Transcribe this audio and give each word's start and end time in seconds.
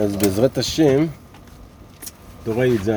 אז 0.00 0.16
בעזרת 0.16 0.58
השם, 0.58 1.06
תורה 2.44 2.66
י"ז, 2.66 2.90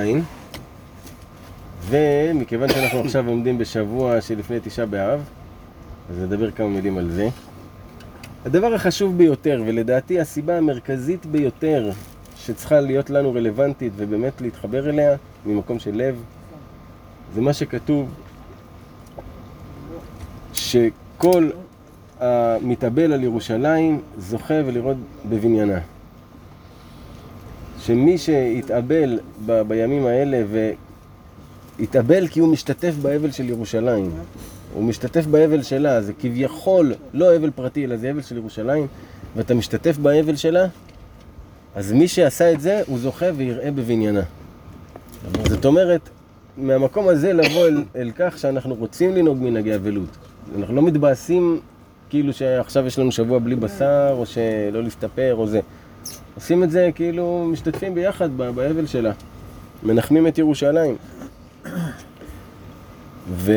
ומכיוון 1.89 2.69
שאנחנו 2.69 2.99
עכשיו 2.99 3.27
עומדים 3.27 3.57
בשבוע 3.57 4.21
שלפני 4.21 4.57
תשעה 4.63 4.85
באב, 4.85 5.23
אז 6.09 6.19
נדבר 6.19 6.51
כמה 6.51 6.67
מילים 6.67 6.97
על 6.97 7.09
זה. 7.11 7.29
הדבר 8.45 8.73
החשוב 8.73 9.17
ביותר, 9.17 9.63
ולדעתי 9.65 10.19
הסיבה 10.19 10.57
המרכזית 10.57 11.25
ביותר 11.25 11.91
שצריכה 12.37 12.79
להיות 12.79 13.09
לנו 13.09 13.33
רלוונטית 13.33 13.93
ובאמת 13.95 14.41
להתחבר 14.41 14.89
אליה 14.89 15.15
ממקום 15.45 15.79
של 15.79 15.95
לב, 15.95 16.23
זה 17.35 17.41
מה 17.41 17.53
שכתוב 17.53 18.09
שכל 20.53 21.49
המתאבל 22.19 23.13
על 23.13 23.23
ירושלים 23.23 24.01
זוכה 24.17 24.61
ולראות 24.65 24.97
בבניינה. 25.29 25.79
שמי 27.85 28.17
שהתאבל 28.17 29.19
ב- 29.45 29.61
בימים 29.61 30.05
האלה 30.05 30.43
והתאבל 31.79 32.27
כי 32.27 32.39
הוא 32.39 32.49
משתתף 32.49 32.93
באבל 33.01 33.31
של 33.31 33.49
ירושלים, 33.49 34.11
הוא 34.73 34.83
משתתף 34.83 35.25
באבל 35.25 35.61
שלה, 35.63 36.01
זה 36.01 36.13
כביכול 36.13 36.93
לא 37.13 37.35
אבל 37.35 37.51
פרטי 37.51 37.85
אלא 37.85 37.97
זה 37.97 38.11
אבל 38.11 38.21
של 38.21 38.37
ירושלים, 38.37 38.87
ואתה 39.35 39.53
משתתף 39.53 39.97
באבל 39.97 40.35
שלה, 40.35 40.67
אז 41.75 41.91
מי 41.91 42.07
שעשה 42.07 42.51
את 42.51 42.61
זה 42.61 42.81
הוא 42.87 42.99
זוכה 42.99 43.25
ויראה 43.35 43.71
בבניינה. 43.71 44.23
זאת 45.49 45.65
אומרת, 45.65 46.09
מהמקום 46.57 47.07
הזה 47.07 47.33
לבוא 47.33 47.67
אל, 47.67 47.83
אל 47.95 48.11
כך 48.15 48.37
שאנחנו 48.37 48.75
רוצים 48.75 49.15
לנהוג 49.15 49.37
מנהגי 49.41 49.75
אבלות. 49.75 50.17
אנחנו 50.57 50.75
לא 50.75 50.81
מתבאסים 50.81 51.59
כאילו 52.09 52.33
שעכשיו 52.33 52.85
יש 52.85 52.99
לנו 52.99 53.11
שבוע 53.11 53.39
בלי 53.39 53.55
בשר, 53.55 54.15
או 54.17 54.25
שלא 54.25 54.83
להסתפר, 54.83 55.35
או 55.35 55.47
זה. 55.47 55.59
עושים 56.35 56.63
את 56.63 56.71
זה 56.71 56.89
כאילו 56.95 57.47
משתתפים 57.51 57.95
ביחד 57.95 58.29
ב- 58.37 58.49
באבל 58.49 58.85
שלה. 58.85 59.11
מנחמים 59.83 60.27
את 60.27 60.37
ירושלים. 60.37 60.95
ו... 63.29 63.51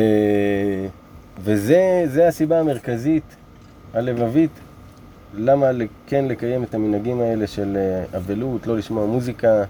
וזה 1.43 1.81
זה 2.05 2.27
הסיבה 2.27 2.59
המרכזית, 2.59 3.23
הלבבית, 3.93 4.49
למה 5.37 5.67
כן 6.07 6.25
לקיים 6.25 6.63
את 6.63 6.73
המנהגים 6.75 7.21
האלה 7.21 7.47
של 7.47 7.77
אה, 7.77 8.17
אבלות, 8.17 8.67
לא 8.67 8.77
לשמוע 8.77 9.05
מוזיקה, 9.05 9.63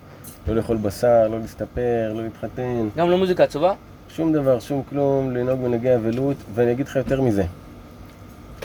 לא 0.48 0.56
לאכול 0.56 0.78
בשר, 0.78 1.28
לא 1.28 1.40
להסתפר, 1.40 2.14
לא 2.16 2.24
להתחתן. 2.24 2.88
גם 2.98 3.10
לא 3.10 3.18
מוזיקה 3.18 3.44
עצובה? 3.44 3.74
שום 4.10 4.34
דבר, 4.34 4.60
שום 4.60 4.84
כלום, 4.90 5.32
לנהוג 5.32 5.60
מנהגי 5.60 5.96
אבלות, 5.96 6.36
ואני 6.56 6.72
אגיד 6.72 6.88
לך 6.88 6.96
יותר 6.96 7.22
מזה. 7.22 7.44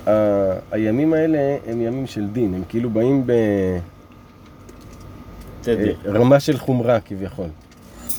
ה- 0.07 0.11
הימים 0.73 1.13
האלה 1.13 1.39
הם 1.67 1.81
ימים 1.81 2.07
של 2.07 2.27
דין, 2.33 2.55
הם 2.55 2.63
כאילו 2.69 2.91
באים 2.91 3.27
תדיר. 5.63 5.97
ברמה 6.05 6.41
של 6.41 6.59
חומרה 6.59 7.01
כביכול. 7.01 7.47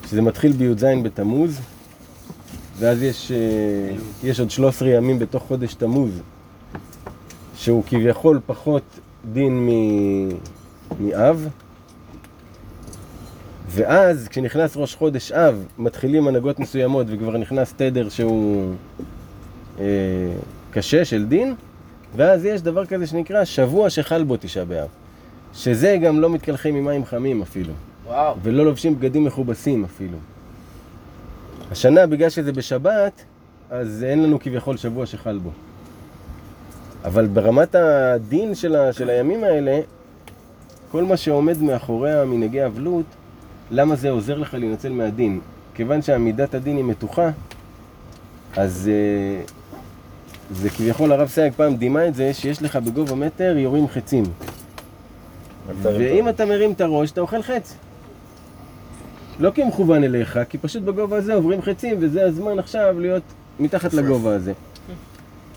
שזה 0.10 0.22
מתחיל 0.22 0.52
בי"ז 0.52 0.86
בתמוז, 1.04 1.60
ואז 2.80 3.02
יש, 3.04 3.32
אה, 3.32 3.38
יש 4.24 4.40
עוד 4.40 4.52
13 4.52 4.90
ימים 4.90 5.20
בתוך 5.20 5.44
חודש 5.44 5.74
תמוז, 5.74 6.12
שהוא 7.56 7.84
כביכול 7.88 8.40
פחות 8.46 8.84
דין 9.34 9.68
מ- 9.70 10.30
מאב. 11.00 11.48
ואז 13.70 14.28
כשנכנס 14.28 14.78
ראש 14.78 14.96
חודש 14.96 15.32
אב, 15.32 15.66
מתחילים 15.78 16.28
הנהגות 16.28 16.60
מסוימות 16.60 17.08
וכבר 17.10 17.38
נכנס 17.38 17.74
תדר 17.78 18.10
שהוא 18.10 18.74
אה, 19.80 19.86
קשה 20.72 21.06
של 21.06 21.26
דין, 21.26 21.56
ואז 22.16 22.46
יש 22.46 22.62
דבר 22.62 22.86
כזה 22.86 23.08
שנקרא 23.08 23.46
שבוע 23.46 23.90
שחל 23.90 24.24
בו 24.24 24.38
תשעה 24.40 24.66
באב. 24.66 24.88
שזה 25.54 25.98
גם 26.02 26.20
לא 26.20 26.30
מתקלחים 26.30 26.76
עם 26.76 26.86
מים 26.86 27.06
חמים 27.06 27.42
אפילו, 27.42 27.74
וואו. 28.08 28.36
ולא 28.44 28.66
לובשים 28.66 29.00
בגדים 29.00 29.24
מכובסים 29.24 29.84
אפילו. 29.84 30.18
השנה, 31.72 32.08
בגלל 32.08 32.30
שזה 32.30 32.52
בשבת, 32.52 33.24
אז 33.70 34.04
אין 34.04 34.24
לנו 34.24 34.40
כביכול 34.40 34.78
שבוע 34.78 35.06
שחל 35.06 35.38
בו. 35.38 35.50
אבל 37.06 37.28
ברמת 37.28 37.76
הדין 37.76 38.56
של, 38.56 38.76
ה, 38.76 38.94
של 38.94 39.10
הימים 39.10 39.44
האלה, 39.44 39.80
כל 40.92 41.04
מה 41.04 41.18
שעומד 41.18 41.62
מאחורי 41.62 42.12
המנהגי 42.12 42.66
אבלות, 42.66 43.06
למה 43.72 43.96
זה 43.96 44.10
עוזר 44.10 44.38
לך 44.38 44.54
להינצל 44.54 44.92
מהדין? 44.92 45.40
כיוון 45.76 46.02
שעמידת 46.02 46.54
הדין 46.54 46.78
היא 46.78 46.86
מתוחה, 46.86 47.30
אז 48.58 48.90
אה, 48.94 49.42
זה 50.52 50.70
כביכול, 50.70 51.12
הרב 51.12 51.28
סייג 51.28 51.54
פעם 51.54 51.76
דימה 51.76 52.08
את 52.08 52.16
זה, 52.16 52.34
שיש 52.34 52.62
לך 52.62 52.76
בגובה 52.76 53.16
מטר 53.16 53.56
יורים 53.58 53.88
חצים. 53.88 54.24
ואם 55.82 56.30
אתה 56.30 56.46
מרים 56.46 56.72
את 56.72 56.82
הראש, 56.82 57.12
אתה 57.12 57.22
אוכל 57.22 57.42
חץ. 57.42 57.76
לא 59.40 59.52
כי 59.52 59.62
הוא 59.62 59.70
מכוון 59.70 60.04
אליך, 60.04 60.40
כי 60.50 60.58
פשוט 60.58 60.84
בגובה 60.84 61.18
הזה 61.18 61.34
עוברים 61.34 61.62
חצים, 61.62 61.98
וזה 62.00 62.26
הזמן 62.26 62.60
עכשיו 62.60 63.00
להיות 63.00 63.24
מתחת 63.60 63.94
לגובה 63.94 64.36
הזה. 64.36 64.54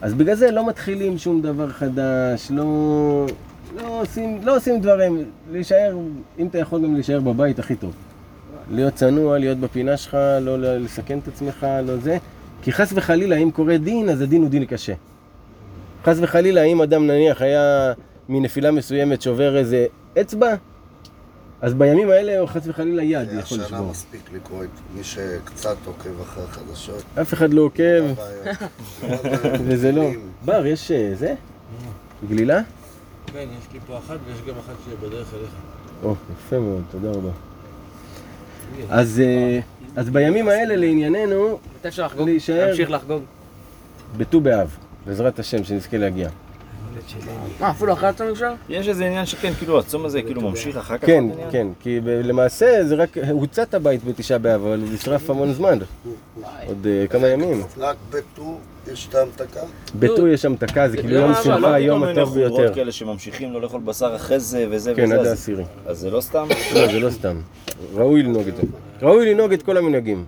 אז 0.02 0.14
בגלל 0.14 0.34
זה 0.34 0.50
לא 0.50 0.68
מתחילים 0.68 1.18
שום 1.18 1.42
דבר 1.42 1.68
חדש, 1.68 2.50
לא, 2.50 3.26
לא, 3.76 4.00
עושים, 4.00 4.40
לא 4.42 4.56
עושים 4.56 4.80
דברים, 4.80 5.24
להישאר, 5.52 5.96
אם 6.38 6.46
אתה 6.46 6.58
יכול 6.58 6.82
גם 6.82 6.94
להישאר 6.94 7.20
בבית, 7.20 7.58
הכי 7.58 7.76
טוב. 7.76 7.92
להיות 8.70 8.94
צנוע, 8.94 9.38
להיות 9.38 9.58
בפינה 9.58 9.96
שלך, 9.96 10.16
לא 10.40 10.76
לסכן 10.76 11.18
את 11.18 11.28
עצמך, 11.28 11.66
לא 11.86 11.96
זה. 11.96 12.18
כי 12.62 12.72
חס 12.72 12.92
וחלילה, 12.94 13.36
אם 13.36 13.50
קורה 13.50 13.78
דין, 13.78 14.08
אז 14.08 14.20
הדין 14.20 14.42
הוא 14.42 14.50
דין 14.50 14.64
קשה. 14.64 14.92
חס 16.04 16.16
וחלילה, 16.20 16.62
אם 16.62 16.82
אדם 16.82 17.06
נניח 17.06 17.42
היה 17.42 17.92
מנפילה 18.28 18.70
מסוימת 18.70 19.22
שובר 19.22 19.56
איזה 19.56 19.86
אצבע, 20.20 20.54
אז 21.60 21.74
בימים 21.74 22.10
האלה 22.10 22.38
הוא 22.38 22.48
חס 22.48 22.62
וחלילה 22.66 23.02
יד 23.02 23.28
יכול 23.28 23.38
השנה 23.40 23.64
לשבור. 23.64 23.90
מספיק 23.90 24.20
לקרוא 24.32 24.64
את 24.64 24.68
מי 24.94 25.04
שקצת 25.04 25.76
עוקב 25.86 26.20
אחרי 26.22 26.44
החדשות. 26.44 27.02
אף 27.22 27.34
אחד 27.34 27.54
לא 27.54 27.62
עוקב, 27.62 28.02
הבעיות. 28.04 29.60
וזה 29.66 29.92
לא. 29.92 30.10
בר, 30.44 30.66
יש 30.66 30.90
אה, 30.90 31.12
זה? 31.14 31.34
גלילה? 32.28 32.60
כן, 33.26 33.38
יש 33.58 33.72
לי 33.72 33.78
פה 33.86 33.98
אחת 33.98 34.16
ויש 34.26 34.38
גם 34.48 34.54
אחת 34.58 34.74
שבדרך 34.84 35.34
אליך. 35.34 35.50
או, 36.02 36.14
יפה 36.38 36.58
מאוד, 36.58 36.82
תודה 36.90 37.10
רבה. 37.10 37.30
אז, 38.90 39.20
אה, 39.24 39.60
אז 39.96 40.10
בימים 40.10 40.48
האלה 40.48 40.76
לענייננו? 40.76 41.58
להישאר. 42.18 42.66
להמשיך 42.66 42.90
לחגוג. 42.90 43.22
בט"ו 44.16 44.40
באב, 44.40 44.76
בעזרת 45.06 45.38
השם, 45.38 45.64
שנזכה 45.64 45.98
להגיע. 45.98 46.28
מה, 47.60 47.70
אפילו 47.70 47.92
אחרי 47.92 48.08
הצום 48.08 48.28
אפשר? 48.28 48.52
יש 48.68 48.88
איזה 48.88 49.06
עניין 49.06 49.26
שכן, 49.26 49.52
כאילו 49.58 49.78
הצום 49.78 50.04
הזה 50.04 50.22
כאילו 50.22 50.40
ממשיך 50.40 50.76
אחר 50.76 50.98
כך? 50.98 51.06
כן? 51.06 51.24
כן, 51.50 51.66
כי 51.80 52.00
למעשה 52.04 52.84
זה 52.84 52.94
רק 52.94 53.16
הוצת 53.30 53.74
הבית 53.74 54.04
בתשעה 54.04 54.38
באב, 54.38 54.66
אבל 54.66 54.80
הוא 54.80 54.88
נשרף 54.94 55.30
המון 55.30 55.52
זמן, 55.52 55.78
עוד 56.66 56.86
אה, 56.86 57.06
כמה 57.06 57.28
ימים. 57.28 57.62
רק 57.78 57.96
בט"ו 58.10 58.58
יש 58.92 59.06
את 59.10 59.14
ההמתקה? 59.14 59.60
בט"ו 59.98 60.26
יש 60.28 60.44
המתקה, 60.44 60.88
זה 60.88 60.96
כאילו 60.96 61.12
לא, 61.14 61.18
יום 61.18 61.30
לא, 61.30 61.42
שמחה, 61.42 61.58
לא 61.58 61.66
היום 61.68 62.02
הטוב 62.02 62.34
ביותר. 62.34 62.74
כאלה 62.74 62.92
שממשיכים 62.92 63.52
לא 63.52 63.60
לאכול 63.62 63.80
בשר 63.80 64.16
אחרי 64.16 64.40
זה 64.40 64.66
וזה 64.70 64.92
כן, 64.94 65.04
וזה, 65.04 65.14
עד 65.14 65.20
אז- 65.20 65.26
העשירי. 65.26 65.64
אז 65.86 65.98
זה 65.98 66.10
לא 66.10 66.20
סתם? 66.20 66.46
לא, 66.74 66.86
זה 66.92 67.00
לא 67.00 67.10
סתם. 67.10 67.36
ראוי 67.94 68.22
לנהוג 68.22 68.48
את 68.48 68.56
זה. 68.56 68.62
ראוי 69.02 69.34
לנהוג 69.34 69.52
את 69.52 69.62
כל 69.62 69.76
המנהגים. 69.76 70.24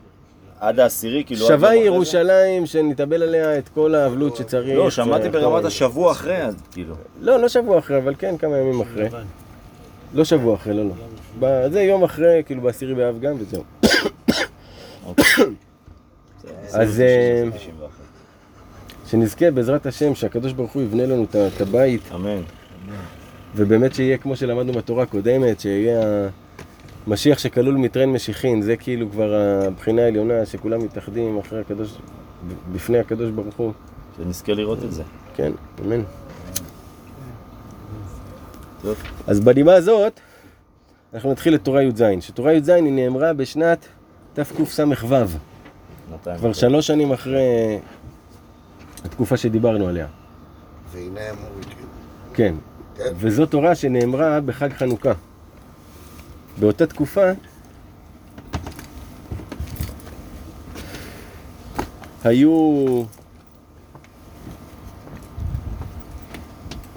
עד 0.61 0.81
העשירי, 0.81 1.25
כאילו... 1.27 1.47
שווה? 1.47 1.75
ירושלים 1.75 2.67
שנתאבל 2.67 3.23
עליה 3.23 3.59
את 3.59 3.69
כל 3.69 3.95
האבלות 3.95 4.37
שצריך. 4.37 4.77
לא, 4.79 4.91
שמעתי 4.91 5.25
אה, 5.27 5.31
ברמת 5.31 5.65
השבוע 5.65 6.13
אחרי, 6.13 6.43
אז 6.43 6.55
כאילו. 6.73 6.95
לא, 7.21 7.41
לא 7.41 7.49
שבוע 7.49 7.79
אחרי, 7.79 7.99
אבל 7.99 8.15
כן 8.19 8.37
כמה 8.39 8.59
ימים 8.59 8.81
אחרי. 8.81 9.09
לא 10.15 10.25
שבוע 10.25 10.55
אחרי, 10.55 10.75
לא, 10.75 10.85
לא. 11.41 11.69
זה 11.69 11.83
יום 11.83 12.05
אחרי, 12.05 12.43
כאילו 12.47 12.61
בעשירי 12.63 12.95
באב 12.95 13.21
גם, 13.21 13.35
וזהו. 13.39 13.63
זה- 16.43 16.81
אז, 16.81 17.01
אה, 17.01 17.45
91. 17.55 17.89
שנזכה 19.11 19.51
בעזרת 19.51 19.87
השם 19.87 20.15
שהקדוש 20.15 20.53
ברוך 20.53 20.73
הוא 20.73 20.83
יבנה 20.83 21.07
לנו 21.07 21.27
את 21.57 21.61
הבית, 21.61 22.01
אמן. 22.15 22.41
ובאמת 23.57 23.95
שיהיה 23.95 24.19
כמו 24.19 24.37
שלמדנו 24.37 24.73
בתורה 24.73 25.03
הקודמת, 25.03 25.61
שיהיה 25.61 26.29
המשיח 27.09 27.39
שכלול 27.39 27.77
מטרן 27.77 28.09
משיחין, 28.09 28.63
זה 28.63 28.77
כאילו 28.77 29.11
כבר 29.11 29.35
הבחינה 29.35 30.03
העליונה, 30.03 30.47
שכולם 30.47 30.85
מתאחדים 30.85 31.39
אחרי 31.39 31.61
הקדוש, 31.61 31.99
בפני 32.73 32.99
הקדוש 32.99 33.31
ברוך 33.31 33.55
הוא. 33.57 33.73
שנזכה 34.17 34.53
לראות 34.53 34.85
את 34.85 34.93
זה. 34.93 35.03
כן, 35.37 35.53
אמן. 35.81 36.03
טוב. 38.83 38.97
אז 39.27 39.41
בנימה 39.41 39.75
הזאת, 39.75 40.21
אנחנו 41.15 41.33
נתחיל 41.33 41.55
את 41.55 41.65
תורה 41.65 41.83
י"ז, 41.83 42.03
שתורה 42.21 42.53
י"ז 42.53 42.69
היא 42.69 42.93
נאמרה 42.93 43.33
בשנת 43.33 43.87
תקס"ו. 44.33 44.85
כבר 46.39 46.53
שלוש 46.53 46.87
שנים 46.87 47.13
אחרי 47.13 47.79
התקופה 49.05 49.37
שדיברנו 49.37 49.89
עליה. 49.89 50.07
והנה 50.93 51.21
מורידים. 51.41 51.73
כן. 52.35 52.55
כן. 52.97 53.13
וזו 53.17 53.47
תורה 53.47 53.75
שנאמרה 53.75 54.41
בחג 54.41 54.73
חנוכה. 54.73 55.13
באותה 56.61 56.87
תקופה, 56.87 57.31
היו... 62.25 63.05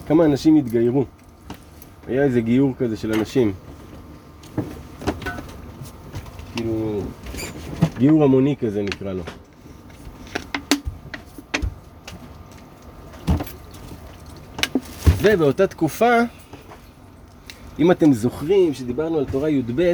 כמה 0.08 0.26
אנשים 0.26 0.56
התגיירו. 0.56 1.06
היה 2.08 2.24
איזה 2.24 2.42
גיור 2.42 2.74
כזה 2.78 2.98
של 2.98 3.14
אנשים. 3.14 3.54
כאילו, 6.56 7.02
גיור 7.98 8.24
המוני 8.24 8.56
כזה 8.56 8.82
נקרא 8.82 9.14
לו. 9.14 9.24
ובאותה 15.22 15.68
תקופה 15.68 16.20
אם 17.82 17.92
אתם 17.92 18.14
זוכרים 18.14 18.74
שדיברנו 18.74 19.18
על 19.18 19.26
תורה 19.26 19.50
י"ב, 19.50 19.94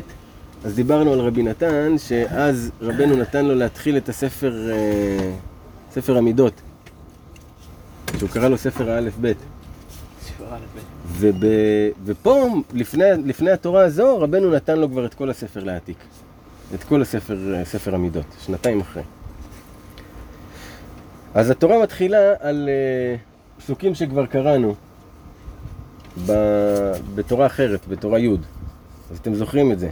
אז 0.66 0.76
דיברנו 0.76 1.14
על 1.14 1.20
רבי 1.20 1.44
נתן, 1.44 1.98
שאז 1.98 2.72
רבנו 2.82 3.16
נתן 3.16 3.46
לו 3.46 3.56
להתחיל 3.56 3.98
את 3.98 4.10
הספר, 4.10 4.72
אה, 4.72 5.32
ספר 5.92 6.18
המידות, 6.18 6.54
שהוא 8.18 8.30
קרא 8.30 8.48
לו 8.48 8.58
ספר 8.58 8.92
האלף-בית. 8.92 9.38
וב, 11.08 11.44
ופה, 12.06 12.48
לפני, 12.74 13.04
לפני 13.26 13.52
התורה 13.52 13.84
הזו, 13.84 14.20
רבנו 14.20 14.52
נתן 14.52 14.80
לו 14.80 14.90
כבר 14.90 15.06
את 15.06 15.14
כל 15.14 15.30
הספר 15.30 15.64
להעתיק. 15.64 15.98
את 16.76 16.84
כל 16.84 17.02
הספר, 17.02 17.38
ספר 17.64 17.96
המידות, 17.96 18.26
שנתיים 18.46 18.82
אחרי. 18.82 19.04
אז 21.34 21.50
התורה 21.50 21.84
מתחילה 21.84 22.34
על 22.40 22.70
uh, 22.70 23.62
פסוקים 23.62 23.96
שכבר 23.96 24.26
קראנו 24.26 24.76
ב, 26.26 26.34
בתורה 27.16 27.46
אחרת, 27.46 27.88
בתורה 27.88 28.20
י'. 28.20 28.30
אז 29.12 29.18
אתם 29.18 29.36
זוכרים 29.36 29.72
את 29.72 29.80
זה. 29.80 29.90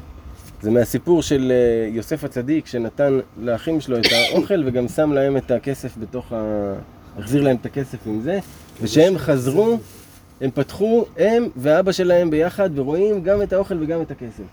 זה 0.61 0.71
מהסיפור 0.71 1.21
של 1.21 1.51
uh, 1.51 1.95
יוסף 1.95 2.23
הצדיק 2.23 2.65
שנתן 2.65 3.19
לאחים 3.37 3.81
שלו 3.81 3.97
את 3.97 4.05
האוכל 4.11 4.63
וגם 4.65 4.87
שם 4.87 5.11
להם 5.11 5.37
את 5.37 5.51
הכסף 5.51 5.97
בתוך 5.97 6.33
ה... 6.33 6.73
החזיר 7.17 7.41
להם 7.41 7.55
את 7.61 7.65
הכסף 7.65 7.97
עם 8.07 8.21
זה, 8.21 8.39
ושהם 8.81 9.17
חזרו, 9.17 9.77
הם 10.41 10.51
פתחו, 10.51 11.05
הם 11.17 11.49
ואבא 11.55 11.91
שלהם 11.91 12.29
ביחד, 12.29 12.69
ורואים 12.79 13.23
גם 13.23 13.41
את 13.41 13.53
האוכל 13.53 13.83
וגם 13.83 14.01
את 14.01 14.11
הכסף. 14.11 14.43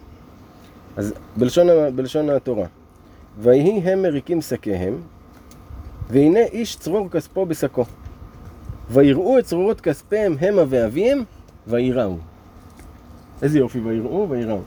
אז 0.97 1.15
בלשון, 1.37 1.67
בלשון 1.95 2.31
התורה, 2.31 2.67
ויהי 3.39 3.81
הם 3.81 4.03
מריקים 4.03 4.41
שקיהם, 4.41 5.01
והנה 6.11 6.41
איש 6.41 6.77
צרור 6.77 7.11
כספו 7.11 7.47
בשקו. 7.47 7.85
ויראו 8.91 9.39
את 9.39 9.45
צרורות 9.45 9.81
כספיהם 9.81 10.37
המה 10.41 10.63
ואביהם, 10.69 11.25
ויראו. 11.67 12.17
איזה 13.43 13.59
יופי, 13.59 13.81
ויראו, 13.81 14.27
ויראו. 14.31 14.61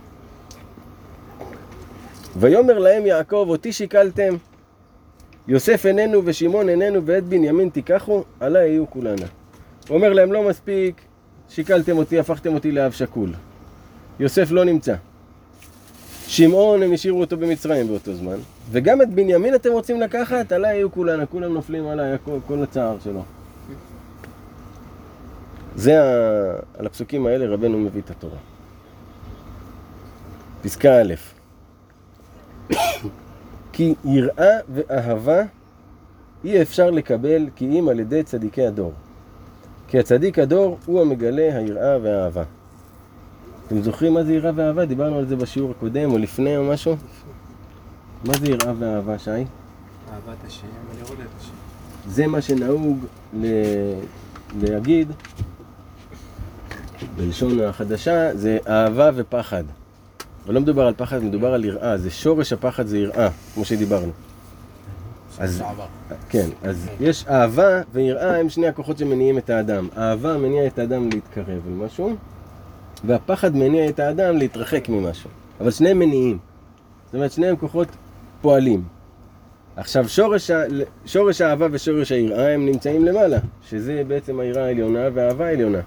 ויאמר 2.35 2.79
להם 2.79 3.05
יעקב, 3.05 3.45
אותי 3.49 3.73
שיקלתם, 3.73 4.35
יוסף 5.47 5.85
איננו 5.85 6.21
ושמעון 6.25 6.69
איננו 6.69 7.05
ואת 7.05 7.23
בנימין 7.23 7.69
תיקחו, 7.69 8.23
עלי 8.39 8.67
יהיו 8.67 8.89
כולנה. 8.89 9.25
הוא 9.87 9.97
אומר 9.97 10.13
להם, 10.13 10.33
לא 10.33 10.49
מספיק, 10.49 11.01
שיקלתם 11.49 11.97
אותי, 11.97 12.19
הפכתם 12.19 12.53
אותי 12.53 12.71
לאב 12.71 12.91
שכול. 12.91 13.33
יוסף 14.19 14.51
לא 14.51 14.65
נמצא. 14.65 14.95
שמעון, 16.27 16.83
הם 16.83 16.93
השאירו 16.93 17.19
אותו 17.19 17.37
במצרים 17.37 17.87
באותו 17.87 18.13
זמן. 18.13 18.37
וגם 18.71 19.01
את 19.01 19.09
בנימין 19.09 19.55
אתם 19.55 19.71
רוצים 19.71 20.01
לקחת? 20.01 20.51
עליי 20.51 20.75
יהיו 20.75 20.91
כולנה, 20.91 21.25
כולם 21.25 21.53
נופלים 21.53 21.87
עליי, 21.87 22.17
כל 22.47 22.63
הצער 22.63 22.97
שלו. 23.03 23.23
זה, 25.75 26.03
ה... 26.03 26.05
על 26.79 26.85
הפסוקים 26.85 27.25
האלה 27.25 27.53
רבנו 27.53 27.77
מביא 27.77 28.01
את 28.01 28.11
התורה. 28.11 28.37
פסקה 30.61 31.01
א' 31.01 31.13
כי 33.73 33.95
יראה 34.05 34.57
ואהבה 34.69 35.41
אי 36.43 36.61
אפשר 36.61 36.91
לקבל 36.91 37.49
כי 37.55 37.79
אם 37.79 37.89
על 37.89 37.99
ידי 37.99 38.23
צדיקי 38.23 38.67
הדור. 38.67 38.93
כי 39.87 39.99
הצדיק 39.99 40.39
הדור 40.39 40.77
הוא 40.85 41.01
המגלה 41.01 41.57
היראה 41.57 41.97
והאהבה. 42.01 42.43
אתם 43.67 43.81
זוכרים 43.81 44.13
מה 44.13 44.23
זה 44.23 44.33
יראה 44.33 44.51
ואהבה? 44.55 44.85
דיברנו 44.85 45.17
על 45.17 45.25
זה 45.25 45.35
בשיעור 45.35 45.71
הקודם 45.71 46.11
או 46.11 46.17
לפני 46.17 46.57
או 46.57 46.63
משהו? 46.63 46.95
מה 48.25 48.33
זה 48.33 48.47
יראה 48.47 48.73
ואהבה, 48.79 49.19
שי? 49.19 49.29
אהבת 49.29 49.45
השם 50.47 50.67
ולראות 50.91 51.19
את 51.19 51.41
השם. 51.41 51.51
זה 52.07 52.27
מה 52.27 52.41
שנהוג 52.41 53.05
ל... 53.33 53.45
להגיד 54.61 55.11
בלשון 57.15 57.59
החדשה, 57.59 58.35
זה 58.35 58.57
אהבה 58.67 59.09
ופחד. 59.15 59.63
אבל 60.45 60.53
לא 60.53 60.61
מדובר 60.61 60.87
על 60.87 60.93
פחד, 60.97 61.23
מדובר 61.23 61.53
על 61.53 61.65
יראה. 61.65 61.97
זה 61.97 62.11
שורש 62.11 62.53
הפחד 62.53 62.87
זה 62.87 62.97
יראה, 62.97 63.29
כמו 63.53 63.65
שדיברנו. 63.65 64.11
אז, 65.39 65.63
כן, 66.29 66.49
אז 66.63 66.87
יש 66.99 67.25
אהבה 67.27 67.81
ויראה 67.93 68.39
הם 68.39 68.49
שני 68.49 68.67
הכוחות 68.67 68.97
שמניעים 68.97 69.37
את 69.37 69.49
האדם. 69.49 69.87
אהבה 69.97 70.37
מניע 70.37 70.67
את 70.67 70.79
האדם 70.79 71.09
להתקרב 71.09 71.61
אל 71.67 71.85
משהו, 71.85 72.15
והפחד 73.03 73.55
מניע 73.55 73.89
את 73.89 73.99
האדם 73.99 74.37
להתרחק 74.37 74.89
ממשהו. 74.89 75.29
אבל 75.61 75.71
שניהם 75.71 75.99
מניעים. 75.99 76.37
זאת 77.05 77.15
אומרת, 77.15 77.31
שניהם 77.31 77.55
כוחות 77.55 77.87
פועלים. 78.41 78.83
עכשיו, 79.75 80.09
שורש, 80.09 80.51
ה... 80.51 80.63
שורש 81.05 81.41
האהבה 81.41 81.67
ושורש 81.71 82.11
היראה 82.11 82.53
הם 82.53 82.65
נמצאים 82.65 83.05
למעלה, 83.05 83.37
שזה 83.69 84.01
בעצם 84.07 84.39
היראה 84.39 84.65
העליונה 84.65 85.07
והאהבה 85.13 85.45
העליונה. 85.47 85.79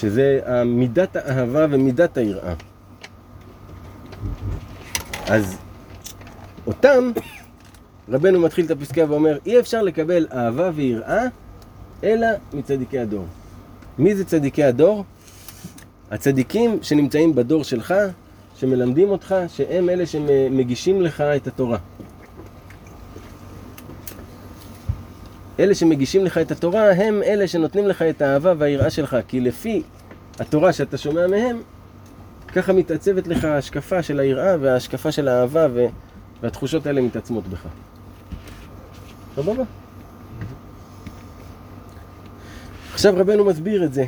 שזה 0.00 0.40
מידת 0.66 1.16
האהבה 1.16 1.66
ומידת 1.70 2.16
היראה. 2.16 2.54
אז 5.28 5.58
אותם, 6.66 7.10
רבנו 8.08 8.40
מתחיל 8.40 8.66
את 8.66 8.70
הפסקה 8.70 9.04
ואומר, 9.08 9.38
אי 9.46 9.60
אפשר 9.60 9.82
לקבל 9.82 10.26
אהבה 10.32 10.70
ויראה 10.74 11.24
אלא 12.04 12.26
מצדיקי 12.52 12.98
הדור. 12.98 13.24
מי 13.98 14.14
זה 14.14 14.24
צדיקי 14.24 14.64
הדור? 14.64 15.04
הצדיקים 16.10 16.78
שנמצאים 16.82 17.34
בדור 17.34 17.64
שלך, 17.64 17.94
שמלמדים 18.56 19.10
אותך, 19.10 19.34
שהם 19.48 19.90
אלה 19.90 20.06
שמגישים 20.06 21.02
לך 21.02 21.20
את 21.20 21.46
התורה. 21.46 21.78
אלה 25.60 25.74
שמגישים 25.74 26.24
לך 26.24 26.38
את 26.38 26.50
התורה, 26.50 26.90
הם 26.90 27.22
אלה 27.22 27.48
שנותנים 27.48 27.88
לך 27.88 28.02
את 28.02 28.22
האהבה 28.22 28.52
והיראה 28.58 28.90
שלך, 28.90 29.16
כי 29.28 29.40
לפי 29.40 29.82
התורה 30.38 30.72
שאתה 30.72 30.98
שומע 30.98 31.26
מהם, 31.26 31.62
ככה 32.48 32.72
מתעצבת 32.72 33.26
לך 33.26 33.44
ההשקפה 33.44 34.02
של 34.02 34.20
היראה 34.20 34.56
וההשקפה 34.60 35.12
של 35.12 35.28
האהבה 35.28 35.66
ו... 35.74 35.86
והתחושות 36.42 36.86
האלה 36.86 37.00
מתעצמות 37.00 37.48
בך. 37.48 37.66
סבבה? 39.36 39.62
עכשיו 42.92 43.14
רבנו 43.16 43.44
מסביר 43.44 43.84
את 43.84 43.94
זה, 43.94 44.04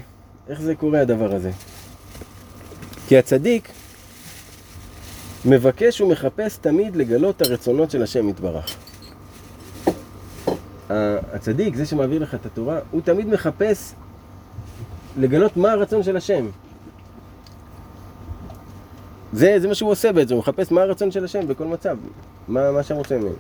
איך 0.49 0.61
זה 0.61 0.75
קורה 0.75 1.01
הדבר 1.01 1.35
הזה. 1.35 1.51
כי 3.09 3.19
הצדיק 3.19 3.69
מבקש 5.45 6.01
ומחפש 6.01 6.57
תמיד 6.57 6.97
לגלות 6.97 7.43
הרצונות 7.43 7.91
של 7.91 8.03
השם 8.03 8.29
יתברך. 8.29 8.77
הצדיק, 10.91 11.77
זה 11.77 11.87
שמעביר 11.87 12.23
לך 12.23 12.35
את 12.35 12.47
התורה, 12.47 12.79
הוא 12.91 13.01
תמיד 13.05 13.29
מחפש 13.29 13.95
לגלות 15.19 15.57
מה 15.57 15.73
הרצון 15.73 16.03
של 16.03 16.17
השם. 16.17 16.47
זה, 19.33 19.61
זה 19.61 19.69
מה 19.69 19.75
שהוא 19.75 19.91
עושה 19.91 20.13
בעצם, 20.13 20.35
הוא 20.35 20.41
מחפש 20.41 20.73
מה 20.73 20.83
הרצון 20.83 21.11
של 21.11 21.25
השם 21.25 21.49
בכל 21.49 21.67
מצב, 21.67 21.97
מה, 22.49 22.73
מה 22.73 22.83
שהשם 22.83 22.97
רוצה 22.97 23.19
ממנו. 23.19 23.35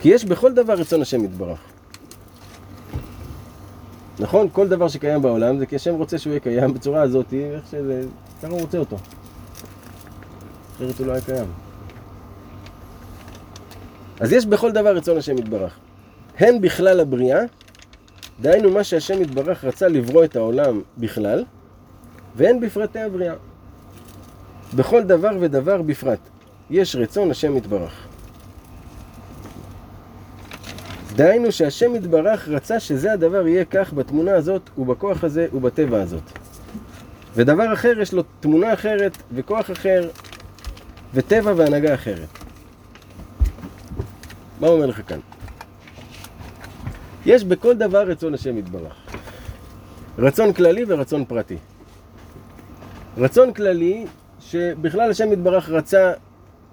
כי 0.00 0.08
יש 0.08 0.24
בכל 0.24 0.52
דבר 0.52 0.74
רצון 0.74 1.02
השם 1.02 1.24
יתברך. 1.24 1.58
נכון? 4.18 4.48
כל 4.52 4.68
דבר 4.68 4.88
שקיים 4.88 5.22
בעולם 5.22 5.58
זה 5.58 5.66
כי 5.66 5.76
השם 5.76 5.94
רוצה 5.94 6.18
שהוא 6.18 6.30
יהיה 6.30 6.40
קיים 6.40 6.74
בצורה 6.74 7.02
הזאת, 7.02 7.32
איך 7.32 7.64
שזה, 7.70 8.02
ככה 8.42 8.52
הוא 8.52 8.60
רוצה 8.60 8.78
אותו. 8.78 8.96
אחרת 10.76 10.98
הוא 10.98 11.06
לא 11.06 11.12
היה 11.12 11.20
קיים. 11.20 11.46
אז 14.20 14.32
יש 14.32 14.46
בכל 14.46 14.72
דבר 14.72 14.96
רצון 14.96 15.18
השם 15.18 15.38
יתברך. 15.38 15.78
הן 16.40 16.60
בכלל 16.60 17.00
הבריאה, 17.00 17.40
דהיינו 18.40 18.70
מה 18.70 18.84
שהשם 18.84 19.22
יתברך 19.22 19.64
רצה 19.64 19.88
לברוא 19.88 20.24
את 20.24 20.36
העולם 20.36 20.80
בכלל, 20.98 21.44
והן 22.36 22.60
בפרטי 22.60 22.98
הבריאה. 22.98 23.34
בכל 24.74 25.02
דבר 25.02 25.30
ודבר 25.40 25.82
בפרט. 25.82 26.18
יש 26.70 26.96
רצון 26.96 27.30
השם 27.30 27.56
יתברך. 27.56 28.06
דהיינו 31.16 31.52
שהשם 31.52 31.94
יתברך 31.94 32.48
רצה 32.48 32.80
שזה 32.80 33.12
הדבר 33.12 33.46
יהיה 33.46 33.64
כך 33.64 33.92
בתמונה 33.92 34.34
הזאת 34.34 34.70
ובכוח 34.78 35.24
הזה 35.24 35.46
ובטבע 35.54 36.02
הזאת. 36.02 36.22
ודבר 37.34 37.72
אחר 37.72 38.00
יש 38.00 38.12
לו 38.12 38.22
תמונה 38.40 38.72
אחרת 38.74 39.16
וכוח 39.34 39.70
אחר 39.70 40.08
וטבע 41.14 41.52
והנהגה 41.56 41.94
אחרת. 41.94 42.28
מה 44.60 44.68
אומר 44.68 44.86
לך 44.86 45.00
כאן? 45.08 45.29
יש 47.26 47.44
בכל 47.44 47.74
דבר 47.76 48.02
רצון 48.02 48.34
השם 48.34 48.58
יתברך. 48.58 48.96
רצון 50.18 50.52
כללי 50.52 50.84
ורצון 50.88 51.24
פרטי. 51.24 51.56
רצון 53.18 53.52
כללי 53.52 54.06
שבכלל 54.40 55.10
השם 55.10 55.32
יתברך 55.32 55.68
רצה 55.68 56.12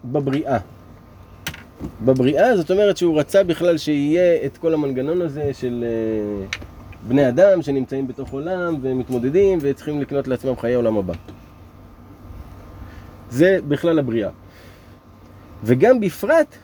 בבריאה. 0.05 0.57
בבריאה 2.05 2.57
זאת 2.57 2.71
אומרת 2.71 2.97
שהוא 2.97 3.19
רצה 3.19 3.43
בכלל 3.43 3.77
שיהיה 3.77 4.45
את 4.45 4.57
כל 4.57 4.73
המנגנון 4.73 5.21
הזה 5.21 5.53
של 5.53 5.85
uh, 6.51 6.57
בני 7.07 7.29
אדם 7.29 7.61
שנמצאים 7.61 8.07
בתוך 8.07 8.29
עולם 8.29 8.75
ומתמודדים 8.81 9.59
וצריכים 9.61 10.01
לקנות 10.01 10.27
לעצמם 10.27 10.57
חיי 10.57 10.73
עולם 10.73 10.97
הבא. 10.97 11.13
זה 13.29 13.59
בכלל 13.67 13.99
הבריאה. 13.99 14.29
וגם 15.63 15.99
בפרט, 15.99 16.55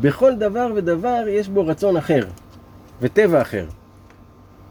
בכל 0.00 0.34
דבר 0.34 0.72
ודבר 0.74 1.24
יש 1.28 1.48
בו 1.48 1.66
רצון 1.66 1.96
אחר, 1.96 2.24
וטבע 3.00 3.42
אחר. 3.42 3.66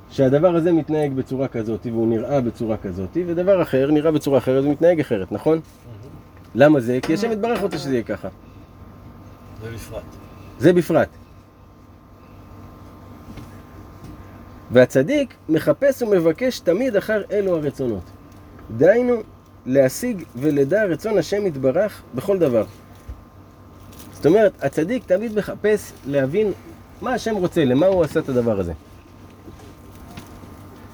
שהדבר 0.10 0.56
הזה 0.56 0.72
מתנהג 0.72 1.14
בצורה 1.14 1.48
כזאת, 1.48 1.86
והוא 1.86 2.08
נראה 2.08 2.42
בצורה 2.42 2.78
כזאת, 2.78 3.18
ודבר 3.28 3.62
אחר 3.62 3.92
נראה 3.92 4.12
בצורה 4.12 4.38
אחרת 4.38 4.64
ומתנהג 4.64 5.00
אחרת, 5.00 5.32
נכון? 5.32 5.60
למה 6.56 6.80
זה? 6.80 7.00
כי 7.02 7.14
השם 7.14 7.32
יתברך 7.32 7.62
רוצה 7.62 7.78
שזה 7.78 7.94
יהיה 7.94 8.04
ככה. 8.04 8.28
זה 9.62 9.70
בפרט. 9.72 10.04
זה 10.60 10.74
בפרט. 10.74 11.10
והצדיק 14.72 15.34
מחפש 15.50 16.02
ומבקש 16.02 16.60
תמיד 16.60 16.96
אחר 16.96 17.22
אלו 17.32 17.56
הרצונות. 17.58 18.04
דהיינו, 18.78 19.16
להשיג 19.66 20.24
ולדע 20.36 20.84
רצון 20.86 21.18
השם 21.18 21.46
יתברך 21.46 22.02
בכל 22.16 22.38
דבר. 22.38 22.66
זאת 24.14 24.26
אומרת, 24.26 24.64
הצדיק 24.64 25.04
תמיד 25.06 25.38
מחפש 25.38 25.92
להבין 26.08 26.52
מה 27.04 27.14
השם 27.14 27.36
רוצה, 27.36 27.66
למה 27.66 27.86
הוא 27.86 28.04
עשה 28.04 28.20
את 28.20 28.30
הדבר 28.30 28.60
הזה. 28.60 28.74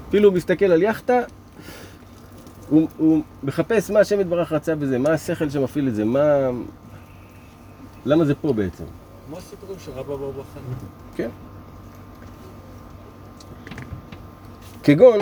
אפילו 0.10 0.30
הוא 0.30 0.36
מסתכל 0.36 0.66
על 0.66 0.82
יאכטה, 0.82 1.20
הוא, 2.70 2.88
הוא 2.98 3.22
מחפש 3.44 3.92
מה 3.92 4.00
השם 4.00 4.20
יתברך 4.20 4.52
רצה 4.52 4.76
בזה, 4.76 5.00
מה 5.00 5.10
השכל 5.10 5.50
שמפעיל 5.50 5.88
את 5.88 5.96
זה, 5.96 6.06
מה... 6.06 6.50
למה 8.06 8.26
זה 8.26 8.36
פה 8.36 8.54
בעצם. 8.54 8.84
כמו 9.28 9.38
הסיפורים 9.38 9.80
של 9.80 9.92
רבא 9.92 10.16
בר 10.16 10.32
בכר. 10.32 10.60
כן. 11.16 11.30
כגון, 14.84 15.20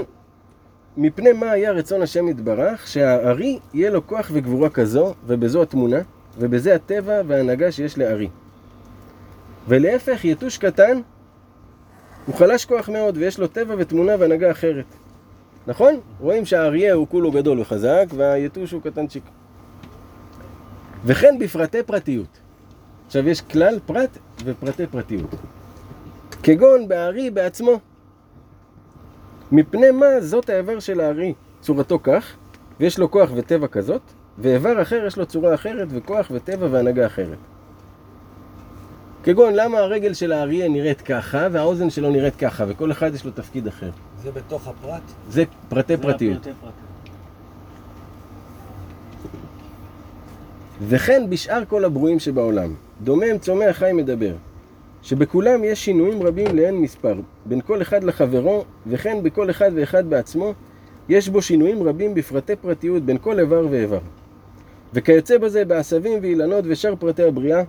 מפני 0.97 1.31
מה 1.31 1.51
היה 1.51 1.71
רצון 1.71 2.01
השם 2.01 2.27
יתברך, 2.27 2.87
שהארי 2.87 3.59
יהיה 3.73 3.89
לו 3.89 4.07
כוח 4.07 4.29
וגבורה 4.33 4.69
כזו, 4.69 5.13
ובזו 5.25 5.61
התמונה, 5.61 5.99
ובזה 6.37 6.75
הטבע 6.75 7.21
וההנהגה 7.27 7.71
שיש 7.71 7.97
לארי. 7.97 8.29
ולהפך, 9.67 10.25
יתוש 10.25 10.57
קטן, 10.57 11.01
הוא 12.25 12.35
חלש 12.35 12.65
כוח 12.65 12.89
מאוד, 12.89 13.17
ויש 13.17 13.39
לו 13.39 13.47
טבע 13.47 13.75
ותמונה 13.77 14.11
והנהגה 14.19 14.51
אחרת. 14.51 14.85
נכון? 15.67 15.99
רואים 16.19 16.45
שהאריה 16.45 16.93
הוא 16.93 17.07
כולו 17.07 17.31
גדול 17.31 17.59
וחזק, 17.59 18.05
והיתוש 18.15 18.71
הוא 18.71 18.81
קטנצ'יק. 18.81 19.23
וכן 21.05 21.39
בפרטי 21.39 21.83
פרטיות. 21.83 22.39
עכשיו 23.05 23.29
יש 23.29 23.41
כלל 23.41 23.79
פרט 23.85 24.17
ופרטי 24.45 24.87
פרטיות. 24.87 25.35
כגון 26.43 26.87
בארי 26.87 27.29
בעצמו. 27.29 27.79
מפני 29.51 29.91
מה 29.91 30.05
זאת 30.19 30.49
האיבר 30.49 30.79
של 30.79 30.99
הארי, 31.01 31.33
צורתו 31.61 31.99
כך, 32.03 32.35
ויש 32.79 32.99
לו 32.99 33.11
כוח 33.11 33.29
וטבע 33.35 33.67
כזאת, 33.67 34.01
ואיבר 34.37 34.81
אחר 34.81 35.03
יש 35.07 35.17
לו 35.17 35.25
צורה 35.25 35.53
אחרת 35.53 35.87
וכוח 35.91 36.27
וטבע 36.31 36.67
והנהגה 36.71 37.05
אחרת. 37.05 37.37
כגון 39.27 39.53
למה 39.53 39.77
הרגל 39.77 40.13
של 40.13 40.31
האריה 40.31 40.69
נראית 40.69 41.01
ככה 41.01 41.47
והאוזן 41.51 41.89
שלו 41.89 42.09
נראית 42.09 42.35
ככה, 42.35 42.65
וכל 42.67 42.91
אחד 42.91 43.13
יש 43.13 43.25
לו 43.25 43.31
תפקיד 43.31 43.67
אחר. 43.67 43.89
זה 44.23 44.31
בתוך 44.31 44.67
הפרט? 44.67 45.01
זה 45.29 45.43
פרטי 45.69 45.97
פרטיות. 45.97 46.43
זה 46.43 46.51
הפרטי 46.51 46.61
פרטי. 46.61 46.77
וכן 50.87 51.29
בשאר 51.29 51.63
כל 51.67 51.85
הברואים 51.85 52.19
שבעולם, 52.19 52.73
דומם, 53.03 53.37
צומח, 53.39 53.77
חי, 53.77 53.91
מדבר, 53.93 54.33
שבכולם 55.01 55.63
יש 55.63 55.85
שינויים 55.85 56.23
רבים 56.23 56.55
לאין 56.55 56.75
מספר, 56.75 57.15
בין 57.45 57.61
כל 57.61 57.81
אחד 57.81 58.03
לחברו, 58.03 58.65
וכן 58.87 59.23
בכל 59.23 59.49
אחד 59.49 59.71
ואחד 59.75 60.09
בעצמו, 60.09 60.53
יש 61.09 61.29
בו 61.29 61.41
שינויים 61.41 61.83
רבים 61.83 62.13
בפרטי 62.13 62.55
פרטיות 62.55 63.03
בין 63.03 63.17
כל 63.17 63.39
איבר 63.39 63.67
ואיבר. 63.69 63.99
וכיוצא 64.93 65.37
בזה 65.37 65.65
בעשבים 65.65 66.19
ואילנות 66.21 66.63
ושאר 66.67 66.95
פרטי 66.95 67.23
הבריאה, 67.23 67.63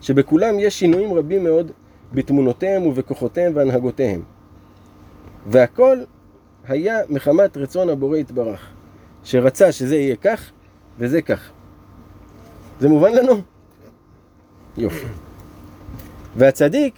שבכולם 0.00 0.58
יש 0.58 0.78
שינויים 0.78 1.14
רבים 1.14 1.44
מאוד 1.44 1.70
בתמונותיהם 2.12 2.86
ובכוחותיהם 2.86 3.56
והנהגותיהם. 3.56 4.22
והכל 5.46 5.98
היה 6.68 6.98
מחמת 7.08 7.56
רצון 7.56 7.88
הבורא 7.88 8.16
יתברך, 8.16 8.66
שרצה 9.24 9.72
שזה 9.72 9.96
יהיה 9.96 10.16
כך 10.16 10.50
וזה 10.98 11.22
כך. 11.22 11.50
זה 12.80 12.88
מובן 12.88 13.12
לנו? 13.12 13.32
יופי. 14.76 15.06
והצדיק 16.36 16.94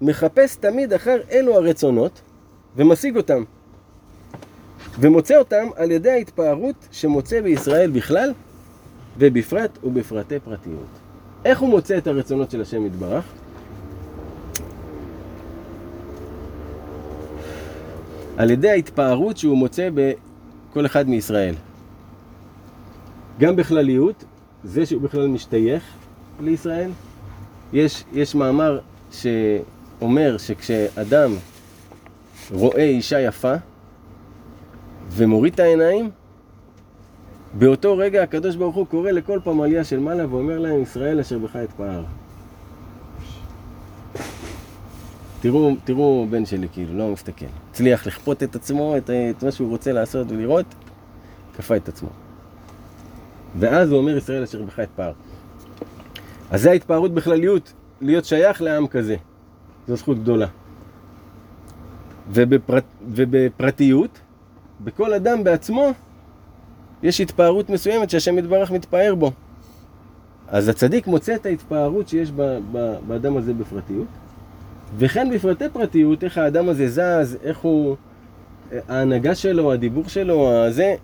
מחפש 0.00 0.56
תמיד 0.56 0.92
אחר 0.92 1.20
אלו 1.30 1.54
הרצונות 1.54 2.20
ומשיג 2.76 3.16
אותם. 3.16 3.44
ומוצא 5.00 5.36
אותם 5.36 5.68
על 5.76 5.90
ידי 5.90 6.10
ההתפארות 6.10 6.88
שמוצא 6.90 7.40
בישראל 7.40 7.90
בכלל 7.90 8.32
ובפרט 9.18 9.78
ובפרטי 9.84 10.40
פרטיות. 10.40 10.99
איך 11.44 11.60
הוא 11.60 11.68
מוצא 11.68 11.98
את 11.98 12.06
הרצונות 12.06 12.50
של 12.50 12.60
השם 12.60 12.86
יתברך? 12.86 13.24
על 18.36 18.50
ידי 18.50 18.70
ההתפארות 18.70 19.36
שהוא 19.36 19.58
מוצא 19.58 19.88
בכל 19.94 20.86
אחד 20.86 21.08
מישראל. 21.08 21.54
גם 23.38 23.56
בכלליות, 23.56 24.24
זה 24.64 24.86
שהוא 24.86 25.02
בכלל 25.02 25.26
משתייך 25.26 25.82
לישראל. 26.40 26.90
יש, 27.72 28.04
יש 28.12 28.34
מאמר 28.34 28.78
שאומר 29.12 30.38
שכשאדם 30.38 31.32
רואה 32.50 32.84
אישה 32.84 33.20
יפה 33.20 33.54
ומוריד 35.10 35.52
את 35.52 35.60
העיניים, 35.60 36.10
באותו 37.54 37.96
רגע 37.96 38.22
הקדוש 38.22 38.56
ברוך 38.56 38.76
הוא 38.76 38.86
קורא 38.86 39.10
לכל 39.10 39.40
פמליה 39.44 39.84
של 39.84 39.98
מעלה 39.98 40.34
ואומר 40.34 40.58
להם 40.58 40.82
ישראל 40.82 41.20
אשר 41.20 41.38
בך 41.38 41.56
אתפאר. 41.56 42.04
תראו, 45.40 45.74
תראו 45.84 46.26
בן 46.30 46.46
שלי 46.46 46.68
כאילו, 46.72 46.98
לא 46.98 47.12
מסתכל. 47.12 47.46
הצליח 47.70 48.06
לכפות 48.06 48.42
את 48.42 48.54
עצמו, 48.54 48.96
את, 48.96 49.10
את 49.10 49.42
מה 49.42 49.50
שהוא 49.50 49.68
רוצה 49.70 49.92
לעשות 49.92 50.26
ולראות, 50.30 50.66
כפה 51.56 51.76
את 51.76 51.88
עצמו. 51.88 52.08
ואז 53.58 53.90
הוא 53.90 53.98
אומר 53.98 54.16
ישראל 54.16 54.42
אשר 54.42 54.62
בך 54.62 54.80
אתפאר. 54.80 55.12
אז 56.50 56.62
זה 56.62 56.70
ההתפארות 56.70 57.14
בכלליות, 57.14 57.72
להיות 58.00 58.24
שייך 58.24 58.62
לעם 58.62 58.86
כזה. 58.86 59.16
זו 59.88 59.96
זכות 59.96 60.18
גדולה. 60.18 60.46
ובפרט, 62.30 62.84
ובפרטיות, 63.08 64.20
בכל 64.84 65.14
אדם 65.14 65.44
בעצמו, 65.44 65.92
יש 67.02 67.20
התפארות 67.20 67.70
מסוימת 67.70 68.10
שהשם 68.10 68.38
יתברך 68.38 68.70
מתפאר 68.70 69.14
בו. 69.14 69.32
אז 70.48 70.68
הצדיק 70.68 71.06
מוצא 71.06 71.34
את 71.34 71.46
ההתפארות 71.46 72.08
שיש 72.08 72.30
ב, 72.36 72.58
ב, 72.72 72.96
באדם 73.06 73.36
הזה 73.36 73.54
בפרטיות, 73.54 74.06
וכן 74.98 75.30
בפרטי 75.34 75.64
פרטיות, 75.72 76.24
איך 76.24 76.38
האדם 76.38 76.68
הזה 76.68 76.88
זז, 76.88 77.36
איך 77.42 77.58
הוא, 77.58 77.96
ההנהגה 78.88 79.34
שלו, 79.34 79.72
הדיבור 79.72 80.08
שלו, 80.08 80.50
זה, 80.70 80.94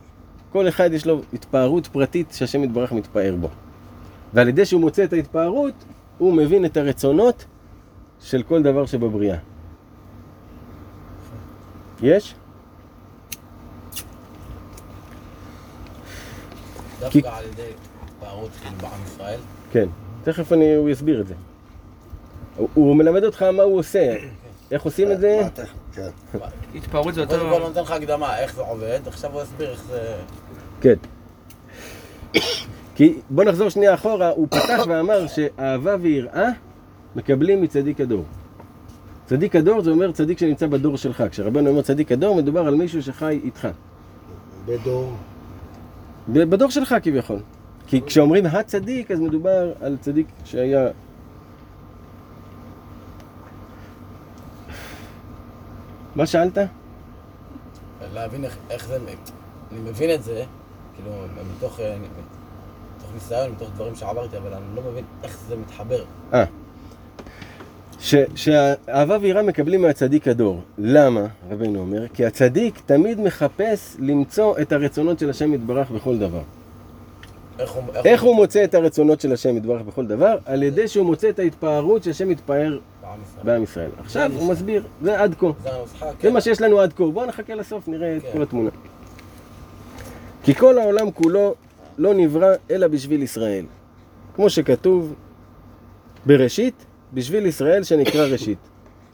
כל 0.53 0.69
אחד 0.69 0.93
יש 0.93 1.07
לו 1.07 1.21
התפארות 1.33 1.87
פרטית 1.87 2.33
שהשם 2.33 2.65
יתברך 2.65 2.93
מתפאר 2.93 3.37
בו. 3.41 3.49
ועל 4.35 4.49
ידי 4.49 4.65
שהוא 4.65 4.81
מוצא 4.81 5.05
את 5.05 5.13
ההתפארות, 5.13 5.75
הוא 6.19 6.35
מבין 6.35 6.65
את 6.65 6.77
הרצונות 6.77 7.45
של 8.21 8.43
כל 8.43 8.63
דבר 8.63 8.87
שבבריאה. 8.87 9.37
יש? 12.03 12.35
כי- 17.11 17.21
דווקא 17.21 17.37
על 17.39 17.45
ידי 17.45 17.63
התפארות 18.05 18.51
כאילו 18.63 18.77
בעם 18.81 19.01
ישראל. 19.07 19.41
כן. 19.73 19.89
תכף 20.25 20.53
אני, 20.53 20.75
הוא 20.75 20.89
יסביר 20.91 21.21
את 21.21 21.27
זה. 21.27 21.35
הוא, 22.57 22.69
הוא 22.75 22.97
מלמד 22.97 23.25
אותך 23.25 23.43
מה 23.43 23.63
הוא 23.63 23.79
עושה, 23.79 24.15
איך 24.71 24.83
עושים 24.83 25.13
את 25.13 25.21
זה. 25.21 25.41
כן. 25.93 26.09
התפרעות 26.75 27.15
זה 27.15 27.27
קודם 27.27 27.41
כל 27.41 27.47
יותר... 27.47 27.69
נותן 27.69 27.81
לך 27.83 27.91
הקדמה 27.91 28.39
איך 28.39 28.55
זה 28.55 28.63
עובד, 28.63 29.01
עכשיו 29.07 29.33
הוא 29.33 29.43
יסביר 29.43 29.71
איך 29.71 29.83
זה... 29.89 30.15
כן. 30.81 30.95
כי 32.95 33.19
בוא 33.31 33.45
נחזור 33.45 33.69
שנייה 33.69 33.95
אחורה, 33.95 34.29
הוא 34.31 34.47
פתח 34.51 34.85
ואמר 34.89 35.27
שאהבה 35.27 35.97
ויראה 36.01 36.49
מקבלים 37.17 37.63
מצדיק 37.63 38.01
הדור. 38.01 38.25
צדיק 39.27 39.57
הדור 39.57 39.83
זה 39.83 39.91
אומר 39.91 40.13
צדיק 40.13 40.39
שנמצא 40.39 40.67
בדור 40.67 40.97
שלך. 40.97 41.25
כשרבנו 41.31 41.71
אומר 41.71 41.83
צדיק 41.83 42.13
הדור, 42.13 42.37
מדובר 42.37 42.67
על 42.67 42.75
מישהו 42.75 43.03
שחי 43.03 43.41
איתך. 43.45 43.69
בדור. 44.67 45.13
בדור 46.29 46.71
שלך 46.71 46.95
כביכול. 47.03 47.39
כי 47.87 48.03
כשאומרים 48.03 48.47
הצדיק, 48.47 49.11
אז 49.11 49.21
מדובר 49.21 49.73
על 49.81 49.97
צדיק 50.01 50.27
שהיה... 50.45 50.89
מה 56.15 56.27
שאלת? 56.27 56.59
להבין 58.15 58.45
איך, 58.45 58.57
איך 58.71 58.87
זה... 58.87 58.99
אני 59.73 59.81
מבין 59.81 60.15
את 60.15 60.23
זה, 60.23 60.45
כאילו, 60.95 61.11
מתוך, 61.57 61.81
אה, 61.81 61.97
מתוך 62.97 63.11
ניסיון, 63.15 63.51
מתוך 63.51 63.71
דברים 63.75 63.95
שעברתי, 63.95 64.37
אבל 64.37 64.55
אני 64.55 64.77
לא 64.77 64.83
מבין 64.91 65.05
איך 65.23 65.39
זה 65.49 65.57
מתחבר. 65.57 66.05
ש, 68.07 68.15
שהאהבה 68.35 69.17
ויראה 69.21 69.43
מקבלים 69.43 69.83
מהצדיק 69.83 70.29
הדור. 70.29 70.61
למה, 70.79 71.27
רבנו 71.51 71.79
אומר? 71.79 72.09
כי 72.09 72.27
הצדיק 72.27 72.81
תמיד 72.87 73.21
מחפש 73.21 73.97
למצוא 73.99 74.59
את 74.59 74.73
הרצונות 74.73 75.19
של 75.19 75.31
השם 75.31 75.55
יתברך 75.55 75.91
בכל 75.91 76.19
דבר. 76.19 76.43
איך 77.59 77.71
הוא... 77.71 77.83
איך 78.05 78.23
הוא 78.23 78.37
מוצא 78.37 78.65
את 78.65 78.75
הרצונות 78.75 79.21
של 79.21 79.33
השם 79.33 79.57
יתברך 79.57 79.83
בכל 79.83 80.07
דבר? 80.07 80.37
על 80.45 80.63
ידי 80.63 80.89
שהוא 80.89 81.07
מוצא 81.07 81.29
את 81.29 81.39
ההתפארות 81.39 82.03
שהשם 82.03 82.29
מתפאר 82.29 82.79
בעם 83.43 83.63
ישראל. 83.63 83.91
עכשיו 83.99 84.31
הוא 84.35 84.49
מסביר, 84.49 84.83
זה 85.03 85.21
עד 85.21 85.35
כה. 85.39 85.47
זה 85.63 85.71
הנוסחה, 85.75 86.07
זה 86.07 86.17
כן. 86.19 86.33
מה 86.33 86.41
שיש 86.41 86.61
לנו 86.61 86.81
עד 86.81 86.93
כה. 86.93 87.05
בואו 87.05 87.27
נחכה 87.27 87.55
לסוף, 87.55 87.89
נראה 87.89 88.17
את 88.17 88.23
כן. 88.23 88.29
כל 88.33 88.43
התמונה. 88.43 88.71
כי 90.43 90.55
כל 90.55 90.79
העולם 90.79 91.11
כולו 91.11 91.55
לא 91.99 92.15
נברא 92.15 92.55
אלא 92.71 92.87
בשביל 92.87 93.23
ישראל. 93.23 93.65
כמו 94.37 94.51
שכתוב 94.51 95.15
בראשית, 96.27 96.86
בשביל 97.15 97.47
ישראל 97.47 97.83
שנקרא 97.83 98.27
ראשית. 98.27 98.59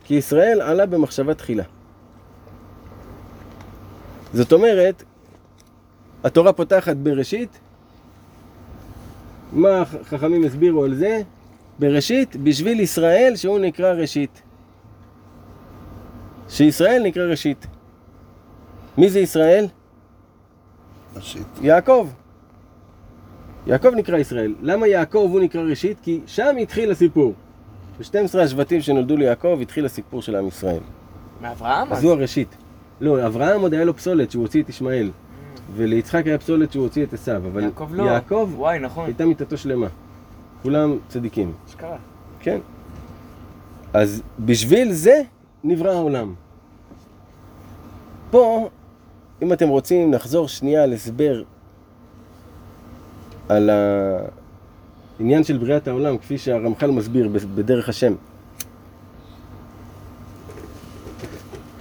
כי 0.05 0.15
ישראל 0.15 0.61
עלה 0.61 0.87
במחשבה 0.87 1.35
תחילה. 1.35 1.65
זאת 4.33 4.53
אומרת, 4.53 5.03
התורה 6.25 6.53
פותחת 6.53 6.97
בראשית, 6.97 7.59
מה 9.53 9.81
החכמים 9.81 10.45
הסבירו 10.45 10.85
על 10.85 10.95
זה? 10.95 11.23
בראשית, 11.79 12.37
בשביל 12.37 12.81
ישראל 12.81 13.33
שהוא 13.37 13.59
נקרא 13.59 13.93
ראשית. 13.93 14.43
שישראל 16.49 17.03
נקרא 17.03 17.23
ראשית. 17.23 17.67
מי 18.99 19.11
זה 19.11 19.21
ישראל? 19.21 19.67
ראשית. 21.17 21.47
יעקב. 21.63 22.09
יעקב 23.67 23.89
נקרא 23.97 24.19
ישראל. 24.19 24.55
למה 24.63 24.87
יעקב 24.87 25.29
הוא 25.33 25.41
נקרא 25.41 25.63
ראשית? 25.63 25.99
כי 26.03 26.21
שם 26.27 26.57
התחיל 26.63 26.91
הסיפור. 26.91 27.35
ב-12 28.03 28.39
השבטים 28.39 28.81
שנולדו 28.81 29.17
ליעקב 29.17 29.59
התחיל 29.63 29.87
הסיפור 29.87 30.23
של 30.23 30.37
עם 30.37 30.49
ישראל. 30.49 30.81
מאברהם? 31.43 31.93
אז 31.93 32.05
הוא 32.05 32.13
הראשית. 32.13 32.57
לא, 33.01 33.27
אברהם 33.27 33.61
עוד 33.61 33.75
היה 33.75 33.85
לו 33.85 33.97
פסולת 33.97 34.31
שהוא 34.31 34.43
הוציא 34.43 34.63
את 34.63 34.69
ישמעאל. 34.69 35.11
וליצחק 35.77 36.27
היה 36.27 36.39
פסולת 36.39 36.73
שהוא 36.73 36.83
הוציא 36.85 37.05
את 37.05 37.13
עשיו. 37.13 37.37
אבל 37.37 37.63
יעקב 37.63 37.89
לא. 37.95 38.03
יעקב 38.03 38.51
וואי, 38.57 38.79
נכון. 38.79 39.05
הייתה 39.05 39.27
מיתתו 39.27 39.57
שלמה. 39.57 39.87
כולם 40.63 40.97
צדיקים. 41.09 41.53
אשכרה. 41.69 41.97
כן. 42.41 42.59
אז 43.95 44.23
בשביל 44.39 44.93
זה 44.93 45.23
נברא 45.65 45.91
העולם. 45.91 46.35
פה, 48.31 48.69
אם 49.43 49.53
אתם 49.53 49.69
רוצים, 49.69 50.11
נחזור 50.11 50.49
שנייה 50.49 50.83
על 50.83 50.93
הסבר 50.93 51.43
על 53.49 53.71
העניין 55.23 55.45
של 55.45 55.59
בריאת 55.59 55.89
העולם, 55.89 56.19
כפי 56.19 56.39
שהרמח"ל 56.39 56.91
מסביר 56.91 57.29
בדרך 57.29 57.89
השם. 57.89 58.15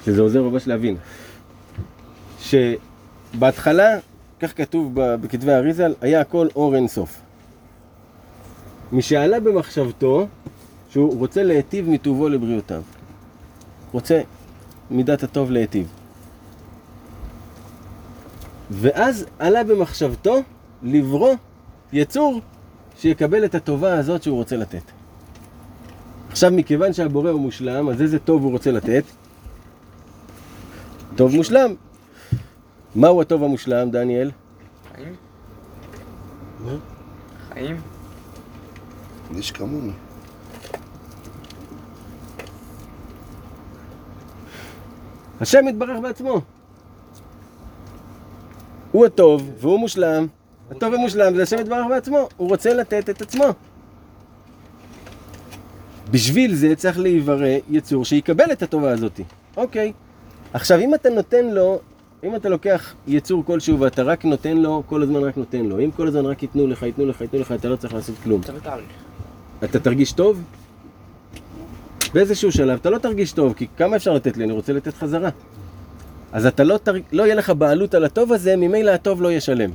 שזה 0.05 0.21
עוזר 0.21 0.43
ממש 0.43 0.67
להבין. 0.67 0.98
שבהתחלה, 2.39 3.98
כך 4.39 4.57
כתוב 4.57 4.91
בכתבי 4.93 5.51
האריזל, 5.51 5.93
היה 6.01 6.21
הכל 6.21 6.48
אור 6.55 6.75
אין 6.75 6.88
סוף. 6.88 7.21
משעלה 8.91 9.39
במחשבתו 9.39 10.27
שהוא 10.89 11.19
רוצה 11.19 11.43
להיטיב 11.43 11.89
מטובו 11.89 12.29
לבריאותיו. 12.29 12.81
רוצה 13.91 14.21
מידת 14.91 15.24
הטוב 15.24 15.51
להיטיב. 15.51 15.88
ואז 18.71 19.25
עלה 19.39 19.63
במחשבתו 19.63 20.36
לברוא 20.83 21.33
יצור 21.93 22.41
שיקבל 23.01 23.46
את 23.46 23.55
הטובה 23.55 23.93
הזאת 23.93 24.24
שהוא 24.24 24.38
רוצה 24.38 24.58
לתת. 24.58 24.84
עכשיו, 26.29 26.51
מכיוון 26.51 26.93
שהבורא 26.93 27.29
הוא 27.29 27.41
מושלם, 27.41 27.89
אז 27.89 28.01
איזה 28.01 28.20
טוב 28.20 28.43
הוא 28.43 28.51
רוצה 28.51 28.72
לתת? 28.72 29.03
טוב 31.15 31.36
מושלם. 31.36 31.75
מהו 32.96 33.22
הטוב 33.22 33.43
המושלם, 33.43 33.91
דניאל? 33.91 34.31
חיים? 34.96 35.15
מה? 36.60 36.72
חיים? 37.54 37.82
איש 39.36 39.52
כמוני. 39.52 39.91
השם 45.41 45.67
יתברך 45.67 45.99
בעצמו. 46.02 46.41
הוא 48.91 49.06
הטוב 49.06 49.52
והוא 49.60 49.80
מושלם. 49.80 50.28
הטוב 50.71 50.93
ומושלם 50.93 51.36
זה 51.36 51.43
השם 51.43 51.60
יתברך 51.60 51.86
בעצמו. 51.89 52.29
הוא 52.38 52.49
רוצה 52.49 52.73
לתת 52.73 53.10
את 53.10 53.21
עצמו. 53.21 53.45
בשביל 56.12 56.55
זה 56.55 56.75
צריך 56.75 56.99
להיברא 56.99 57.47
יצור 57.69 58.05
שיקבל 58.05 58.51
את 58.51 58.63
הטובה 58.63 58.91
הזאת. 58.91 59.19
אוקיי. 59.57 59.93
עכשיו, 60.53 60.79
אם 60.79 60.95
אתה 60.95 61.10
נותן 61.10 61.45
לו, 61.45 61.79
אם 62.23 62.36
אתה 62.36 62.49
לוקח 62.49 62.93
יצור 63.07 63.45
כלשהו 63.45 63.79
ואתה 63.79 64.03
רק 64.03 64.25
נותן 64.25 64.57
לו, 64.57 64.84
כל 64.86 65.03
הזמן 65.03 65.23
רק 65.23 65.38
נותן 65.38 65.65
לו. 65.65 65.79
אם 65.79 65.91
כל 65.91 66.07
הזמן 66.07 66.25
רק 66.25 66.43
ייתנו 66.43 66.67
לך, 66.67 66.84
ייתנו 66.84 67.05
לך, 67.05 67.21
ייתנו 67.21 67.39
לך, 67.39 67.51
אתה 67.51 67.69
לא 67.69 67.75
צריך 67.75 67.93
לעשות 67.93 68.15
כלום. 68.23 68.41
אתה 69.63 69.79
תרגיש 69.79 70.12
טוב? 70.12 70.43
באיזשהו 72.13 72.51
שלב 72.51 72.79
אתה 72.81 72.89
לא 72.89 72.97
תרגיש 72.97 73.31
טוב, 73.34 73.53
כי 73.53 73.67
כמה 73.77 73.95
אפשר 73.95 74.13
לתת 74.13 74.38
לי? 74.38 74.43
אני 74.43 74.53
רוצה 74.53 74.73
לתת 74.73 74.93
חזרה. 74.93 75.29
אז 76.31 76.45
אתה 76.45 76.63
לא, 76.63 76.77
תר... 76.77 76.93
לא 77.12 77.23
יהיה 77.23 77.36
לך 77.36 77.49
בעלות 77.49 77.93
על 77.93 78.05
הטוב 78.05 78.34
הזה, 78.34 78.55
ממילא 78.55 78.91
הטוב 78.91 79.21
לא 79.21 79.27
יהיה 79.27 79.41
שלם. 79.41 79.71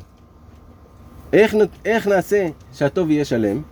איך. 1.33 1.55
איך 1.85 2.07
נעשה 2.07 2.49
שהטוב 2.73 3.11
יהיה 3.11 3.25
שלם? 3.25 3.63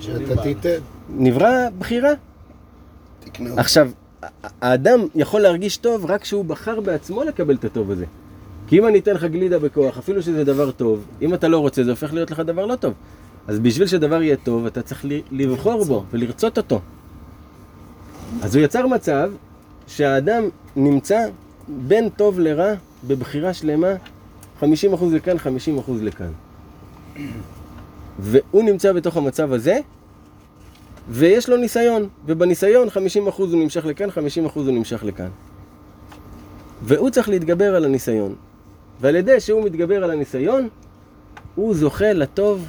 שאתה 0.00 0.42
תיתן, 0.42 0.78
נברא 1.08 1.68
בחירה. 1.78 2.10
תקנה. 3.24 3.50
עכשיו, 3.56 3.90
האדם 4.60 5.00
יכול 5.14 5.40
להרגיש 5.40 5.76
טוב 5.76 6.06
רק 6.06 6.22
כשהוא 6.22 6.44
בחר 6.44 6.80
בעצמו 6.80 7.24
לקבל 7.24 7.54
את 7.54 7.64
הטוב 7.64 7.90
הזה. 7.90 8.04
כי 8.66 8.78
אם 8.78 8.86
אני 8.86 8.98
אתן 8.98 9.14
לך 9.14 9.24
גלידה 9.24 9.58
בכוח, 9.58 9.98
אפילו 9.98 10.22
שזה 10.22 10.44
דבר 10.44 10.70
טוב, 10.70 11.04
אם 11.22 11.34
אתה 11.34 11.48
לא 11.48 11.58
רוצה, 11.58 11.84
זה 11.84 11.90
הופך 11.90 12.12
להיות 12.12 12.30
לך 12.30 12.40
דבר 12.40 12.66
לא 12.66 12.76
טוב. 12.76 12.94
אז 13.46 13.58
בשביל 13.58 13.86
שדבר 13.86 14.22
יהיה 14.22 14.36
טוב, 14.36 14.66
אתה 14.66 14.82
צריך 14.82 15.04
לבחור 15.30 15.84
בו 15.84 16.04
ולרצות 16.10 16.58
אותו. 16.58 16.80
אז 18.42 18.56
הוא 18.56 18.64
יצר 18.64 18.86
מצב 18.86 19.30
שהאדם 19.86 20.42
נמצא 20.76 21.26
בין 21.68 22.08
טוב 22.08 22.40
לרע 22.40 22.72
בבחירה 23.06 23.54
שלמה, 23.54 23.92
50% 24.62 24.64
לכאן, 25.12 25.36
50% 25.36 25.90
לכאן. 26.02 26.32
והוא 28.18 28.62
נמצא 28.62 28.92
בתוך 28.92 29.16
המצב 29.16 29.52
הזה, 29.52 29.78
ויש 31.08 31.48
לו 31.48 31.56
ניסיון, 31.56 32.08
ובניסיון 32.26 32.88
50% 32.88 32.90
הוא 33.36 33.48
נמשך 33.48 33.86
לכאן, 33.86 34.08
50% 34.08 34.12
הוא 34.54 34.64
נמשך 34.64 35.04
לכאן. 35.04 35.28
והוא 36.82 37.10
צריך 37.10 37.28
להתגבר 37.28 37.76
על 37.76 37.84
הניסיון. 37.84 38.34
ועל 39.00 39.16
ידי 39.16 39.40
שהוא 39.40 39.64
מתגבר 39.64 40.04
על 40.04 40.10
הניסיון, 40.10 40.68
הוא 41.54 41.74
זוכה 41.74 42.12
לטוב 42.12 42.66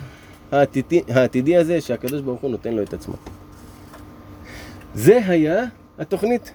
העתידי, 0.52 1.02
העתידי 1.08 1.58
הזה 1.58 1.82
שהקדוש 1.82 2.22
ברוך 2.22 2.42
הוא 2.42 2.52
נותן 2.52 2.74
לו 2.74 2.84
את 2.84 2.94
עצמו. 2.94 3.16
זה 4.96 5.20
היה 5.26 5.66
התוכנית. 6.00 6.54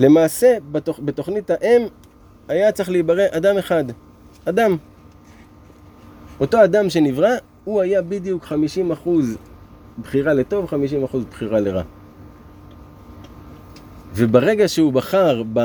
למעשה, 0.00 0.56
בתוכ... 0.72 0.98
בתוכנית 0.98 1.50
האם 1.50 1.82
היה 2.50 2.72
צריך 2.72 2.90
להיברא 2.90 3.22
אדם 3.30 3.58
אחד. 3.58 3.84
אדם. 4.44 4.76
אותו 6.40 6.64
אדם 6.64 6.90
שנברא, 6.90 7.30
הוא 7.64 7.80
היה 7.80 8.02
בדיוק 8.02 8.44
50% 8.44 9.08
בחירה 10.02 10.32
לטוב, 10.34 10.70
50% 11.12 11.16
בחירה 11.30 11.60
לרע. 11.60 11.82
וברגע 14.14 14.68
שהוא 14.68 14.92
בחר 14.92 15.42
ב... 15.52 15.60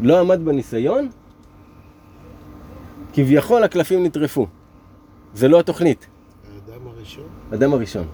לא 0.00 0.20
עמד 0.20 0.44
בניסיון, 0.44 1.08
כביכול 3.12 3.64
הקלפים 3.64 4.04
נטרפו. 4.04 4.46
זה 5.34 5.48
לא 5.48 5.60
התוכנית, 5.60 6.06
האדם 6.70 6.86
הראשון, 6.86 7.28
אדם 7.54 7.72
הראשון. 7.72 8.06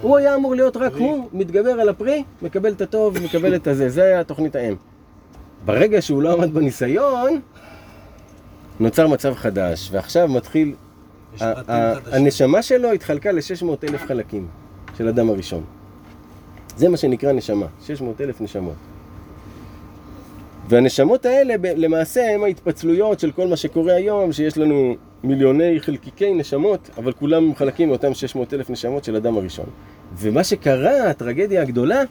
הוא 0.00 0.16
היה 0.16 0.34
אמור 0.34 0.54
להיות 0.54 0.76
רק. 0.76 0.92
הוא, 0.94 1.28
מתגבר 1.32 1.70
על 1.70 1.88
הפרי, 1.88 2.24
מקבל 2.42 2.72
את 2.72 2.80
הטוב, 2.80 3.18
מקבל 3.24 3.54
את 3.54 3.66
הזה. 3.66 3.88
זה 3.88 4.02
היה 4.02 4.24
תוכנית 4.24 4.56
האם. 4.56 4.74
ברגע 5.66 6.02
שהוא 6.02 6.22
לא 6.22 6.32
עמד 6.32 6.54
בניסיון, 6.54 7.40
נוצר 8.80 9.06
מצב 9.06 9.34
חדש, 9.34 9.88
ועכשיו 9.92 10.28
מתחיל... 10.28 10.74
הנשמה 12.12 12.62
שלו 12.62 12.92
התחלקה 12.92 13.32
ל-600 13.32 13.88
אלף 13.88 14.02
חלקים 14.02 14.46
של 14.98 15.08
אדם 15.08 15.30
הראשון. 15.30 15.64
זה 16.76 16.88
מה 16.88 16.96
שנקרא 16.96 17.32
נשמה, 17.32 17.66
600 17.86 18.20
אלף 18.20 18.40
נשמות. 18.40 18.74
והנשמות 20.68 21.26
האלה 21.26 21.54
למעשה 21.62 22.34
הם 22.34 22.44
ההתפצלויות 22.44 23.20
של 23.20 23.32
כל 23.32 23.48
מה 23.48 23.56
שקורה 23.56 23.94
היום, 23.94 24.32
שיש 24.32 24.58
לנו 24.58 24.96
מיליוני 25.24 25.80
חלקיקי 25.80 26.34
נשמות, 26.34 26.90
אבל 26.96 27.12
כולם 27.12 27.54
חלקים 27.54 27.88
מאותם 27.88 28.14
600 28.14 28.54
אלף 28.54 28.70
נשמות 28.70 29.04
של 29.04 29.16
אדם 29.16 29.36
הראשון. 29.36 29.66
ומה 30.16 30.44
שקרה, 30.44 31.10
הטרגדיה 31.10 31.62
הגדולה, 31.62 32.02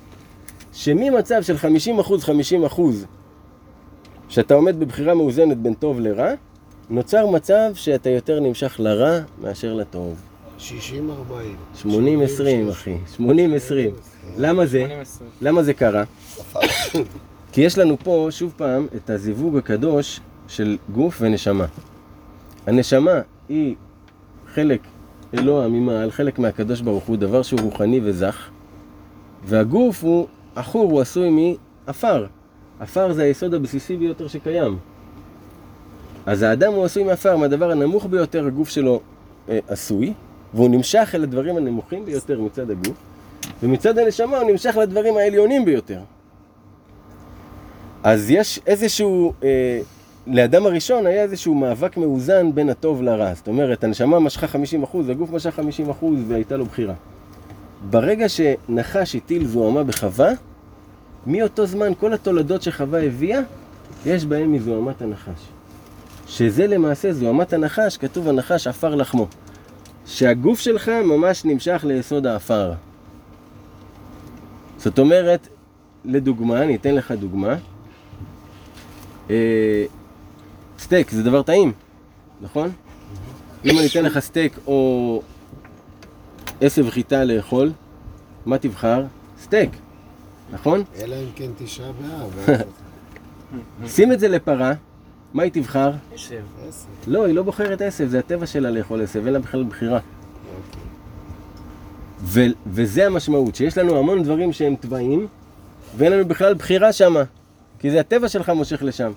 שממצב 0.74 1.42
של 1.42 1.58
50 1.58 2.00
אחוז, 2.00 2.24
50 2.24 2.66
אחוז, 2.66 3.06
שאתה 4.30 4.54
עומד 4.54 4.80
בבחירה 4.80 5.14
מאוזנת 5.14 5.58
בין 5.58 5.74
טוב 5.74 6.00
לרע, 6.00 6.30
נוצר 6.90 7.28
מצב 7.28 7.72
שאתה 7.74 8.10
יותר 8.10 8.40
נמשך 8.40 8.76
לרע 8.80 9.20
מאשר 9.42 9.74
לטוב. 9.74 10.22
60-40. 10.60 10.62
80-20 11.84 11.88
אחי, 12.72 12.98
80-20. 13.20 13.22
למה 14.38 14.66
זה? 14.66 14.80
80. 14.80 15.32
למה 15.42 15.64
זה 15.64 15.74
קרה? 15.74 16.04
כי 17.52 17.62
יש 17.62 17.78
לנו 17.78 17.98
פה, 18.04 18.28
שוב 18.30 18.54
פעם, 18.58 18.88
את 18.96 19.10
הזיווג 19.10 19.58
הקדוש 19.58 20.20
של 20.48 20.78
גוף 20.94 21.18
ונשמה. 21.22 21.66
הנשמה 22.68 23.22
היא 23.50 23.76
חלק 24.54 24.80
אלוה 25.34 25.68
ממעל, 25.68 26.12
חלק 26.12 26.40
מהקדוש 26.40 26.82
ברוך 26.82 27.04
הוא, 27.04 27.18
דבר 27.18 27.42
שהוא 27.42 27.60
רוחני 27.62 28.00
וזך, 28.04 28.50
והגוף 29.46 30.04
הוא 30.04 30.28
עכור, 30.56 30.92
הוא 30.92 31.02
עשוי 31.02 31.56
מעפר. 31.88 32.26
עפר 32.80 33.14
זה 33.14 33.24
היסוד 33.24 33.54
הבסיסי 33.54 33.98
ביותר 33.98 34.28
שקיים. 34.28 34.78
אז 36.26 36.42
האדם 36.42 36.74
הוא 36.74 36.86
עשוי 36.86 37.04
מעפר, 37.04 37.38
מהדבר 37.38 37.72
הנמוך 37.72 38.06
ביותר 38.06 38.48
הגוף 38.48 38.70
שלו 38.70 39.00
אה, 39.50 39.60
עשוי, 39.68 40.14
והוא 40.54 40.70
נמשך 40.70 41.12
אל 41.16 41.24
הדברים 41.24 41.58
הנמוכים 41.58 42.06
ביותר 42.06 42.42
מצד 42.42 42.72
הגוף, 42.72 42.98
ומצד 43.64 43.98
הנשמה 43.98 44.38
הוא 44.38 44.52
נמשך 44.52 44.78
לדברים 44.82 45.18
העליונים 45.18 45.66
ביותר. 45.66 46.00
אז 48.04 48.32
יש 48.32 48.60
איזשהו, 48.68 49.34
אה, 49.44 49.80
לאדם 50.28 50.66
הראשון 50.66 51.06
היה 51.06 51.24
איזשהו 51.24 51.56
מאבק 51.56 51.98
מאוזן 51.98 52.56
בין 52.56 52.70
הטוב 52.70 53.02
לרע. 53.02 53.34
זאת 53.34 53.48
אומרת, 53.48 53.84
הנשמה 53.84 54.20
משכה 54.20 54.48
50%, 54.48 55.10
הגוף 55.10 55.32
משך 55.32 55.60
50% 55.60 56.06
והייתה 56.28 56.58
לו 56.58 56.66
בחירה. 56.66 56.94
ברגע 57.90 58.30
שנחש 58.30 59.16
הטיל 59.16 59.48
זוהמה 59.48 59.84
בחווה, 59.84 60.30
מאותו 61.28 61.66
זמן 61.66 61.92
כל 62.00 62.14
התולדות 62.14 62.62
שחווה 62.62 63.04
הביאה, 63.04 63.40
יש 64.06 64.26
בהם 64.26 64.54
מזוהמת 64.54 65.02
הנחש. 65.02 65.40
שזה 66.28 66.68
למעשה 66.68 67.14
זוהמת 67.14 67.54
הנחש, 67.54 67.98
כתוב 67.98 68.28
הנחש 68.28 68.68
עפר 68.68 68.96
לחמו. 68.96 69.28
שהגוף 70.06 70.60
שלך 70.60 70.90
ממש 70.90 71.46
נמשך 71.46 71.86
ליסוד 71.88 72.28
העפר. 72.28 72.74
זאת 74.78 75.00
אומרת, 75.00 75.48
לדוגמה, 76.06 76.64
אני 76.64 76.76
אתן 76.76 76.96
לך 76.96 77.12
דוגמה. 77.12 77.56
אה, 79.30 79.86
סטייק 80.80 81.12
זה 81.12 81.24
דבר 81.24 81.42
טעים, 81.42 81.72
נכון? 82.42 82.72
אם 83.66 83.80
אני 83.80 83.88
אתן 83.88 84.04
לך 84.04 84.20
סטייק 84.20 84.60
או 84.68 85.22
עשב 86.62 86.90
חיטה 86.90 87.24
לאכול, 87.24 87.72
מה 88.46 88.58
תבחר? 88.58 89.04
סטייק, 89.42 89.70
נכון? 90.56 90.84
אלא 91.00 91.16
אם 91.16 91.28
כן 91.36 91.52
תשעה 91.58 91.92
באב. 91.92 92.62
שים 93.88 94.12
את 94.12 94.20
זה 94.20 94.28
לפרה, 94.28 94.74
מה 95.34 95.44
היא 95.44 95.52
תבחר? 95.52 95.92
עשב. 96.14 96.42
לא, 97.08 97.26
היא 97.26 97.36
לא 97.36 97.44
בוחרת 97.44 97.82
עשב, 97.82 98.08
זה 98.08 98.20
הטבע 98.20 98.46
שלה 98.46 98.70
לאכול 98.70 99.02
עשב, 99.02 99.26
אין 99.26 99.34
לה 99.34 99.40
בכלל 99.40 99.64
בחירה. 99.64 100.00
ו- 102.22 102.46
וזה 102.68 103.06
המשמעות, 103.06 103.56
שיש 103.56 103.78
לנו 103.78 103.98
המון 103.98 104.24
דברים 104.24 104.54
שהם 104.54 104.76
טבעיים, 104.76 105.28
ואין 105.98 106.12
לנו 106.12 106.28
בכלל 106.28 106.54
בחירה 106.54 106.94
שמה, 106.94 107.24
כי 107.80 107.92
זה 107.92 108.00
הטבע 108.00 108.30
שלך 108.30 108.50
מושך 108.50 108.84
לשם. 108.84 109.12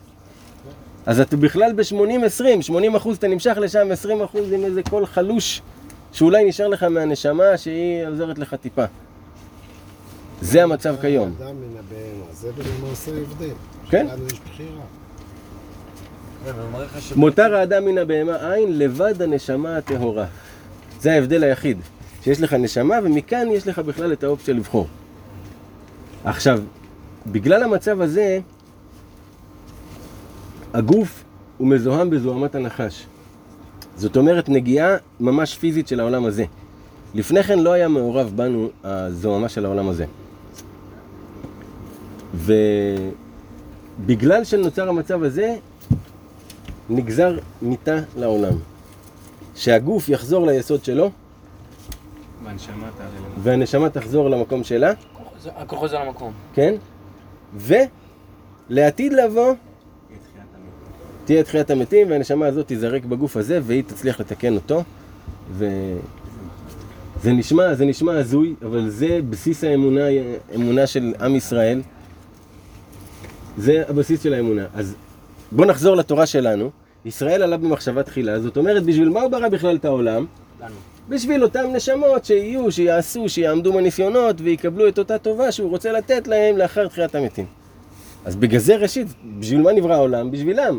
אז 1.06 1.20
אתה 1.20 1.36
בכלל 1.36 1.72
ב-80-20, 1.72 2.62
80 2.62 2.94
אחוז 2.96 3.16
אתה 3.16 3.28
נמשך 3.28 3.58
לשם, 3.60 3.88
20 3.92 4.22
אחוז 4.22 4.52
עם 4.52 4.64
איזה 4.64 4.82
קול 4.82 5.06
חלוש, 5.06 5.62
שאולי 6.12 6.44
נשאר 6.44 6.68
לך 6.68 6.82
מהנשמה 6.82 7.56
שהיא 7.56 8.06
עוזרת 8.06 8.38
לך 8.38 8.54
טיפה. 8.54 8.84
זה 10.40 10.62
המצב 10.62 10.96
כיום. 11.00 11.34
אדם 11.38 11.56
מן 11.56 11.76
הבהמה, 11.78 12.32
זה 12.32 12.50
למעשה 12.80 13.10
ההבדל. 13.14 13.54
כן. 13.90 14.06
יש 14.26 14.40
בחירה. 14.40 14.82
ש... 17.00 17.12
מותר 17.12 17.54
האדם 17.54 17.84
מן 17.84 17.98
הבהמה 17.98 18.54
אין, 18.54 18.78
לבד 18.78 19.22
הנשמה 19.22 19.76
הטהורה. 19.76 20.26
זה 21.00 21.12
ההבדל 21.12 21.44
היחיד. 21.44 21.78
שיש 22.22 22.40
לך 22.40 22.52
נשמה, 22.52 22.96
ומכאן 23.04 23.48
יש 23.50 23.66
לך 23.66 23.78
בכלל 23.78 24.12
את 24.12 24.24
האופציה 24.24 24.54
לבחור. 24.54 24.86
עכשיו, 26.24 26.60
בגלל 27.26 27.62
המצב 27.62 28.00
הזה, 28.00 28.40
הגוף 30.74 31.24
הוא 31.58 31.68
מזוהם 31.68 32.10
בזוהמת 32.10 32.54
הנחש. 32.54 33.06
זאת 33.96 34.16
אומרת, 34.16 34.48
נגיעה 34.48 34.96
ממש 35.20 35.58
פיזית 35.58 35.88
של 35.88 36.00
העולם 36.00 36.24
הזה. 36.24 36.44
לפני 37.14 37.42
כן 37.42 37.58
לא 37.58 37.72
היה 37.72 37.88
מעורב 37.88 38.32
בנו 38.36 38.68
הזוהמה 38.84 39.48
של 39.48 39.64
העולם 39.64 39.88
הזה. 39.88 40.06
ובגלל 42.34 43.14
שנוצר 44.44 44.88
המצב 44.88 45.22
הזה, 45.22 45.56
נגזר 46.90 47.38
מיתה 47.62 47.96
לעולם. 48.16 48.52
שהגוף 49.54 50.08
יחזור 50.08 50.46
ליסוד 50.46 50.84
שלו, 50.84 51.10
והנשמה 53.42 53.90
תחזור 53.90 54.30
למקום 54.30 54.64
שלה, 54.64 54.92
הכוח 55.56 55.78
חוזר 55.78 56.04
למקום. 56.04 56.32
כן? 56.54 56.74
ולעתיד 57.56 59.12
לבוא. 59.12 59.54
תהיה 61.24 61.42
תחיית 61.42 61.70
המתים, 61.70 62.10
והנשמה 62.10 62.46
הזאת 62.46 62.66
תיזרק 62.66 63.04
בגוף 63.04 63.36
הזה, 63.36 63.60
והיא 63.62 63.82
תצליח 63.86 64.20
לתקן 64.20 64.54
אותו. 64.54 64.82
ו... 65.52 65.66
זה 67.22 67.32
נשמע, 67.32 67.74
זה 67.74 67.84
נשמע 67.84 68.18
הזוי, 68.18 68.54
אבל 68.62 68.90
זה 68.90 69.20
בסיס 69.30 69.64
האמונה, 69.64 70.00
אמונה 70.54 70.86
של 70.86 71.14
עם 71.20 71.36
ישראל. 71.36 71.82
זה 73.58 73.82
הבסיס 73.88 74.22
של 74.22 74.34
האמונה. 74.34 74.66
אז 74.74 74.94
בואו 75.52 75.68
נחזור 75.68 75.96
לתורה 75.96 76.26
שלנו. 76.26 76.70
ישראל 77.04 77.42
עלה 77.42 77.56
במחשבה 77.56 78.02
תחילה, 78.02 78.40
זאת 78.40 78.56
אומרת, 78.56 78.82
בשביל 78.82 79.08
מה 79.08 79.20
הוא 79.20 79.30
ברא 79.30 79.48
בכלל 79.48 79.76
את 79.76 79.84
העולם? 79.84 80.26
לנו. 80.60 80.74
בשביל 81.08 81.42
אותם 81.42 81.66
נשמות 81.72 82.24
שיהיו, 82.24 82.72
שיעשו, 82.72 83.28
שיעמדו 83.28 83.72
בניסיונות 83.72 84.40
ויקבלו 84.40 84.88
את 84.88 84.98
אותה 84.98 85.18
טובה 85.18 85.52
שהוא 85.52 85.70
רוצה 85.70 85.92
לתת 85.92 86.28
להם 86.28 86.56
לאחר 86.56 86.88
תחיית 86.88 87.14
המתים. 87.14 87.46
אז 88.24 88.36
בגלל 88.36 88.60
זה 88.60 88.76
ראשית, 88.76 89.06
בשביל 89.38 89.60
מה 89.60 89.72
נברא 89.72 89.94
העולם? 89.94 90.30
בשבילם. 90.30 90.78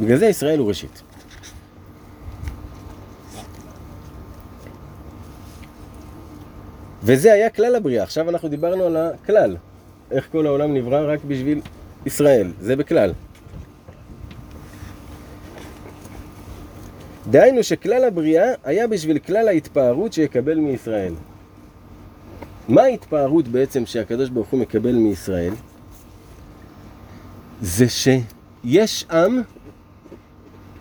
בגלל 0.00 0.16
זה 0.16 0.26
ישראל 0.26 0.58
הוא 0.58 0.68
ראשית. 0.68 1.02
וזה 7.02 7.32
היה 7.32 7.50
כלל 7.50 7.74
הבריאה. 7.74 8.02
עכשיו 8.02 8.30
אנחנו 8.30 8.48
דיברנו 8.48 8.84
על 8.84 8.96
הכלל. 8.96 9.56
איך 10.10 10.28
כל 10.32 10.46
העולם 10.46 10.74
נברא 10.74 11.12
רק 11.12 11.20
בשביל 11.28 11.60
ישראל. 12.06 12.52
זה 12.60 12.76
בכלל. 12.76 13.12
דהיינו 17.30 17.62
שכלל 17.62 18.04
הבריאה 18.04 18.52
היה 18.64 18.86
בשביל 18.86 19.18
כלל 19.18 19.48
ההתפארות 19.48 20.12
שיקבל 20.12 20.58
מישראל. 20.58 21.14
מה 22.68 22.82
ההתפארות 22.82 23.48
בעצם 23.48 23.86
שהקדוש 23.86 24.28
ברוך 24.28 24.48
הוא 24.48 24.60
מקבל 24.60 24.94
מישראל? 24.94 25.52
זה 27.60 27.86
שיש 27.88 29.04
עם 29.10 29.42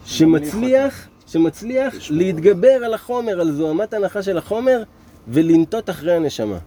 שמצליח, 0.05 1.07
שמצליח 1.27 1.95
להתגבר 2.09 2.85
על 2.85 2.93
החומר, 2.93 3.41
על 3.41 3.51
זוהמת 3.51 3.93
הנחה 3.93 4.23
של 4.23 4.37
החומר 4.37 4.83
ולנטות 5.27 5.89
אחרי 5.89 6.15
הנשמה. 6.15 6.57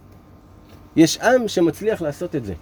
יש 0.95 1.17
עם 1.17 1.47
שמצליח 1.47 2.01
לעשות 2.01 2.35
את 2.35 2.45
זה. 2.45 2.53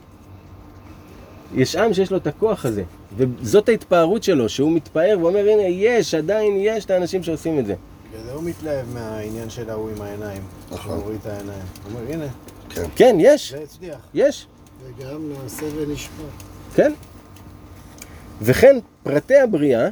יש 1.56 1.76
עם 1.76 1.94
שיש 1.94 2.12
לו 2.12 2.18
את 2.18 2.28
הכוח 2.28 2.65
הזה, 2.65 2.84
וזאת 3.18 3.70
ההתפארות 3.70 4.24
שלו, 4.24 4.50
שהוא 4.50 4.72
מתפאר 4.72 5.18
ואומר, 5.22 5.39
הנה, 5.39 5.62
יש, 5.62 6.13
עדיין 6.13 6.54
יש 6.60 6.86
את 6.86 6.92
האנשים 6.92 7.24
שעושים 7.24 7.60
את 7.60 7.65
זה. 7.65 7.76
בגלל 8.10 8.24
זה 8.24 8.32
הוא 8.32 8.44
מתלהב 8.44 8.86
מהעניין 8.94 9.50
של 9.50 9.70
ההוא 9.70 9.89
עם 9.89 10.02
העיניים. 10.02 10.42
נכון. 10.72 10.78
שהוא 10.82 11.04
הוריד 11.04 11.20
את 11.22 11.26
העיניים. 11.26 11.62
הוא 11.84 12.00
אומר, 12.00 12.13
הנה, 12.13 12.26
כן, 12.96 13.18
יש, 13.20 13.52
זה 13.52 13.63
הצליח. 13.63 14.00
יש, 14.13 14.48
וגם 14.84 15.32
נעשה 15.44 15.65
ונשמע. 15.78 16.26
כן. 16.76 16.94
וכן, 18.42 18.80
פרטי 19.04 19.36
הבריאה 19.36 19.89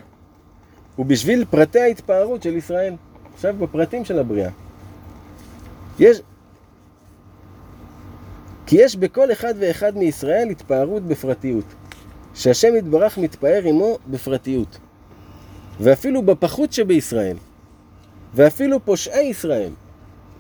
הוא 0.95 1.05
בשביל 1.05 1.45
פרטי 1.49 1.79
ההתפארות 1.79 2.43
של 2.43 2.55
ישראל. 2.55 2.93
עכשיו 3.33 3.55
בפרטים 3.59 4.05
של 4.05 4.19
הבריאה. 4.19 4.49
יש... 5.99 6.21
כי 8.67 8.75
יש 8.79 8.95
בכל 8.95 9.31
אחד 9.31 9.53
ואחד 9.59 9.97
מישראל 9.97 10.49
התפארות 10.49 11.03
בפרטיות. 11.03 11.65
שהשם 12.37 12.75
יתברך 12.75 13.17
מתפאר 13.17 13.61
עמו 13.65 13.97
בפרטיות. 14.07 14.77
ואפילו 15.79 16.21
בפחות 16.21 16.73
שבישראל. 16.73 17.37
ואפילו 18.33 18.85
פושעי 18.85 19.25
ישראל. 19.25 19.71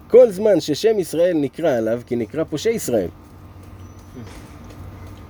כל 0.09 0.31
זמן 0.31 0.59
ששם 0.59 0.99
ישראל 0.99 1.37
נקרא 1.37 1.77
עליו, 1.77 2.01
כי 2.05 2.15
נקרא 2.15 2.43
פושעי 2.43 2.73
ישראל. 2.73 3.09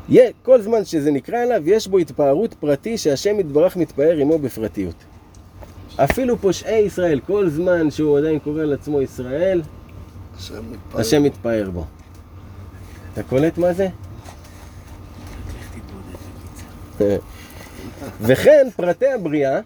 יהיה, 0.10 0.32
כל 0.44 0.62
זמן 0.62 0.86
שזה 0.86 1.12
נקרא 1.12 1.40
עליו, 1.40 1.70
יש 1.70 1.88
בו 1.88 1.98
התפארות 1.98 2.54
פרטי 2.54 2.98
שהשם 2.98 3.40
יתברך 3.40 3.78
מתפאר 3.78 4.18
עמו 4.18 4.40
בפרטיות. 4.40 4.96
אפילו 5.96 6.38
פושעי 6.38 6.80
ישראל, 6.80 7.20
כל 7.20 7.50
זמן 7.50 7.92
שהוא 7.92 8.18
עדיין 8.18 8.40
קורא 8.40 8.64
לעצמו 8.64 9.02
ישראל, 9.02 9.62
השם 10.38 10.72
מתפאר. 10.72 11.02
השם 11.02 11.24
מתפאר 11.24 11.70
בו. 11.74 11.86
אתה 13.20 13.26
קולט 13.26 13.58
מה 13.58 13.74
זה? 13.74 13.88
וכן 18.22 18.68
פרטי 18.76 19.08
הבריאה 19.08 19.60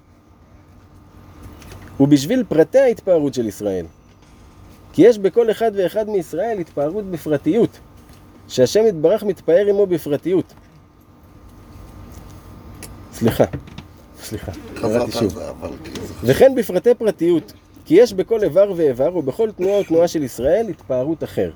הוא 1.97 2.07
בשביל 2.07 2.43
פרטי 2.49 2.79
ההתפארות 2.79 3.33
של 3.33 3.47
ישראל. 3.47 3.85
כי 4.93 5.01
יש 5.01 5.17
בכל 5.17 5.51
אחד 5.51 5.71
ואחד 5.75 6.09
מישראל 6.09 6.59
התפארות 6.59 7.05
בפרטיות, 7.05 7.79
שהשם 8.47 8.85
יתברך 8.87 9.23
מתפאר 9.23 9.65
עמו 9.69 9.85
בפרטיות. 9.85 10.53
סליחה. 13.13 13.45
סליחה, 14.21 14.51
קראתי 14.75 15.11
שוב. 15.11 15.33
זה 15.33 15.51
וכן 16.23 16.55
בפרטי 16.55 16.95
פרטיות, 16.95 17.53
כי 17.85 17.95
יש 17.95 18.13
בכל 18.13 18.43
איבר 18.43 18.73
ואיבר 18.75 19.17
ובכל 19.17 19.51
תנועה 19.51 19.79
ותנועה 19.79 20.07
של 20.07 20.23
ישראל 20.23 20.65
התפארות 20.69 21.23
אחר. 21.23 21.51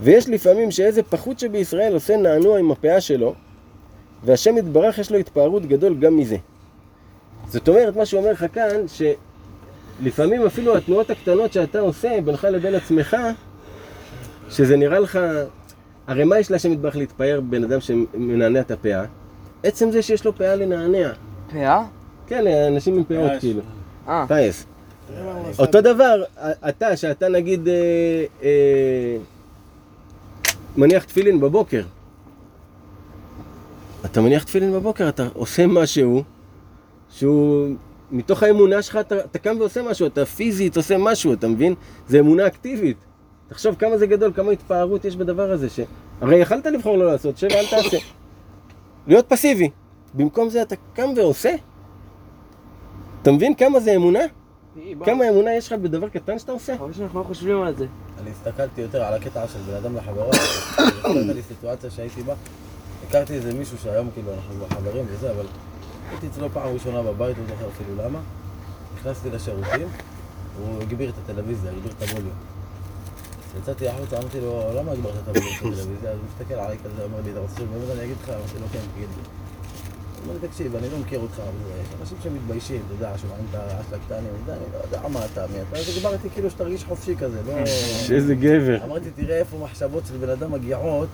ויש 0.00 0.28
לפעמים 0.28 0.70
שאיזה 0.70 1.02
פחות 1.02 1.38
שבישראל 1.38 1.92
עושה 1.92 2.16
נענוע 2.16 2.58
עם 2.58 2.70
הפאה 2.70 3.00
שלו, 3.00 3.34
והשם 4.24 4.58
יתברך 4.58 4.98
יש 4.98 5.12
לו 5.12 5.18
התפארות 5.18 5.66
גדול 5.66 5.98
גם 5.98 6.16
מזה. 6.16 6.36
זאת 7.48 7.68
אומרת, 7.68 7.96
מה 7.96 8.06
שהוא 8.06 8.20
אומר 8.20 8.32
לך 8.32 8.46
כאן, 8.52 8.80
שלפעמים 10.00 10.46
אפילו 10.46 10.76
התנועות 10.76 11.10
הקטנות 11.10 11.52
שאתה 11.52 11.80
עושה 11.80 12.20
בינך 12.24 12.44
לבין 12.44 12.74
עצמך, 12.74 13.16
שזה 14.50 14.76
נראה 14.76 14.98
לך, 14.98 15.18
הרי 16.06 16.24
מה 16.24 16.38
יש 16.38 16.50
להשם 16.50 16.72
יתברך 16.72 16.96
להתפאר 16.96 17.40
בבן 17.40 17.64
אדם 17.64 17.80
שמנענע 17.80 18.60
את 18.60 18.70
הפאה? 18.70 19.04
עצם 19.62 19.90
זה 19.90 20.02
שיש 20.02 20.24
לו 20.24 20.34
פאה 20.34 20.56
לנענע. 20.56 21.10
פאה? 21.52 21.84
כן, 22.26 22.46
אנשים 22.46 22.96
עם 22.96 23.04
פאות 23.04 23.32
כאילו. 23.40 23.60
אה, 24.08 24.24
טייס. 24.28 24.66
אותו 25.58 25.80
דבר, 25.80 26.22
אתה, 26.68 26.96
שאתה 26.96 27.28
נגיד 27.28 27.68
אה, 27.68 27.74
אה, 28.42 29.16
מניח 30.76 31.04
תפילין 31.04 31.40
בבוקר. 31.40 31.82
אתה 34.04 34.20
מניח 34.20 34.42
תפילין 34.44 34.72
בבוקר, 34.72 35.08
אתה 35.08 35.28
עושה 35.34 35.66
משהו 35.66 36.22
שהוא 37.10 37.68
מתוך 38.10 38.42
האמונה 38.42 38.82
שלך, 38.82 38.96
אתה, 38.96 39.20
אתה 39.20 39.38
קם 39.38 39.56
ועושה 39.58 39.82
משהו, 39.82 40.06
אתה 40.06 40.26
פיזית 40.26 40.76
עושה 40.76 40.98
משהו, 40.98 41.32
אתה 41.32 41.48
מבין? 41.48 41.74
זה 42.08 42.18
אמונה 42.18 42.46
אקטיבית. 42.46 42.96
תחשוב 43.48 43.74
כמה 43.74 43.98
זה 43.98 44.06
גדול, 44.06 44.32
כמה 44.34 44.50
התפארות 44.50 45.04
יש 45.04 45.16
בדבר 45.16 45.50
הזה, 45.50 45.70
ש... 45.70 45.80
הרי 46.20 46.36
יכלת 46.36 46.66
לבחור 46.66 46.98
לא 46.98 47.06
לעשות, 47.06 47.38
שב, 47.38 47.48
אל 47.50 47.66
תעשה. 47.70 47.98
להיות 49.06 49.26
פסיבי. 49.28 49.70
במקום 50.14 50.48
זה 50.48 50.62
אתה 50.62 50.74
קם 50.94 51.10
ועושה. 51.16 51.54
אתה 53.22 53.32
מבין 53.32 53.54
כמה 53.54 53.80
זה 53.80 53.96
אמונה? 53.96 54.20
כמה 55.04 55.28
אמונה 55.28 55.54
יש 55.54 55.72
לך 55.72 55.78
בדבר 55.78 56.08
קטן 56.08 56.38
שאתה 56.38 56.52
עושה? 56.52 56.78
חבל 56.78 56.92
שאנחנו 56.92 57.18
לא 57.18 57.24
חושבים 57.24 57.62
על 57.62 57.76
זה. 57.76 57.86
אני 58.20 58.30
הסתכלתי 58.30 58.80
יותר 58.80 59.04
על 59.04 59.14
הקטע 59.14 59.48
של 59.48 59.58
בן 59.58 59.74
אדם 59.74 59.96
לחברו, 59.96 60.30
הייתה 61.04 61.32
לי 61.32 61.42
סיטואציה 61.42 61.90
שהייתי 61.90 62.22
בה, 62.22 62.34
הכרתי 63.08 63.34
איזה 63.34 63.54
מישהו 63.54 63.78
שהיום 63.78 64.10
כאילו 64.14 64.32
אנחנו 64.34 64.66
חברים 64.76 65.04
וזה, 65.08 65.30
אבל 65.30 65.46
הייתי 66.10 66.26
אצלו 66.26 66.50
פעם 66.50 66.74
ראשונה 66.74 67.02
בבית, 67.02 67.36
לא 67.38 67.44
זוכר 67.48 67.68
אפילו 67.68 68.04
למה, 68.04 68.18
נכנסתי 68.98 69.30
לשירותים, 69.30 69.88
הוא 70.58 70.82
הגביר 70.82 71.10
את 71.10 71.14
הטלוויזיה, 71.24 71.70
הגביר 71.70 71.92
את 71.98 72.02
הווליום. 72.02 72.36
יצאתי 73.62 73.88
החוצה, 73.88 74.18
אמרתי 74.18 74.40
לו, 74.40 74.62
למה 74.76 74.92
הגברת 74.92 75.14
את 75.22 75.28
הווליום 75.28 75.54
של 75.54 75.66
הטלוויזיה? 75.66 76.10
אז 76.10 76.18
הוא 76.18 76.26
מסתכל 76.34 76.54
עליי 76.54 76.78
כזה, 76.84 77.04
אומר 77.04 77.20
לי, 77.24 77.30
אתה 77.30 77.40
רוצה 77.40 77.56
שבאמת 77.56 77.90
אני 77.92 78.04
אגיד 78.04 78.16
לך? 78.22 78.28
אמרתי 78.28 78.58
לו, 78.60 78.66
כן, 78.72 78.78
תגיד 78.94 79.08
לי. 79.16 79.22
אומר 80.28 80.48
תקשיב, 80.48 80.76
אני 80.76 80.86
לא 80.92 80.98
מכיר 80.98 81.18
אותך, 81.20 81.34
אבל 81.38 81.48
יש 81.82 81.88
אנשים 82.00 82.18
שמתביישים, 82.22 82.80
אתה 82.86 83.04
יודע, 83.04 83.18
שומעים 83.18 83.44
את 83.50 83.54
הרעש 83.54 83.84
של 83.90 83.94
הקטנים, 83.94 84.30
אני 84.48 84.56
לא 84.72 84.96
יודע 84.96 85.08
מה 85.08 85.20
אתה, 85.32 85.44
מי 85.52 85.58
אתה, 85.70 85.78
אז 85.78 85.96
הגברתי 85.96 86.30
כאילו 86.30 86.50
שתרגיש 86.50 86.84
חופשי 86.84 87.16
כזה, 87.16 87.38
לא... 87.46 87.66
שאיזה 88.06 88.34
גבר. 88.34 88.84
אמרתי, 88.84 89.10
תראה 89.16 89.36
איפה 89.38 89.58
מחשבות 89.58 90.02
של 90.06 90.16
בן 90.16 90.28
אדם 90.30 90.52
מגיעות, 90.52 91.08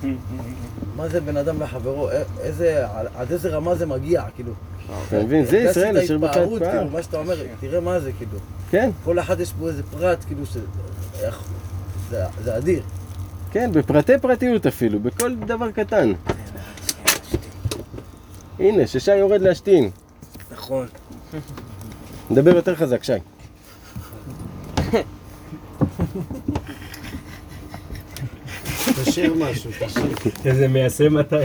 מה 0.97 1.09
זה 1.09 1.21
בן 1.21 1.37
אדם 1.37 1.63
לחברו, 1.63 2.09
א- 2.11 2.13
איזה, 2.41 2.87
עד 3.17 3.33
איזה 3.33 3.49
רמה 3.57 3.75
זה 3.75 3.87
מגיע, 3.87 4.23
כאילו. 4.35 4.53
אתה 5.09 5.23
מבין? 5.23 5.45
זה 5.45 5.59
ישראל 5.59 5.99
אשר 5.99 6.15
יתפאר. 6.15 6.59
כאילו, 6.59 6.91
מה 6.93 7.03
שאתה 7.03 7.19
אומר, 7.19 7.35
תראה 7.61 7.81
מה 7.81 8.01
זה, 8.01 8.11
כאילו. 8.19 8.39
כן, 8.71 8.91
כל 9.05 9.19
אחד 9.19 9.41
יש 9.41 9.53
פה 9.61 9.69
איזה 9.69 9.83
פרט, 9.83 10.25
כאילו, 10.27 10.47
ש... 10.47 10.57
זה 12.45 12.57
אדיר. 12.57 12.83
כן, 13.51 13.71
בפרטי 13.73 14.13
פרטיות 14.19 14.67
אפילו, 14.67 15.01
בכל 15.01 15.35
דבר 15.35 15.71
קטן. 15.71 16.13
הנה, 18.59 18.87
ששי 18.87 19.17
יורד 19.17 19.41
להשתין. 19.41 19.91
נכון. 20.53 20.87
נדבר 22.31 22.57
יותר 22.57 22.75
חזק, 22.75 23.05
שי. 23.05 23.13
תשאיר 29.05 29.35
משהו, 29.35 29.71
תשאיר. 29.81 30.15
איזה 30.45 30.69
מיישם 30.69 31.19
אתה. 31.21 31.37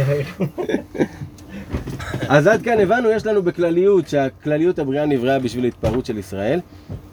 אז 2.30 2.48
עד 2.48 2.62
כאן 2.62 2.80
הבנו, 2.80 3.10
יש 3.10 3.26
לנו 3.26 3.44
בכלליות 3.44 4.08
שהכלליות 4.08 4.80
הבריאה 4.80 5.06
נבראה 5.06 5.40
בשביל 5.40 5.66
ההתפארות 5.66 6.06
של 6.06 6.18
ישראל. 6.18 6.60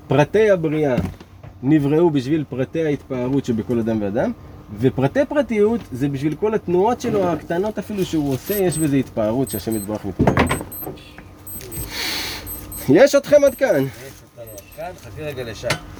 פרטי 0.09 0.50
הבריאה 0.50 0.96
נבראו 1.62 2.11
בשביל 2.11 2.44
פרטי 2.48 2.85
ההתפארות 2.85 3.44
שבכל 3.44 3.78
אדם 3.78 4.02
ואדם. 4.02 4.32
ופרטי 4.81 5.20
פרטיות 5.29 5.81
זה 5.92 6.09
בשביל 6.09 6.35
כל 6.35 6.55
התנועות 6.55 7.00
שלו, 7.00 7.29
הקטנות 7.29 7.79
אפילו 7.79 8.05
שהוא 8.05 8.33
עושה, 8.33 8.55
יש 8.55 8.79
בזה 8.79 8.96
התפארות 8.96 9.50
שהשם 9.50 9.76
יתברך 9.76 10.05
מתפאר. 10.05 10.35
יש 12.88 13.14
אתכם 13.14 13.44
עד 13.44 13.55
כאן. 13.55 13.85
כאן, 14.76 14.90
חכי 15.05 15.22
רגע. 15.22 15.42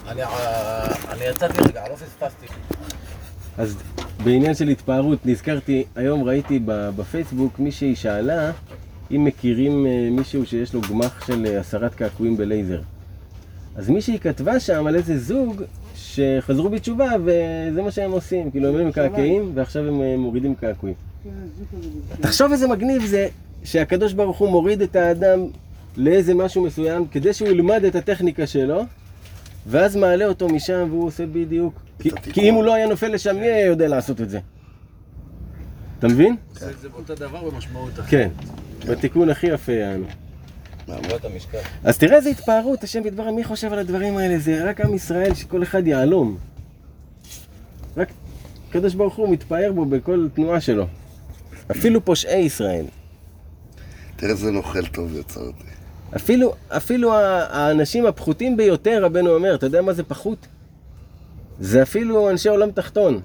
אני, 0.09 0.22
אה, 0.22 0.85
אני 1.11 1.24
יצאתי 1.24 1.62
רגע, 1.68 1.88
לא 1.88 1.94
פספסתי. 1.94 2.46
אז 3.59 3.76
בעניין 4.24 4.55
של 4.55 4.68
התפארות, 4.68 5.26
נזכרתי, 5.26 5.85
היום 5.96 6.24
ראיתי 6.24 6.61
בפייסבוק 6.66 7.59
מישהי 7.59 7.96
שאלה 7.96 8.50
אם 9.11 9.24
מכירים 9.24 9.87
אה, 9.87 10.09
מישהו 10.11 10.46
שיש 10.46 10.74
לו 10.74 10.81
גמח 10.81 11.26
של 11.26 11.46
אה, 11.46 11.61
הסרת 11.61 11.94
קעקועים 11.94 12.37
בלייזר. 12.37 12.81
אז 13.76 13.90
מישהי 13.90 14.18
כתבה 14.18 14.61
שם 14.61 14.87
על 14.87 14.96
איזה 14.96 15.18
זוג 15.18 15.62
שחזרו 16.16 16.68
בתשובה 16.68 17.11
וזה 17.24 17.83
מה 17.83 17.90
שהם 17.90 18.11
עושים, 18.11 18.50
כאילו 18.50 18.68
הם 18.68 18.76
היו 18.76 18.87
מקעקעים 18.88 19.52
ועכשיו 19.55 19.88
הם 19.88 20.02
אה, 20.02 20.16
מורידים 20.16 20.55
קעקועים. 20.55 20.94
תחשוב 22.20 22.52
איזה 22.52 22.68
מגניב 22.68 23.07
זה 23.07 23.29
שהקדוש 23.64 24.12
ברוך 24.12 24.38
הוא 24.38 24.48
מוריד 24.48 24.83
את 24.83 24.96
האדם 24.96 25.40
לאיזה 25.96 26.35
משהו 26.35 26.62
מסוים 26.62 27.07
כדי 27.07 27.33
שהוא 27.33 27.48
ילמד 27.48 27.85
את 27.85 27.94
הטכניקה 27.94 28.46
שלו 28.46 28.83
ואז 29.66 29.96
מעלה 29.96 30.26
אותו 30.26 30.48
משם 30.48 30.87
והוא 30.90 31.07
עושה 31.07 31.26
בדיוק 31.26 31.81
כי, 31.98 32.11
כי 32.33 32.40
אם 32.40 32.55
הוא 32.55 32.64
לא 32.64 32.74
היה 32.74 32.87
נופל 32.87 33.09
לשם 33.09 33.37
מי 33.37 33.46
היה 33.46 33.66
יודע 33.66 33.88
לעשות 33.88 34.20
את 34.20 34.31
זה? 34.31 34.40
אתה 35.98 36.09
מבין? 36.09 36.37
זה 36.52 36.88
אותו 36.94 37.14
דבר 37.14 37.50
במשמעות 37.50 37.92
אחרת. 37.92 38.09
כן, 38.09 38.29
בתיקון 38.88 39.31
הכי 39.31 39.46
יפה 39.46 39.72
יענו. 39.72 40.07
אז 41.85 41.99
תראה 41.99 42.16
איזה 42.16 42.29
התפארות, 42.31 42.85
השם 42.85 43.07
יתברך, 43.07 43.27
מי 43.27 43.44
חושב 43.44 43.72
על 43.72 43.79
הדברים 43.79 44.16
האלה? 44.16 44.38
זה 44.38 44.68
רק 44.70 44.81
עם 44.81 44.94
ישראל 44.94 45.35
שכל 45.35 45.62
אחד 45.62 45.87
יהלום. 45.87 46.37
רק 47.96 48.09
הקדוש 48.70 48.94
ברוך 48.94 49.14
הוא 49.16 49.29
מתפאר 49.29 49.72
בו 49.75 49.85
בכל 49.85 50.29
תנועה 50.35 50.61
שלו. 50.61 50.87
אפילו 51.70 52.05
פושעי 52.05 52.40
ישראל. 52.40 52.85
תראה 54.16 54.31
איזה 54.33 54.51
נוכל 54.51 54.87
טוב 54.87 55.16
יצרתי. 55.16 55.64
אפילו, 56.16 56.55
אפילו 56.68 57.14
ה- 57.14 57.46
האנשים 57.51 58.07
הפחותים 58.07 58.57
ביותר, 58.57 59.05
רבנו 59.05 59.31
אומר, 59.35 59.55
אתה 59.55 59.66
יודע 59.66 59.83
מה 59.83 59.92
זה 59.92 60.03
פחות? 60.03 60.46
זה 61.61 61.83
אפילו 61.83 62.31
אנשי 62.31 62.49
עולם 62.49 62.70
תחתון, 62.70 63.20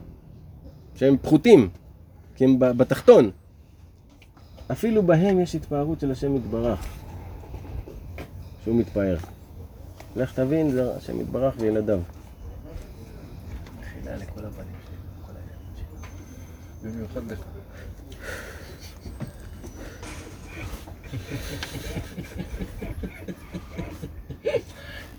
שהם 0.96 1.18
פחותים, 1.22 1.70
כי 2.36 2.44
הם 2.44 2.56
בתחתון. 2.60 3.32
אפילו 4.72 5.04
בהם 5.04 5.40
יש 5.40 5.56
התפארות 5.56 6.00
של 6.00 6.12
השם 6.12 6.36
יתברך, 6.36 6.80
שהוא 8.64 8.76
מתפאר. 8.76 9.18
לך 10.16 10.34
תבין, 10.34 10.72
זה 10.72 10.96
השם 10.96 11.22
יתברך 11.22 11.56
וילדיו. 11.60 12.00
מחילה 13.80 14.16
לכל 14.18 14.46
הבנים 14.46 14.76
שלי, 14.88 14.98
כל 15.26 15.32
הילדים 15.36 15.74
שלי. 16.82 16.92
במיוחד 16.92 17.32
לך. 17.32 17.40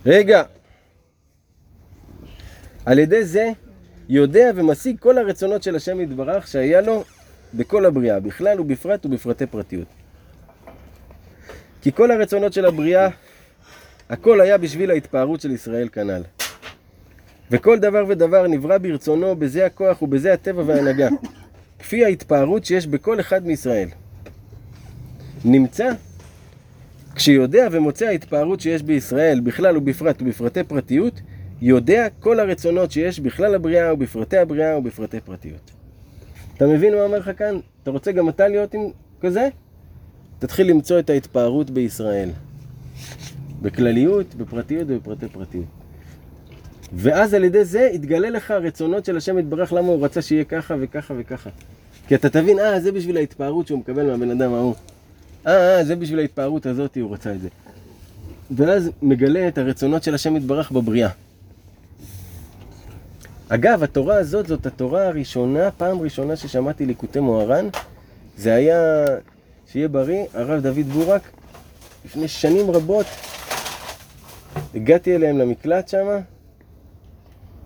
רגע. 0.07 0.43
על 2.87 2.99
ידי 2.99 3.25
זה 3.25 3.51
יודע 4.09 4.51
ומשיג 4.55 4.99
כל 4.99 5.19
הרצונות 5.19 5.63
של 5.63 5.77
השם 5.77 6.01
יתברך 6.01 6.47
שהיה 6.47 6.81
לו 6.81 7.05
בכל 7.55 7.87
הבריאה, 7.87 8.21
בכלל 8.21 8.61
ובפרט 8.61 9.07
ובפרטי 9.07 9.47
פרטיות. 9.47 9.89
כי 11.83 11.93
כל 11.93 12.11
הרצונות 12.11 12.53
של 12.53 12.67
הבריאה, 12.67 13.09
הכל 14.13 14.41
היה 14.41 14.59
בשביל 14.59 14.91
ההתפארות 14.91 15.41
של 15.41 15.51
ישראל 15.51 15.89
כנ"ל. 15.93 16.23
וכל 17.51 17.79
דבר 17.79 18.05
ודבר 18.09 18.47
נברא 18.47 18.79
ברצונו, 18.79 19.37
בזה 19.37 19.67
הכוח 19.67 20.03
ובזה 20.03 20.33
הטבע 20.33 20.63
וההנהגה, 20.67 21.09
כפי 21.79 22.05
ההתפארות 22.05 22.65
שיש 22.65 22.87
בכל 22.87 23.21
אחד 23.21 23.47
מישראל. 23.47 23.89
נמצא 25.45 25.91
כשיודע 27.15 27.69
ומוצא 27.73 28.07
ההתפארות 28.07 28.61
שיש 28.61 28.83
בישראל, 28.83 29.41
בכלל 29.41 29.77
ובפרט 29.77 30.23
ובפרטי 30.23 30.65
פרטיות, 30.65 31.21
יודע 31.63 32.09
כל 32.21 32.41
הרצונות 32.41 32.93
שיש 32.93 33.21
בכלל 33.21 33.55
הבריאה 33.55 33.95
ובפרטי 33.95 34.39
הבריאה 34.39 34.79
ובפרטי 34.79 35.21
פרטיות. 35.21 35.71
אתה 36.57 36.67
מבין 36.67 36.95
מה 36.95 37.03
אומר 37.03 37.19
לך 37.19 37.31
כאן? 37.39 37.59
אתה 37.83 37.91
רוצה 37.91 38.13
גם 38.13 38.29
אתה 38.29 38.49
להיות 38.49 38.75
עם 38.75 38.83
כזה? 39.21 39.49
תתחיל 40.39 40.67
למצוא 40.67 40.99
את 40.99 41.11
ההתפארות 41.11 41.71
בישראל. 41.71 42.31
בכלליות, 43.63 44.35
בפרטיות 44.35 44.85
ובפרטי 44.89 45.29
פרטיות. 45.29 45.65
ואז 46.93 47.35
על 47.35 47.45
ידי 47.45 47.65
זה 47.65 47.91
יתגלה 47.93 48.31
לך 48.31 48.51
הרצונות 48.51 49.05
של 49.05 49.17
השם 49.17 49.39
יתברך 49.39 49.73
למה 49.73 49.89
הוא 49.89 50.05
רצה 50.05 50.23
שיהיה 50.23 50.45
ככה 50.45 50.75
וככה 50.81 51.15
וככה. 51.19 51.51
כי 52.09 52.15
אתה 52.15 52.31
תבין, 52.31 52.59
אה, 52.59 52.81
זה 52.81 52.93
בשביל 52.93 53.17
ההתפארות 53.17 53.67
שהוא 53.67 53.79
מקבל 53.79 54.11
מהבן 54.11 54.31
אדם 54.31 54.55
ההוא. 54.55 54.75
אה, 55.47 55.79
אה, 55.79 55.85
זה 55.85 55.97
בשביל 55.97 56.19
ההתפארות 56.19 56.67
הזאת, 56.67 56.97
הוא 57.01 57.15
רצה 57.15 57.33
את 57.33 57.41
זה. 57.41 57.49
ואז 58.57 58.91
מגלה 59.03 59.49
את 59.49 59.59
הרצונות 59.59 60.03
של 60.03 60.15
השם 60.15 60.37
יתברך 60.37 60.71
בבריאה. 60.73 61.09
אגב, 63.49 63.83
התורה 63.83 64.17
הזאת 64.17 64.47
זאת 64.47 64.67
התורה 64.67 65.07
הראשונה, 65.07 65.71
פעם 65.71 66.01
ראשונה 66.01 66.37
ששמעתי 66.37 66.87
ליקוטי 66.87 67.21
מוהר"ן, 67.21 67.69
זה 68.37 68.55
היה, 68.55 69.05
שיהיה 69.73 69.89
בריא, 69.89 70.25
הרב 70.35 70.63
דוד 70.63 70.87
בורק, 70.93 71.23
לפני 72.05 72.29
שנים 72.29 72.71
רבות, 72.71 73.07
הגעתי 74.75 75.17
אליהם 75.17 75.39
למקלט 75.39 75.89
שם, 75.89 76.07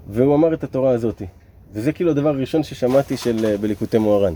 והוא 0.09 0.35
אמר 0.35 0.55
את 0.55 0.65
התורה 0.65 0.91
הזאת. 0.91 1.23
וזה 1.73 1.93
כאילו 1.93 2.11
הדבר 2.11 2.29
הראשון 2.29 2.63
ששמעתי 2.63 3.17
של, 3.17 3.57
בליקוטי 3.61 3.99
מוהר"ן. 3.99 4.35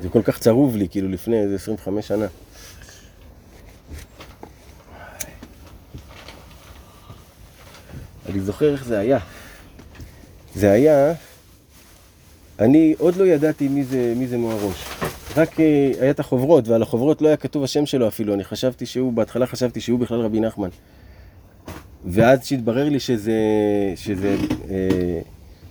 זה 0.00 0.08
כל 0.08 0.22
כך 0.22 0.38
צרוב 0.38 0.76
לי, 0.76 0.88
כאילו 0.88 1.08
לפני 1.08 1.40
איזה 1.40 1.54
25 1.54 2.08
שנה. 2.08 2.26
אני 8.28 8.40
זוכר 8.40 8.72
איך 8.72 8.84
זה 8.84 8.98
היה. 8.98 9.18
זה 10.54 10.70
היה, 10.70 11.12
אני 12.60 12.94
עוד 12.98 13.16
לא 13.16 13.24
ידעתי 13.24 13.68
מי 13.68 13.84
זה, 13.84 14.12
מי 14.16 14.26
זה 14.26 14.38
מוהרוש. 14.38 14.84
רק 15.36 15.60
אה, 15.60 15.90
היה 16.00 16.10
את 16.10 16.20
החוברות, 16.20 16.68
ועל 16.68 16.82
החוברות 16.82 17.22
לא 17.22 17.28
היה 17.28 17.36
כתוב 17.36 17.64
השם 17.64 17.86
שלו 17.86 18.08
אפילו. 18.08 18.34
אני 18.34 18.44
חשבתי 18.44 18.86
שהוא, 18.86 19.12
בהתחלה 19.12 19.46
חשבתי 19.46 19.80
שהוא 19.80 19.98
בכלל 19.98 20.20
רבי 20.20 20.40
נחמן. 20.40 20.68
ואז 22.04 22.46
שהתברר 22.46 22.88
לי 22.88 23.00
שזה, 23.00 23.32
שזה 23.96 24.36
אה, 24.70 25.20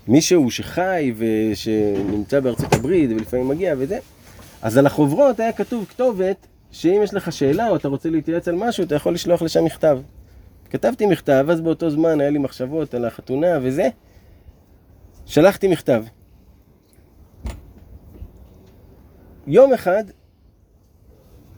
מישהו 0.08 0.52
שחי 0.52 1.13
ושנמצא 1.17 2.39
בארצות 2.39 2.73
הברית 2.73 3.10
ולפעמים 3.10 3.47
מגיע 3.47 3.76
וזה, 3.78 4.00
אז 4.62 4.78
על 4.78 4.86
החוברות 4.86 5.39
היה 5.39 5.52
כתוב 5.52 5.86
כתובת 5.89 6.47
שאם 6.71 7.00
יש 7.04 7.13
לך 7.13 7.32
שאלה 7.32 7.69
או 7.69 7.76
אתה 7.76 7.88
רוצה 7.88 8.10
להתייעץ 8.10 8.47
על 8.47 8.56
משהו, 8.56 8.84
אתה 8.84 8.95
יכול 8.95 9.13
לשלוח 9.13 9.41
לשם 9.41 9.65
מכתב. 9.65 10.00
כתבתי 10.69 11.06
מכתב, 11.06 11.45
אז 11.50 11.62
באותו 11.62 11.89
זמן 11.89 12.21
היה 12.21 12.30
לי 12.30 12.39
מחשבות 12.39 12.93
על 12.93 13.06
החתונה 13.06 13.60
וזה, 13.62 13.89
שלחתי 15.26 15.67
מכתב. 15.67 16.04
יום 19.48 19.74
אחד 19.74 20.04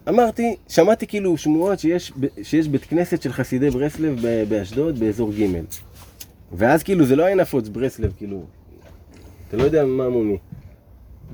אמרתי, 0.09 0.55
שמעתי 0.67 1.07
כאילו 1.07 1.37
שמועות 1.37 1.79
שיש, 1.79 2.13
שיש 2.43 2.67
בית 2.67 2.83
כנסת 2.83 3.21
של 3.21 3.31
חסידי 3.31 3.69
ברסלב 3.69 4.25
באשדוד 4.49 4.99
באזור 4.99 5.31
ג' 5.33 5.45
ואז 6.51 6.83
כאילו 6.83 7.05
זה 7.05 7.15
לא 7.15 7.23
היה 7.23 7.35
נפוץ 7.35 7.67
ברסלב, 7.67 8.13
כאילו, 8.17 8.43
אתה 9.47 9.57
לא 9.57 9.63
יודע 9.63 9.85
מה 9.85 10.09
מומי. 10.09 10.37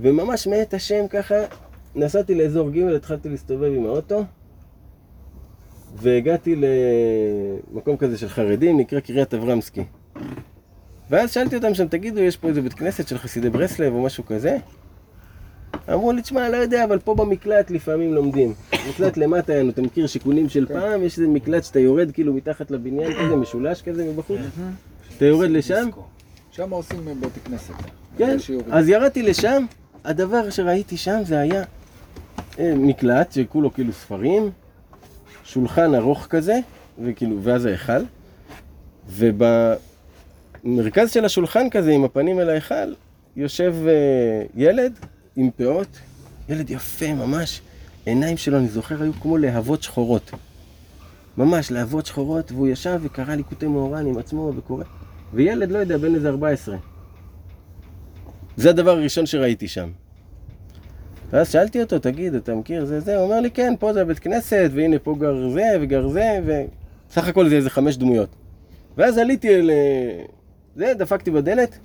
וממש 0.01 0.47
מאת 0.47 0.73
השם 0.73 1.07
ככה, 1.09 1.35
נסעתי 1.95 2.35
לאזור 2.35 2.69
ג', 2.69 2.79
התחלתי 2.79 3.29
להסתובב 3.29 3.71
עם 3.73 3.85
האוטו, 3.85 4.23
והגעתי 5.95 6.55
למקום 6.55 7.97
כזה 7.97 8.17
של 8.17 8.29
חרדים, 8.29 8.79
נקרא 8.79 8.99
קריית 8.99 9.33
אברמסקי. 9.33 9.83
ואז 11.09 11.31
שאלתי 11.31 11.55
אותם 11.55 11.73
שם, 11.73 11.87
תגידו, 11.87 12.19
יש 12.19 12.37
פה 12.37 12.47
איזה 12.47 12.61
בית 12.61 12.73
כנסת 12.73 13.07
של 13.07 13.17
חסידי 13.17 13.49
ברסלב 13.49 13.93
או 13.93 14.03
משהו 14.03 14.25
כזה? 14.25 14.57
אמרו 15.93 16.11
לי, 16.11 16.21
תשמע, 16.21 16.49
לא 16.49 16.57
יודע, 16.57 16.83
אבל 16.83 16.99
פה 16.99 17.15
במקלט 17.15 17.71
לפעמים 17.71 18.13
לומדים. 18.13 18.53
מקלט 18.89 19.17
למטה, 19.17 19.53
היה, 19.53 19.69
אתה 19.69 19.81
מכיר 19.81 20.07
שיכונים 20.07 20.49
של 20.49 20.65
פעם? 20.65 21.03
יש 21.03 21.17
איזה 21.17 21.27
מקלט 21.27 21.63
שאתה 21.63 21.79
יורד 21.79 22.11
כאילו 22.11 22.33
מתחת 22.33 22.71
לבניין 22.71 23.13
כזה, 23.13 23.35
משולש 23.35 23.81
כזה 23.81 24.11
מבחוץ? 24.11 24.39
אתה 25.17 25.25
יורד 25.25 25.49
לשם? 25.49 25.89
שם 26.51 26.69
עושים 26.69 26.99
בית 27.19 27.31
כנסת. 27.45 27.73
כן, 28.17 28.37
אז 28.71 28.89
ירדתי 28.89 29.23
לשם, 29.23 29.65
הדבר 30.03 30.49
שראיתי 30.49 30.97
שם 30.97 31.19
זה 31.23 31.39
היה 31.39 31.63
אה, 32.59 32.73
מקלט 32.75 33.31
שכולו 33.31 33.73
כאילו 33.73 33.93
ספרים, 33.93 34.51
שולחן 35.43 35.95
ארוך 35.95 36.27
כזה, 36.29 36.59
וכאילו, 37.03 37.39
ואז 37.43 37.65
ההיכל, 37.65 38.03
ובמרכז 39.09 41.11
של 41.11 41.25
השולחן 41.25 41.69
כזה, 41.69 41.91
עם 41.91 42.03
הפנים 42.03 42.39
אל 42.39 42.49
ההיכל, 42.49 42.93
יושב 43.35 43.75
אה, 43.87 44.43
ילד 44.55 44.93
עם 45.35 45.49
פאות, 45.57 45.99
ילד 46.49 46.69
יפה 46.69 47.13
ממש, 47.13 47.61
עיניים 48.05 48.37
שלו, 48.37 48.57
אני 48.57 48.67
זוכר, 48.67 49.01
היו 49.01 49.13
כמו 49.13 49.37
להבות 49.37 49.83
שחורות. 49.83 50.31
ממש, 51.37 51.71
להבות 51.71 52.05
שחורות, 52.05 52.51
והוא 52.51 52.67
ישב 52.67 52.99
וקרא 53.03 53.35
ליקוטי 53.35 53.67
מאורן 53.67 54.05
עם 54.05 54.17
עצמו 54.17 54.51
וקורא. 54.57 54.83
וילד, 55.33 55.71
לא 55.71 55.77
יודע, 55.77 55.97
בן 55.97 56.15
איזה 56.15 56.29
14. 56.29 56.77
זה 58.57 58.69
הדבר 58.69 58.91
הראשון 58.91 59.25
שראיתי 59.25 59.67
שם. 59.67 59.89
ואז 61.29 61.51
שאלתי 61.51 61.81
אותו, 61.81 61.99
תגיד, 61.99 62.35
אתה 62.35 62.55
מכיר 62.55 62.85
זה 62.85 62.99
זה? 62.99 63.15
הוא 63.15 63.23
אומר 63.23 63.39
לי, 63.39 63.51
כן, 63.51 63.73
פה 63.79 63.93
זה 63.93 64.01
הבית 64.01 64.19
כנסת, 64.19 64.69
והנה 64.73 64.99
פה 64.99 65.15
גר 65.19 65.49
זה 65.49 65.77
וגר 65.81 66.07
זה, 66.07 66.39
וסך 67.09 67.27
הכל 67.27 67.49
זה 67.49 67.55
איזה 67.55 67.69
חמש 67.69 67.97
דמויות. 67.97 68.29
ואז 68.97 69.17
עליתי 69.17 69.55
אל... 69.55 69.71
זה, 70.75 70.93
דפקתי 70.97 71.31
בדלת, 71.31 71.79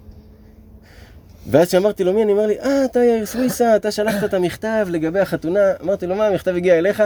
ואז 1.51 1.69
כשאמרתי 1.69 2.05
לו 2.05 2.13
מי, 2.13 2.23
אני 2.23 2.33
אומר 2.33 2.47
לי, 2.47 2.61
אה, 2.61 2.85
אתה 2.85 2.99
יאיר 2.99 3.27
סוויסה, 3.27 3.77
אתה 3.77 3.91
שלחת 3.91 4.25
את 4.25 4.35
המכתב 4.35 4.87
לגבי 4.91 5.21
החתונה. 5.21 5.61
אמרתי 5.83 6.07
לו, 6.07 6.17
מה, 6.17 6.27
המכתב 6.27 6.55
הגיע 6.57 6.79
אליך? 6.79 7.01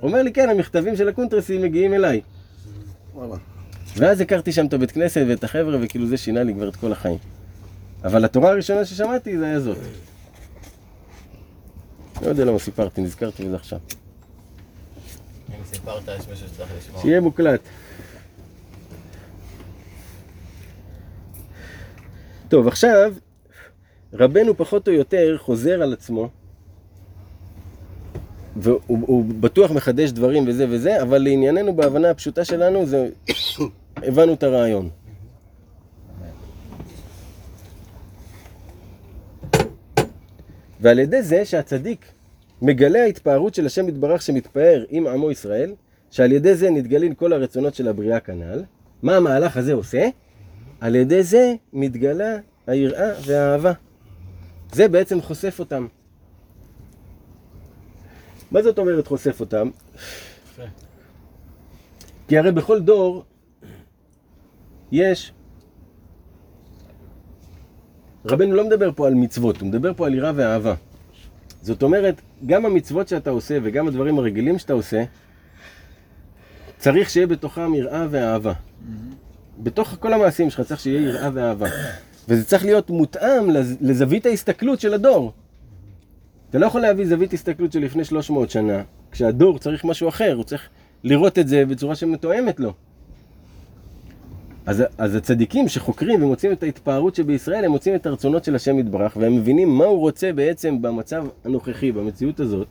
הוא 0.00 0.08
אומר 0.08 0.22
לי, 0.22 0.32
כן, 0.32 0.48
המכתבים 0.48 0.96
של 0.96 1.08
הקונטרסים 1.08 1.62
מגיעים 1.62 1.94
אליי. 1.94 2.20
ואז 3.96 4.20
הכרתי 4.20 4.52
שם 4.52 4.66
את 4.66 4.72
הבית 4.72 4.90
כנסת 4.90 5.24
ואת 5.28 5.44
החבר'ה, 5.44 5.78
וכאילו 5.80 6.06
זה 6.06 6.16
שינה 6.16 6.42
לי 6.42 6.54
כבר 6.54 6.68
את 6.68 6.76
כל 6.76 6.92
החיים. 6.92 7.18
אבל 8.04 8.24
התורה 8.24 8.50
הראשונה 8.50 8.84
ששמעתי 8.84 9.38
זה 9.38 9.44
היה 9.44 9.60
זאת. 9.60 9.78
לא 12.22 12.28
יודע 12.28 12.44
למה 12.44 12.58
סיפרתי, 12.58 13.00
נזכרתי 13.00 13.44
בזה 13.44 13.56
עכשיו. 13.56 13.78
אם 15.48 15.64
סיפרת, 15.64 16.02
יש 16.20 16.28
מישהו 16.28 16.48
שצריך 16.48 16.70
לשמוע. 16.78 17.02
שיהיה 17.02 17.20
מוקלט. 17.20 17.60
טוב, 22.48 22.68
עכשיו, 22.68 23.12
רבנו 24.14 24.56
פחות 24.56 24.88
או 24.88 24.92
יותר 24.92 25.36
חוזר 25.38 25.82
על 25.82 25.92
עצמו, 25.92 26.28
והוא 28.56 28.78
הוא 28.88 29.24
בטוח 29.40 29.70
מחדש 29.70 30.10
דברים 30.10 30.44
וזה 30.46 30.66
וזה, 30.68 31.02
אבל 31.02 31.18
לענייננו 31.18 31.76
בהבנה 31.76 32.10
הפשוטה 32.10 32.44
שלנו, 32.44 32.86
זה, 32.86 33.08
הבנו 33.96 34.32
את 34.32 34.42
הרעיון. 34.42 34.88
ועל 40.80 40.98
ידי 40.98 41.22
זה 41.22 41.44
שהצדיק 41.44 42.06
מגלה 42.62 43.02
ההתפארות 43.02 43.54
של 43.54 43.66
השם 43.66 43.88
יתברך 43.88 44.22
שמתפאר 44.22 44.84
עם 44.88 45.06
עמו 45.06 45.30
ישראל, 45.30 45.74
שעל 46.10 46.32
ידי 46.32 46.54
זה 46.54 46.70
נתגלים 46.70 47.14
כל 47.14 47.32
הרצונות 47.32 47.74
של 47.74 47.88
הבריאה 47.88 48.20
כנ"ל, 48.20 48.62
מה 49.02 49.16
המהלך 49.16 49.56
הזה 49.56 49.72
עושה? 49.72 50.08
על 50.80 50.94
ידי 50.94 51.22
זה 51.22 51.54
מתגלה 51.72 52.36
היראה 52.66 53.10
והאהבה. 53.26 53.72
זה 54.74 54.88
בעצם 54.88 55.20
חושף 55.20 55.56
אותם. 55.58 55.86
מה 58.50 58.62
זאת 58.62 58.78
אומרת 58.78 59.06
חושף 59.06 59.40
אותם? 59.40 59.70
כי 62.28 62.38
הרי 62.38 62.52
בכל 62.52 62.80
דור 62.80 63.24
יש... 64.92 65.32
רבנו 68.24 68.54
לא 68.54 68.66
מדבר 68.66 68.90
פה 68.92 69.06
על 69.06 69.14
מצוות, 69.14 69.60
הוא 69.60 69.68
מדבר 69.68 69.94
פה 69.94 70.06
על 70.06 70.14
יראה 70.14 70.32
ואהבה. 70.34 70.74
זאת 71.62 71.82
אומרת, 71.82 72.20
גם 72.46 72.66
המצוות 72.66 73.08
שאתה 73.08 73.30
עושה 73.30 73.58
וגם 73.62 73.88
הדברים 73.88 74.18
הרגילים 74.18 74.58
שאתה 74.58 74.72
עושה, 74.72 75.04
צריך 76.78 77.10
שיהיה 77.10 77.26
בתוכם 77.26 77.74
יראה 77.74 78.06
ואהבה. 78.10 78.52
בתוך 79.58 79.96
כל 80.00 80.12
המעשים 80.12 80.50
שלך 80.50 80.60
צריך 80.60 80.80
שיהיה 80.80 81.00
יראה 81.00 81.30
ואהבה. 81.34 81.68
וזה 82.28 82.44
צריך 82.44 82.64
להיות 82.64 82.90
מותאם 82.90 83.50
לז- 83.50 83.76
לזווית 83.80 84.26
ההסתכלות 84.26 84.80
של 84.80 84.94
הדור. 84.94 85.32
אתה 86.50 86.58
לא 86.58 86.66
יכול 86.66 86.80
להביא 86.80 87.06
זווית 87.06 87.32
הסתכלות 87.32 87.72
של 87.72 87.80
לפני 87.80 88.04
300 88.04 88.50
שנה, 88.50 88.82
כשהדור 89.10 89.58
צריך 89.58 89.84
משהו 89.84 90.08
אחר, 90.08 90.34
הוא 90.36 90.44
צריך 90.44 90.68
לראות 91.04 91.38
את 91.38 91.48
זה 91.48 91.66
בצורה 91.66 91.94
שמתואמת 91.94 92.60
לו. 92.60 92.72
אז, 94.66 94.82
אז 94.98 95.14
הצדיקים 95.14 95.68
שחוקרים 95.68 96.22
ומוצאים 96.22 96.52
את 96.52 96.62
ההתפארות 96.62 97.14
שבישראל, 97.14 97.64
הם 97.64 97.70
מוצאים 97.70 97.94
את 97.94 98.06
הרצונות 98.06 98.44
של 98.44 98.54
השם 98.54 98.78
יתברך, 98.78 99.16
והם 99.20 99.36
מבינים 99.36 99.68
מה 99.78 99.84
הוא 99.84 99.98
רוצה 99.98 100.32
בעצם 100.32 100.82
במצב 100.82 101.26
הנוכחי, 101.44 101.92
במציאות 101.92 102.40
הזאת, 102.40 102.66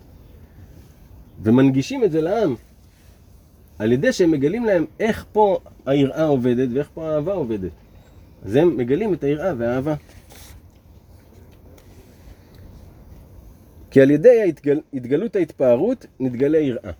ומנגישים 1.43 2.03
את 2.03 2.11
זה 2.11 2.21
לעם. 2.21 2.55
על 3.79 3.91
ידי 3.91 4.11
שהם 4.13 4.31
מגלים 4.31 4.65
להם 4.65 4.85
איך 4.99 5.25
פה 5.31 5.57
היראה 5.85 6.25
עובדת 6.25 6.69
ואיך 6.73 6.89
פה 6.93 7.09
האהבה 7.09 7.33
עובדת. 7.33 7.71
אז 8.45 8.55
הם 8.55 8.77
מגלים 8.77 9.13
את 9.13 9.23
היראה 9.23 9.53
והאהבה. 9.57 9.95
כי 13.91 14.01
על 14.01 14.11
ידי 14.11 14.41
ההתגל... 14.41 14.81
התגלות 14.93 15.35
ההתפארות 15.35 16.05
נתגלה 16.19 16.57
יראה. 16.57 16.91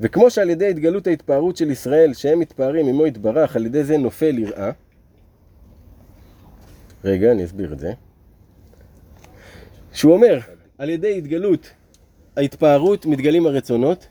וכמו 0.00 0.30
שעל 0.30 0.50
ידי 0.50 0.70
התגלות 0.70 1.06
ההתפארות 1.06 1.56
של 1.56 1.70
ישראל, 1.70 2.14
שהם 2.14 2.38
מתפארים 2.38 2.86
עמו 2.86 3.06
יתברך, 3.06 3.56
על 3.56 3.66
ידי 3.66 3.84
זה 3.84 3.98
נופל 3.98 4.38
יראה. 4.38 4.70
רגע, 7.04 7.32
אני 7.32 7.44
אסביר 7.44 7.72
את 7.72 7.78
זה. 7.78 7.92
שהוא 9.92 10.14
אומר, 10.14 10.38
על 10.78 10.90
ידי 10.90 11.18
התגלות 11.18 11.70
ההתפארות 12.36 13.06
מתגלים 13.06 13.46
הרצונות, 13.46 14.06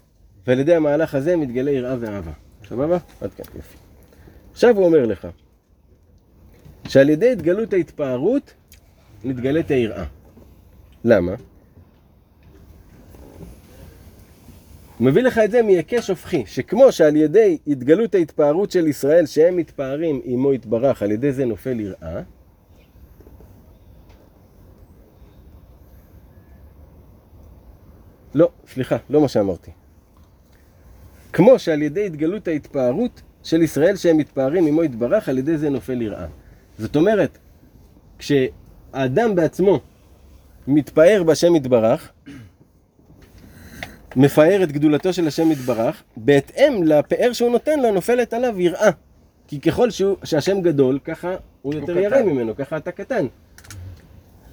ועל 0.47 0.59
ידי 0.59 0.76
המהלך 0.76 1.15
הזה 1.15 1.36
מתגלה 1.36 1.72
יראה 1.72 1.95
ואהבה. 1.99 2.32
סבבה? 2.70 2.97
עד 3.22 3.34
כאן, 3.34 3.45
יופי. 3.55 3.86
עכשיו 4.58 4.78
הוא 4.78 4.86
אומר 4.86 5.05
לך, 5.05 5.28
שעל 6.88 7.10
ידי 7.10 7.32
התגלות 7.32 7.74
ההתפארות 7.74 8.53
מתגלית 9.24 9.72
היראה. 9.72 10.05
למה? 11.03 11.32
הוא 14.97 15.08
מביא 15.08 15.22
לך 15.22 15.38
את 15.38 15.51
זה 15.51 15.62
מהיקש 15.62 16.10
הופכי, 16.10 16.45
שכמו 16.45 16.91
שעל 16.91 17.16
ידי 17.16 17.58
התגלות 17.68 18.16
ההתפארות 18.16 18.72
של 18.72 18.88
ישראל, 18.88 19.26
שהם 19.26 19.58
מתפארים 19.58 20.22
עמו 20.24 20.53
יתברך, 20.53 21.01
על 21.01 21.12
ידי 21.12 21.32
זה 21.32 21.45
נופל 21.45 21.80
יראה, 21.80 22.22
לא, 28.36 28.49
סליחה, 28.68 28.97
לא 29.10 29.22
מה 29.22 29.28
שאמרתי. 29.28 29.72
כמו 31.34 31.60
שעל 31.60 31.82
ידי 31.82 32.05
התגלות 32.05 32.47
ההתפארות 32.47 33.22
של 33.48 33.62
ישראל 33.62 33.95
שהם 33.95 34.18
מתפארים 34.18 34.68
עמו 34.68 34.84
יתברך, 34.84 35.30
על 35.30 35.38
ידי 35.38 35.58
זה 35.58 35.70
נופל 35.70 36.02
יראה. 36.02 36.26
זאת 36.80 36.95
אומרת, 36.95 37.38
כשהאדם 38.20 39.36
בעצמו 39.36 39.80
מתפאר 40.68 41.24
בשם 41.26 41.56
יתברך, 41.56 42.10
מפאר 44.16 44.64
את 44.64 44.72
גדולתו 44.72 45.14
של 45.14 45.28
השם 45.28 45.52
יתברך, 45.52 46.04
בהתאם 46.18 46.84
לפאר 46.84 47.34
שהוא 47.34 47.52
נותן 47.52 47.80
לו 47.80 47.91
נופלת 47.91 48.34
עליו 48.34 48.62
יראה. 48.62 48.89
כי 49.48 49.60
ככל 49.60 49.89
שהוא, 49.91 50.16
שהשם 50.24 50.62
גדול, 50.62 51.00
ככה 51.06 51.36
הוא 51.62 51.74
יותר 51.74 51.98
ירא 51.98 52.22
ממנו, 52.22 52.56
ככה 52.56 52.78
אתה 52.78 52.91
קטן. 52.91 53.26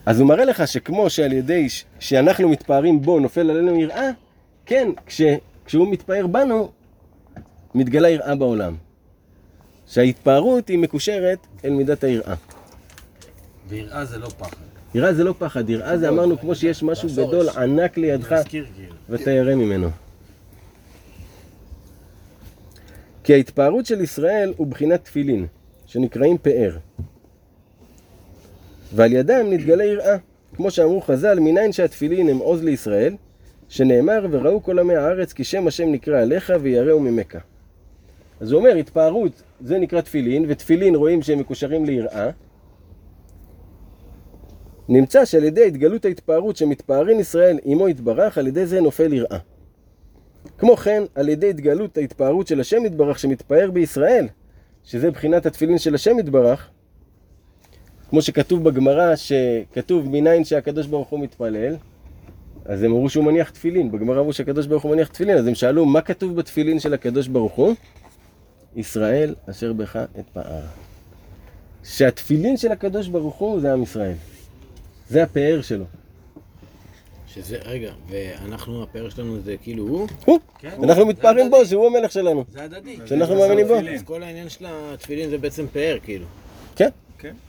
אז 0.07 0.21
הוא 0.21 0.29
מראה 0.29 0.45
לך 0.45 0.69
שכמו 0.69 1.11
שעל 1.11 1.33
ידי 1.33 1.69
ש- 1.69 1.85
שאנחנו 1.99 2.49
מתפארים 2.49 3.03
בו 3.03 3.21
נופל 3.21 3.51
עלינו 3.51 3.81
יראה, 3.81 4.11
כן, 4.67 4.89
כש, 5.07 5.21
כשהוא 5.65 5.93
מתפאר 5.93 6.27
בנו, 6.27 6.71
מתגלה 7.75 8.09
יראה 8.09 8.35
בעולם. 8.35 8.77
שההתפארות 9.87 10.69
היא 10.69 10.79
מקושרת 10.79 11.39
אל 11.65 11.71
מידת 11.71 12.05
היראה. 12.05 12.35
ויראה 13.69 14.05
זה 14.05 14.19
לא 14.19 14.29
פחד. 14.29 14.57
יראה 14.95 15.15
זה 15.15 15.25
לא 15.25 15.35
פחד, 15.39 15.71
יראה 15.71 15.99
זה 15.99 16.09
אמרנו 16.09 16.39
כמו 16.39 16.55
שיש 16.55 16.83
משהו 16.83 17.09
גדול, 17.13 17.49
ענק 17.49 17.97
לידך. 17.97 18.35
ואתה 19.09 19.31
ירא 19.31 19.55
ממנו. 19.55 19.89
כי 23.25 23.35
ההתפארות 23.35 23.87
של 23.87 24.01
ישראל 24.01 24.53
הוא 24.57 24.67
בחינת 24.67 25.05
תפילין, 25.05 25.47
שנקראים 25.87 26.39
פאר. 26.39 26.77
ועל 28.93 29.13
ידם 29.13 29.47
נתגלה 29.51 29.85
יראה, 29.85 30.17
כמו 30.57 30.71
שאמרו 30.71 31.01
חז"ל, 31.01 31.41
מניין 31.41 31.73
שהתפילין 31.73 32.29
הם 32.29 32.39
עוז 32.39 32.63
לישראל, 32.63 33.15
שנאמר 33.69 34.27
וראו 34.31 34.63
כל 34.63 34.79
עמי 34.79 34.97
הארץ 34.97 35.33
כי 35.33 35.45
שם 35.45 35.67
השם 35.67 35.93
נקרא 35.93 36.23
עליך 36.23 36.53
ויראו 36.61 37.01
ממך. 37.01 37.37
אז 38.45 38.53
הוא 38.53 38.59
אומר, 38.59 38.77
התפארות 38.77 39.43
זה 39.61 39.79
נקרא 39.79 40.01
תפילין, 40.01 40.45
ותפילין 40.49 40.95
רואים 40.95 41.23
שהם 41.23 41.39
מקושרים 41.39 41.85
ליראה. 41.85 42.31
נמצא 44.89 45.25
שעל 45.25 45.45
ידי 45.45 45.67
התגלות 45.67 46.05
ההתפארות 46.05 46.57
שמתפארים 46.57 47.21
ישראל 47.21 47.59
עמו 47.65 47.89
יתברך, 47.89 48.39
על 48.39 48.47
ידי 48.47 48.67
זה 48.67 48.81
נופל 48.81 49.13
יראה. 49.13 49.39
כמו 50.59 50.77
כן, 50.77 51.03
על 51.15 51.29
ידי 51.29 51.51
התגלות 51.51 51.99
ההתפארות 51.99 52.47
של 52.47 52.61
השם 52.61 52.85
יתברך 52.85 53.19
שמתפאר 53.19 53.71
בישראל, 53.71 54.27
שזה 54.85 55.11
בחינת 55.11 55.47
התפילין 55.47 55.79
של 55.79 55.95
השם 55.95 56.19
יתברך, 56.19 56.71
כמו 58.11 58.23
שכתוב 58.23 58.65
בגמרא, 58.65 59.17
שכתוב 59.17 60.09
מניין 60.09 60.45
שהקדוש 60.45 60.87
ברוך 60.87 61.09
הוא 61.09 61.21
מתפלל, 61.21 61.77
אז 62.65 62.83
הם 62.83 62.91
אמרו 62.91 63.09
שהוא 63.09 63.25
מניח 63.25 63.51
תפילין, 63.51 63.93
בגמרא 63.93 64.21
אמרו 64.21 64.33
שהקדוש 64.33 64.67
ברוך 64.67 64.83
הוא 64.83 64.93
מניח 64.93 65.09
תפילין, 65.09 65.39
אז 65.39 65.47
הם 65.47 65.55
שאלו 65.55 65.87
מה 65.87 66.01
כתוב 66.01 66.37
בתפילין 66.37 66.81
של 66.81 66.95
הקדוש 66.95 67.29
ברוך 67.29 67.53
הוא? 67.53 67.75
ישראל 68.77 69.35
אשר 69.51 69.73
בך 69.73 69.99
אתפאר. 70.19 70.61
שהתפילין 71.85 72.57
של 72.57 72.73
הקדוש 72.73 73.09
ברוך 73.09 73.35
הוא 73.35 73.61
זה 73.61 73.73
עם 73.73 73.83
ישראל. 73.83 74.15
זה 75.09 75.23
הפאר 75.23 75.63
שלו. 75.63 75.85
שזה, 77.27 77.57
רגע, 77.65 77.93
ואנחנו, 78.09 78.83
הפאר 78.83 79.09
שלנו 79.11 79.41
זה 79.41 79.57
כאילו 79.63 79.89
הוא? 79.89 80.09
הוא, 80.25 80.39
כן. 80.59 80.71
אנחנו 80.83 81.07
מתפארים 81.07 81.51
בו, 81.51 81.67
שהוא 81.67 81.87
המלך 81.87 82.13
שלנו. 82.13 82.45
זה 82.53 82.63
הדדי. 82.63 82.97
שאנחנו 83.07 83.35
מאמינים 83.35 83.69
בו. 83.69 83.75
אז 83.75 84.03
כל 84.03 84.23
העניין 84.23 84.49
של 84.49 84.65
התפילין 84.69 85.31
זה 85.31 85.39
בעצם 85.39 85.67
פאר, 85.73 85.99
כאילו. 86.03 86.27
כן, 86.77 86.89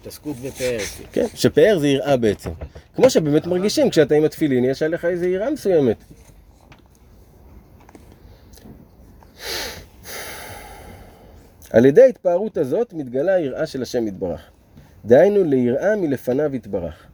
התעסקות 0.01 0.36
בפאר. 0.36 0.80
כאילו. 0.80 1.09
כן, 1.11 1.26
שפאר 1.36 1.78
זה 1.80 1.88
יראה 1.88 2.17
בעצם. 2.17 2.49
כמו 2.95 3.09
שבאמת 3.09 3.47
מרגישים, 3.47 3.89
כשאתה 3.89 4.15
עם 4.15 4.23
התפילין, 4.23 4.65
יש 4.65 4.84
עליך 4.84 5.05
איזו 5.05 5.26
יראה 5.26 5.51
מסוימת. 5.51 5.97
על 11.76 11.86
ידי 11.86 12.01
ההתפארות 12.01 12.57
הזאת 12.57 12.93
מתגלה 12.93 13.34
היראה 13.34 13.65
של 13.65 13.82
השם 13.82 14.07
יתברך. 14.07 14.41
דהיינו 15.05 15.43
ליראה 15.43 15.95
מלפניו 15.95 16.55
יתברך. 16.55 17.07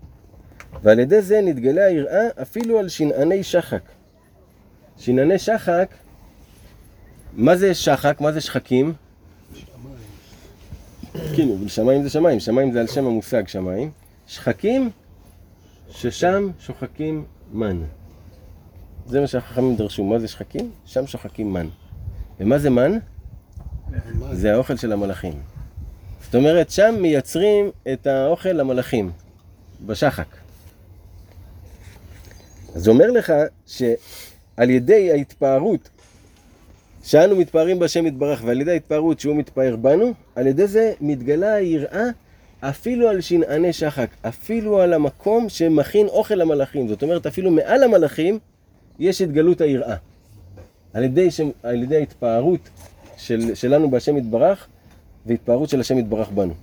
ועל 0.83 0.99
ידי 0.99 1.21
זה 1.21 1.41
נתגלה 1.41 1.85
היראה 1.85 2.27
אפילו 2.41 2.79
על 2.79 2.89
שנעני 2.89 3.43
שחק. 3.43 3.81
שנעני 4.97 5.39
שחק, 5.39 5.93
מה 7.33 7.55
זה 7.55 7.73
שחק? 7.73 8.21
מה 8.21 8.31
זה 8.31 8.41
שחקים? 8.41 8.93
כאילו, 11.33 11.69
שמיים 11.69 12.03
זה 12.03 12.09
שמיים, 12.09 12.39
שמיים 12.39 12.71
זה 12.71 12.79
על 12.79 12.87
שם 12.87 13.05
המושג 13.05 13.47
שמיים. 13.47 13.91
שחקים, 14.27 14.89
ששם 15.89 16.49
שוחקים 16.59 17.25
מן. 17.51 17.81
זה 19.05 19.21
מה 19.21 19.27
שהחכמים 19.27 19.75
דרשו. 19.75 20.03
מה 20.03 20.19
זה 20.19 20.27
שחקים? 20.27 20.71
שם 20.85 21.07
שוחקים 21.07 21.53
מן. 21.53 21.67
ומה 22.39 22.57
זה 22.57 22.69
מן? 22.69 22.97
זה 24.31 24.53
האוכל 24.53 24.77
של 24.77 24.91
המלאכים. 24.91 25.33
זאת 26.23 26.35
אומרת, 26.35 26.69
שם 26.69 26.95
מייצרים 26.99 27.71
את 27.93 28.07
האוכל 28.07 28.49
למלאכים, 28.49 29.11
בשחק. 29.85 30.25
אז 32.75 32.87
אומר 32.87 33.11
לך 33.11 33.33
שעל 33.67 34.69
ידי 34.69 35.11
ההתפארות 35.11 35.89
שאנו 37.03 37.35
מתפארים 37.35 37.79
בהשם 37.79 38.07
יתברך 38.07 38.41
ועל 38.45 38.61
ידי 38.61 38.71
ההתפארות 38.71 39.19
שהוא 39.19 39.35
מתפאר 39.35 39.75
בנו, 39.75 40.13
על 40.35 40.47
ידי 40.47 40.67
זה 40.67 40.93
מתגלה 41.01 41.53
היראה 41.53 42.05
אפילו 42.61 43.09
על 43.09 43.21
שנעני 43.21 43.73
שחק, 43.73 44.09
אפילו 44.21 44.81
על 44.81 44.93
המקום 44.93 45.49
שמכין 45.49 46.07
אוכל 46.07 46.35
למלאכים. 46.35 46.87
זאת 46.87 47.03
אומרת, 47.03 47.25
אפילו 47.25 47.51
מעל 47.51 47.83
המלאכים 47.83 48.39
יש 48.99 49.21
התגלות 49.21 49.61
היראה. 49.61 49.95
על 50.93 51.03
ידי, 51.03 51.31
ש... 51.31 51.41
על 51.63 51.83
ידי 51.83 51.95
ההתפארות 51.95 52.69
של... 53.21 53.55
שלנו 53.55 53.89
בהשם 53.89 54.17
יתברך 54.17 54.67
והתפארות 55.25 55.69
של 55.69 55.79
השם 55.79 55.97
יתברך 55.97 56.29
בנו. 56.29 56.53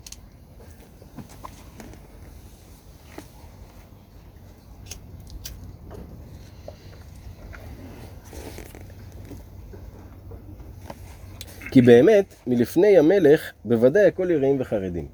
כי 11.71 11.83
באמת, 11.83 12.35
מלפני 12.47 12.99
המלך, 12.99 13.53
בוודאי 13.65 14.07
הכל 14.07 14.31
יראים 14.31 14.57
וחרדים. 14.61 15.07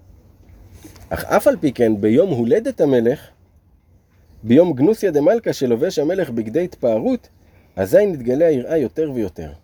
אך 1.09 1.25
אף 1.25 1.47
על 1.47 1.57
פי 1.57 1.73
כן, 1.73 2.01
ביום 2.01 2.31
הולדת 2.31 2.81
המלך, 2.81 3.29
ביום 4.43 4.73
גנוסיה 4.73 5.11
דמלכה 5.11 5.53
שלובש 5.53 5.99
המלך 5.99 6.31
בגדי 6.31 6.65
התפארות, 6.65 7.29
אזי 7.77 8.07
נתגלה 8.07 8.47
היראה 8.47 8.77
יותר 8.77 9.11
ויותר. 9.15 9.64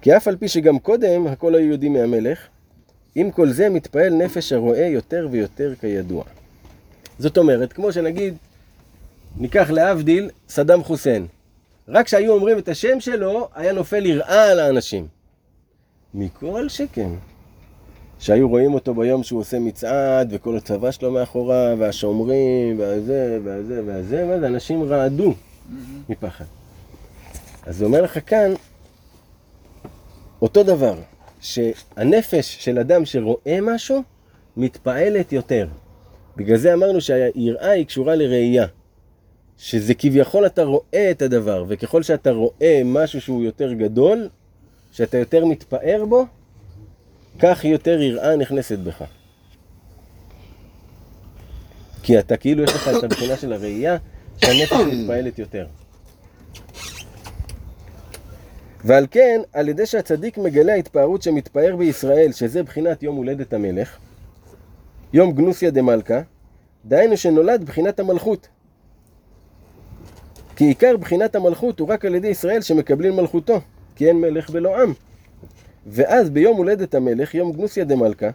כי 0.00 0.16
אף 0.16 0.28
על 0.28 0.36
פי 0.36 0.48
שגם 0.48 0.78
קודם 0.78 1.26
הכל 1.26 1.54
היו 1.54 1.70
יודעים 1.70 1.92
מהמלך, 1.92 2.38
עם 3.14 3.30
כל 3.30 3.50
זה 3.50 3.68
מתפעל 3.68 4.14
נפש 4.14 4.52
הרואה 4.52 4.86
יותר 4.86 5.28
ויותר 5.30 5.74
כידוע. 5.80 6.24
זאת 7.18 7.38
אומרת, 7.38 7.72
כמו 7.72 7.92
שנגיד, 7.92 8.34
ניקח 9.36 9.70
להבדיל 9.70 10.30
סדאם 10.48 10.84
חוסיין. 10.84 11.26
רק 11.88 12.06
כשהיו 12.06 12.32
אומרים 12.32 12.58
את 12.58 12.68
השם 12.68 13.00
שלו, 13.00 13.48
היה 13.54 13.72
נופל 13.72 14.06
יראה 14.06 14.50
על 14.50 14.60
האנשים. 14.60 15.06
מכל 16.14 16.68
שכן. 16.68 17.10
שהיו 18.18 18.48
רואים 18.48 18.74
אותו 18.74 18.94
ביום 18.94 19.22
שהוא 19.22 19.40
עושה 19.40 19.58
מצעד, 19.58 20.28
וכל 20.32 20.56
הצבא 20.56 20.90
שלו 20.90 21.10
מאחוריו, 21.10 21.76
והשומרים, 21.78 22.78
והזה, 22.78 23.38
והזה, 23.44 23.82
והזה, 23.86 24.26
ואז 24.28 24.44
אנשים 24.44 24.82
רעדו 24.82 25.34
מפחד. 26.08 26.44
אז 27.66 27.76
זה 27.76 27.84
אומר 27.84 28.02
לך 28.02 28.18
כאן, 28.26 28.52
אותו 30.42 30.62
דבר, 30.62 30.94
שהנפש 31.40 32.56
של 32.64 32.78
אדם 32.78 33.04
שרואה 33.04 33.58
משהו, 33.62 34.02
מתפעלת 34.56 35.32
יותר. 35.32 35.68
בגלל 36.36 36.56
זה 36.56 36.74
אמרנו 36.74 37.00
שהיראה 37.00 37.70
היא 37.70 37.86
קשורה 37.86 38.14
לראייה. 38.14 38.66
שזה 39.58 39.94
כביכול 39.94 40.46
אתה 40.46 40.64
רואה 40.64 41.10
את 41.10 41.22
הדבר, 41.22 41.64
וככל 41.68 42.02
שאתה 42.02 42.30
רואה 42.30 42.82
משהו 42.84 43.20
שהוא 43.20 43.42
יותר 43.42 43.72
גדול, 43.72 44.28
שאתה 44.92 45.18
יותר 45.18 45.44
מתפאר 45.44 46.04
בו, 46.08 46.26
כך 47.38 47.64
יותר 47.64 48.00
יראה 48.00 48.36
נכנסת 48.36 48.78
בך. 48.78 49.04
כי 52.02 52.18
אתה 52.18 52.36
כאילו 52.36 52.64
יש 52.64 52.70
לך 52.70 52.90
את 52.98 53.04
הבחינה 53.04 53.36
של 53.36 53.52
הראייה, 53.52 53.96
שהנפש 54.38 54.72
מתפעלת 54.72 55.38
יותר. 55.38 55.66
ועל 58.84 59.06
כן, 59.10 59.40
על 59.52 59.68
ידי 59.68 59.86
שהצדיק 59.86 60.38
מגלה 60.38 60.72
ההתפארות 60.72 61.22
שמתפאר 61.22 61.76
בישראל, 61.76 62.32
שזה 62.32 62.62
בחינת 62.62 63.02
יום 63.02 63.16
הולדת 63.16 63.52
המלך, 63.52 63.98
יום 65.12 65.32
גנוסיה 65.32 65.70
דמלכה, 65.70 66.20
דהיינו 66.84 67.16
שנולד 67.16 67.64
בחינת 67.64 68.00
המלכות. 68.00 68.48
כי 70.56 70.64
עיקר 70.64 70.96
בחינת 70.96 71.34
המלכות 71.34 71.80
הוא 71.80 71.88
רק 71.88 72.04
על 72.04 72.14
ידי 72.14 72.28
ישראל 72.28 72.60
שמקבלים 72.60 73.16
מלכותו, 73.16 73.60
כי 73.96 74.08
אין 74.08 74.20
מלך 74.20 74.50
בלא 74.50 74.82
עם. 74.82 74.92
ואז 75.86 76.30
ביום 76.30 76.56
הולדת 76.56 76.94
המלך, 76.94 77.34
יום 77.34 77.52
גנוסיה 77.52 77.84
דמלכה, 77.84 78.30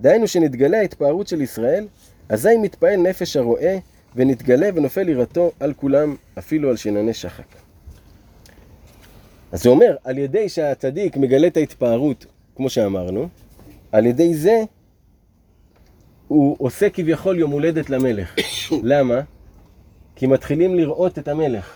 דהיינו 0.00 0.28
שנתגלה 0.28 0.78
ההתפארות 0.78 1.28
של 1.28 1.40
ישראל, 1.40 1.86
אזי 2.28 2.56
מתפעל 2.56 2.96
נפש 2.96 3.36
הרואה, 3.36 3.78
ונתגלה 4.16 4.68
ונופל 4.74 5.08
יראתו 5.08 5.52
על 5.60 5.72
כולם, 5.72 6.16
אפילו 6.38 6.70
על 6.70 6.76
שנני 6.76 7.14
שחק. 7.14 7.65
אז 9.56 9.62
זה 9.62 9.68
אומר, 9.68 9.96
על 10.04 10.18
ידי 10.18 10.48
שהצדיק 10.48 11.16
מגלה 11.16 11.46
את 11.46 11.56
ההתפארות, 11.56 12.26
כמו 12.56 12.70
שאמרנו, 12.70 13.28
על 13.92 14.06
ידי 14.06 14.34
זה 14.34 14.62
הוא 16.28 16.56
עושה 16.58 16.90
כביכול 16.90 17.38
יום 17.38 17.50
הולדת 17.50 17.90
למלך. 17.90 18.34
למה? 18.92 19.20
כי 20.16 20.26
מתחילים 20.26 20.74
לראות 20.74 21.18
את 21.18 21.28
המלך. 21.28 21.72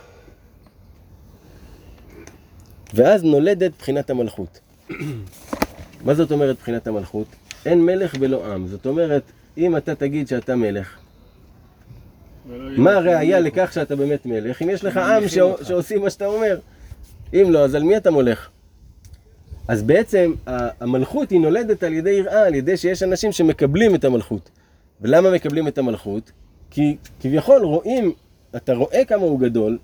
ואז 2.95 3.25
נולדת 3.25 3.73
בחינת 3.79 4.11
המלכות. 4.11 4.61
מה 6.05 6.15
זאת 6.15 6.33
אומרת 6.33 6.57
בחינת 6.57 6.87
המלכות? 6.87 7.27
אין 7.67 7.87
מלך 7.87 8.17
בלא 8.17 8.53
עם. 8.53 8.67
זאת 8.67 8.87
אומרת, 8.87 9.23
אם 9.59 9.77
אתה 9.77 9.95
תגיד 9.95 10.29
שאתה 10.29 10.57
מלך, 10.57 10.99
מה 12.77 12.93
הראיה 12.93 13.41
לכך 13.41 13.73
שאתה 13.73 13.97
באמת 13.97 14.27
מלך? 14.27 14.63
אם 14.63 14.71
יש 14.71 14.85
לך 14.85 14.97
עם 14.97 15.29
ש- 15.29 15.35
שעושים 15.69 16.01
מה 16.03 16.11
שאתה 16.11 16.27
אומר. 16.27 16.59
אם 17.35 17.47
לא, 17.51 17.65
אז 17.65 17.75
על 17.75 17.83
מי 17.83 17.97
אתה 17.97 18.11
מולך? 18.11 18.49
אז 19.69 19.83
בעצם 19.83 20.33
המלכות 20.81 21.31
היא 21.31 21.41
נולדת 21.41 21.83
על 21.83 21.93
ידי 21.93 22.11
יראה, 22.11 22.47
על 22.47 22.55
ידי 22.55 22.77
שיש 22.77 23.03
אנשים 23.03 23.33
שמקבלים 23.33 23.95
את 23.95 24.05
המלכות. 24.05 24.51
ולמה 25.01 25.31
מקבלים 25.31 25.69
את 25.69 25.79
המלכות? 25.79 26.33
כי 26.71 26.97
כביכול 27.21 27.63
רואים, 27.63 28.13
אתה 28.57 28.75
רואה 28.75 29.05
כמה 29.05 29.23
הוא 29.23 29.41
גדול, 29.41 29.79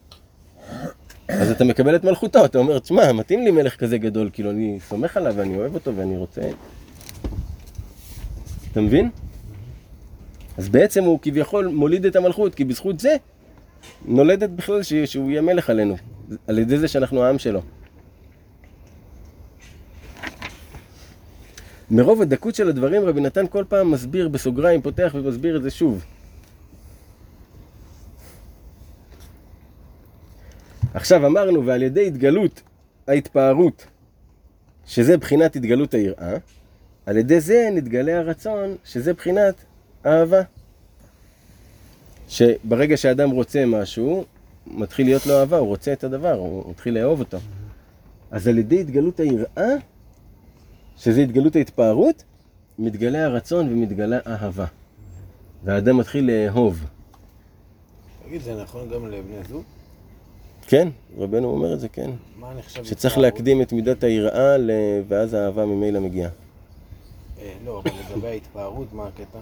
אז 1.29 1.51
אתה 1.51 1.65
מקבל 1.65 1.97
את 1.97 2.05
מלכותו, 2.05 2.45
אתה 2.45 2.59
אומר, 2.59 2.79
תשמע, 2.79 3.13
מתאים 3.13 3.43
לי 3.43 3.51
מלך 3.51 3.77
כזה 3.77 3.99
גדול, 3.99 4.31
כאילו 4.33 4.51
אני 4.51 4.79
סומך 4.89 5.17
עליו 5.17 5.35
ואני 5.37 5.57
אוהב 5.57 5.75
אותו 5.75 5.97
ואני 5.97 6.17
רוצה... 6.17 6.41
אתה 8.73 8.81
מבין? 8.81 9.11
אז 10.59 10.69
בעצם 10.69 11.05
הוא 11.05 11.19
כביכול 11.23 11.67
מוליד 11.67 12.07
את 12.07 12.17
המלכות, 12.17 12.55
כי 12.55 12.65
בזכות 12.65 13.01
זה 13.01 13.17
נולדת 14.05 14.51
בכלל 14.51 14.83
שהוא 14.83 15.31
יהיה 15.31 15.43
מלך 15.43 15.71
עלינו, 15.71 15.97
על 16.47 16.59
ידי 16.59 16.79
זה 16.79 16.89
שאנחנו 16.89 17.23
העם 17.23 17.39
שלו. 17.39 17.63
מרוב 21.91 22.23
הדקות 22.23 22.55
של 22.55 22.69
הדברים 22.69 23.05
רבי 23.05 23.21
נתן 23.21 23.47
כל 23.47 23.65
פעם 23.69 23.91
מסביר 23.91 24.29
בסוגריים, 24.29 24.83
פותח 24.83 25.13
ומסביר 25.15 25.57
את 25.57 25.63
זה 25.63 25.71
שוב. 25.71 26.05
עכשיו 30.95 31.27
אמרנו, 31.27 31.67
ועל 31.67 31.83
ידי 31.83 32.07
התגלות 32.07 32.63
ההתפארות, 33.09 33.87
שזה 34.87 35.17
בחינת 35.17 35.57
התגלות 35.57 35.95
היראה, 35.95 36.37
על 37.07 37.17
ידי 37.17 37.41
זה 37.41 37.69
נתגלה 37.73 38.19
הרצון, 38.19 38.77
שזה 38.85 39.15
בחינת 39.15 39.55
אהבה. 40.07 40.43
שברגע 42.29 42.97
שאדם 42.97 43.31
רוצה 43.31 43.67
משהו, 43.67 44.25
מתחיל 44.67 45.07
להיות 45.07 45.27
לו 45.27 45.35
אהבה, 45.41 45.59
הוא 45.59 45.69
רוצה 45.69 45.93
את 45.93 46.05
הדבר, 46.05 46.33
הוא 46.33 46.71
מתחיל 46.71 46.95
לאהוב 46.99 47.21
אותו. 47.21 47.39
אז 48.31 48.49
על 48.49 48.59
ידי 48.59 48.81
התגלות 48.81 49.21
היראה, 49.21 49.75
שזה 50.97 51.21
התגלות 51.21 51.57
ההתפארות, 51.57 52.25
מתגלה 52.79 53.25
הרצון 53.25 53.73
ומתגלה 53.73 54.19
אהבה. 54.27 54.67
והאדם 55.65 55.97
מתחיל 55.97 56.31
לאהוב. 56.31 56.85
תגיד, 58.27 58.43
זה 58.43 58.63
נכון 58.63 58.89
גם 58.89 59.07
לבני 59.11 59.45
זוג? 59.49 59.63
כן, 60.67 60.89
רבנו 61.19 61.49
אומר 61.49 61.75
את 61.75 61.81
זה, 61.81 61.89
כן. 61.89 62.11
מה 62.41 62.55
נחשב... 62.55 62.85
שצריך 62.85 63.15
התפארות? 63.15 63.35
להקדים 63.35 63.63
את 63.63 63.73
מידת 63.73 64.05
היראה, 64.05 64.57
ואז 65.09 65.35
האהבה 65.35 65.67
ממילא 65.67 66.01
מגיעה. 66.01 66.31
אה, 67.39 67.53
לא, 67.65 67.83
אבל 67.85 67.91
לגבי 68.11 68.29
ההתפארות, 68.29 68.93
מה 68.93 69.07
הקטע? 69.07 69.39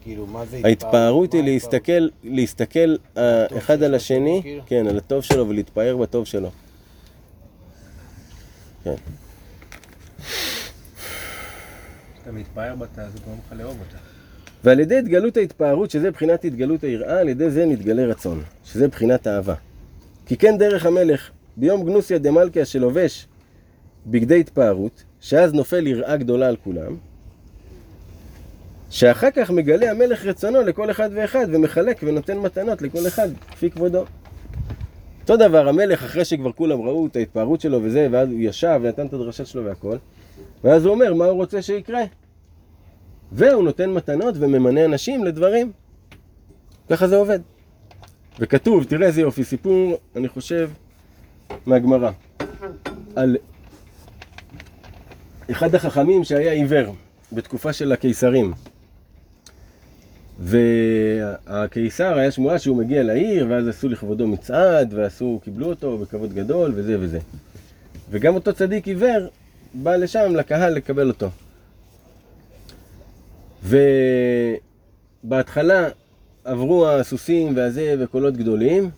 כאילו, 0.00 0.26
מה 0.26 0.46
זה 0.46 0.60
ההתפארות 0.64 1.32
היא 1.32 1.42
להסתכל, 1.42 2.08
להסתכל 2.24 2.96
אה, 3.16 3.46
אחד 3.58 3.82
על 3.82 3.94
השני, 3.94 4.40
כאילו? 4.42 4.62
כן, 4.66 4.86
על 4.86 4.96
הטוב 4.98 5.22
שלו 5.22 5.48
ולהתפאר 5.48 5.96
בטוב 5.96 6.26
שלו. 6.26 6.50
כן. 8.84 8.94
כשאתה 12.14 12.32
מתפאר 12.32 12.74
בה, 12.74 12.86
זה 12.94 13.18
גורם 13.24 13.38
לך 13.46 13.58
לאהוב 13.58 13.76
אותה. 13.80 13.98
ועל 14.64 14.80
ידי 14.80 14.98
התגלות 14.98 15.36
ההתפארות, 15.36 15.90
שזה 15.90 16.10
בחינת 16.10 16.44
התגלות 16.44 16.84
היראה, 16.84 17.20
על 17.20 17.28
ידי 17.28 17.50
זה 17.50 17.66
נתגלה 17.66 18.04
רצון, 18.04 18.42
שזה 18.64 18.88
בחינת 18.88 19.26
אהבה. 19.26 19.54
כי 20.26 20.36
כן 20.36 20.58
דרך 20.58 20.86
המלך, 20.86 21.30
ביום 21.56 21.84
גנוסיה 21.84 22.18
דמלכיה 22.18 22.64
שלובש 22.64 23.26
בגדי 24.06 24.40
התפארות, 24.40 25.04
שאז 25.20 25.52
נופל 25.52 25.86
יראה 25.86 26.16
גדולה 26.16 26.48
על 26.48 26.56
כולם, 26.64 26.96
שאחר 28.90 29.30
כך 29.30 29.50
מגלה 29.50 29.90
המלך 29.90 30.24
רצונו 30.24 30.62
לכל 30.62 30.90
אחד 30.90 31.10
ואחד, 31.14 31.46
ומחלק 31.52 32.00
ונותן 32.02 32.38
מתנות 32.38 32.82
לכל 32.82 33.06
אחד, 33.06 33.28
כפי 33.50 33.70
כבודו. 33.70 34.04
אותו 35.20 35.36
דבר, 35.36 35.68
המלך, 35.68 36.04
אחרי 36.04 36.24
שכבר 36.24 36.52
כולם 36.52 36.80
ראו 36.80 37.06
את 37.06 37.16
ההתפארות 37.16 37.60
שלו 37.60 37.82
וזה, 37.82 38.08
ואז 38.10 38.28
הוא 38.28 38.38
ישב 38.40 38.80
ונתן 38.82 39.06
את 39.06 39.12
הדרשה 39.12 39.44
שלו 39.44 39.64
והכל, 39.64 39.96
ואז 40.64 40.84
הוא 40.84 40.94
אומר 40.94 41.14
מה 41.14 41.24
הוא 41.24 41.36
רוצה 41.36 41.62
שיקרה. 41.62 42.02
והוא 43.32 43.64
נותן 43.64 43.90
מתנות 43.90 44.34
וממנה 44.38 44.84
אנשים 44.84 45.24
לדברים. 45.24 45.72
ככה 46.90 47.08
זה 47.08 47.16
עובד. 47.16 47.40
וכתוב, 48.38 48.84
תראה 48.84 49.06
איזה 49.06 49.20
יופי, 49.20 49.44
סיפור, 49.44 49.98
אני 50.16 50.28
חושב, 50.28 50.70
מהגמרא. 51.66 52.10
על 53.16 53.36
אחד 55.50 55.74
החכמים 55.74 56.24
שהיה 56.24 56.52
עיוור 56.52 56.94
בתקופה 57.32 57.72
של 57.72 57.92
הקיסרים. 57.92 58.52
והקיסר 60.38 62.18
היה 62.18 62.30
שמועה 62.30 62.58
שהוא 62.58 62.76
מגיע 62.76 63.02
לעיר, 63.02 63.46
ואז 63.48 63.68
עשו 63.68 63.88
לכבודו 63.88 64.26
מצעד, 64.26 64.94
ועשו, 64.94 65.40
קיבלו 65.44 65.66
אותו 65.66 65.98
בכבוד 65.98 66.32
גדול, 66.32 66.72
וזה 66.74 66.96
וזה. 67.00 67.18
וגם 68.10 68.34
אותו 68.34 68.52
צדיק 68.52 68.86
עיוור 68.86 69.28
בא 69.74 69.96
לשם, 69.96 70.36
לקהל, 70.36 70.72
לקבל 70.72 71.08
אותו. 71.08 71.28
ובהתחלה 75.24 75.88
עברו 76.44 76.88
הסוסים 76.88 77.56
והזה 77.56 77.94
וקולות 77.98 78.36
גדולים, 78.36 78.90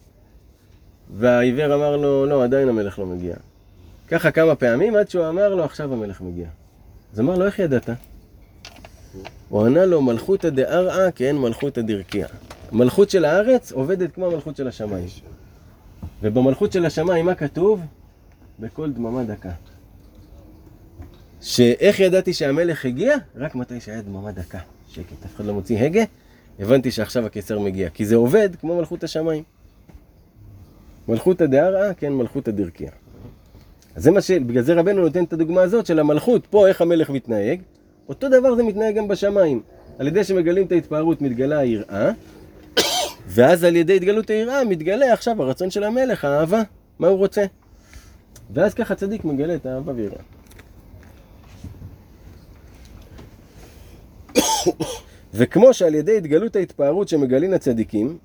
והעיוור 1.17 1.75
אמר 1.75 1.97
לו, 1.97 2.27
לא, 2.27 2.45
עדיין 2.45 2.69
המלך 2.69 2.99
לא 2.99 3.07
מגיע. 3.07 3.35
ככה 4.09 4.31
כמה 4.31 4.55
פעמים 4.55 4.97
עד 4.97 5.11
שהוא 5.11 5.29
אמר 5.29 5.55
לו, 5.55 5.65
עכשיו 5.65 5.93
המלך 5.93 6.21
מגיע. 6.21 6.47
אז 7.13 7.21
אמר 7.21 7.35
לו, 7.35 7.47
איך 7.47 7.59
ידעת? 7.59 7.91
הוא 9.51 9.67
ענה 9.67 9.87
לו, 9.87 10.03
מלכותא 10.03 10.51
דארעא 10.51 11.11
כאין 11.11 11.39
מלכותא 11.39 11.81
דרקיע. 11.81 12.27
המלכות 12.73 13.11
של 13.11 13.25
הארץ 13.25 13.73
עובדת 13.73 14.13
כמו 14.13 14.27
המלכות 14.27 14.57
של 14.57 14.69
השמיים. 14.69 15.09
ובמלכות 16.23 16.73
של 16.73 16.87
השמיים, 16.87 17.27
מה 17.27 17.35
כתוב? 17.35 17.81
בקול 18.61 18.93
דממה 18.93 19.25
דקה. 19.25 19.51
שאיך 21.41 22.01
ידעתי 22.01 22.33
שהמלך 22.33 22.85
הגיע? 22.85 23.17
רק 23.37 23.55
מתי 23.55 23.81
שהיה 23.81 24.03
דממה 24.03 24.33
דקה. 24.33 24.59
שקט, 24.89 25.25
אף 25.27 25.37
אחד 25.37 25.45
לא 25.45 25.55
מוציא 25.55 25.79
הגה, 25.79 26.03
הבנתי 26.59 26.91
שעכשיו 26.91 27.27
הקיסר 27.27 27.59
מגיע. 27.59 27.91
כי 27.91 28.07
זה 28.07 28.17
עובד 28.17 28.49
כמו 28.61 28.77
מלכות 28.77 29.05
השמיים. 29.05 29.43
מלכותא 31.09 31.47
דארעא, 31.47 31.93
כן 31.93 32.13
מלכותא 32.13 32.51
דרקיע. 32.51 32.91
אז 33.95 34.03
זה 34.03 34.11
מה 34.11 34.21
ש... 34.21 34.31
בגלל 34.31 34.63
זה 34.63 34.75
רבנו 34.75 35.03
נותן 35.03 35.25
את 35.25 35.33
הדוגמה 35.33 35.63
הזאת 35.63 35.87
של 35.87 35.99
המלכות, 35.99 36.47
פה 36.47 36.69
איך 36.69 36.81
המלך 36.81 37.11
מתנהג, 37.11 37.61
אותו 38.11 38.29
דבר 38.29 38.55
זה 38.55 38.63
מתנהג 38.63 38.95
גם 38.97 39.09
בשמיים. 39.09 39.63
על 39.99 40.07
ידי 40.07 40.25
שמגלים 40.25 40.67
את 40.67 40.73
ההתפארות 40.73 41.23
מתגלה 41.23 41.59
היראה, 41.59 42.11
ואז 43.35 43.65
על 43.65 43.77
ידי 43.77 43.97
התגלות 43.97 44.31
היראה 44.31 44.65
מתגלה 44.65 45.13
עכשיו 45.13 45.43
הרצון 45.43 45.71
של 45.71 45.85
המלך, 45.85 46.25
האהבה, 46.25 46.63
מה 46.99 47.09
הוא 47.09 47.19
רוצה. 47.19 47.45
ואז 48.55 48.75
ככה 48.75 48.95
צדיק 48.95 49.25
מגלה 49.25 49.55
את 49.55 49.67
האהבה 49.67 49.93
ויראה. 49.97 50.23
וכמו 55.35 55.75
שעל 55.75 55.95
ידי 55.95 56.17
התגלות 56.17 56.57
ההתפארות 56.57 57.09
שמגלים 57.09 57.53
הצדיקים, 57.53 58.19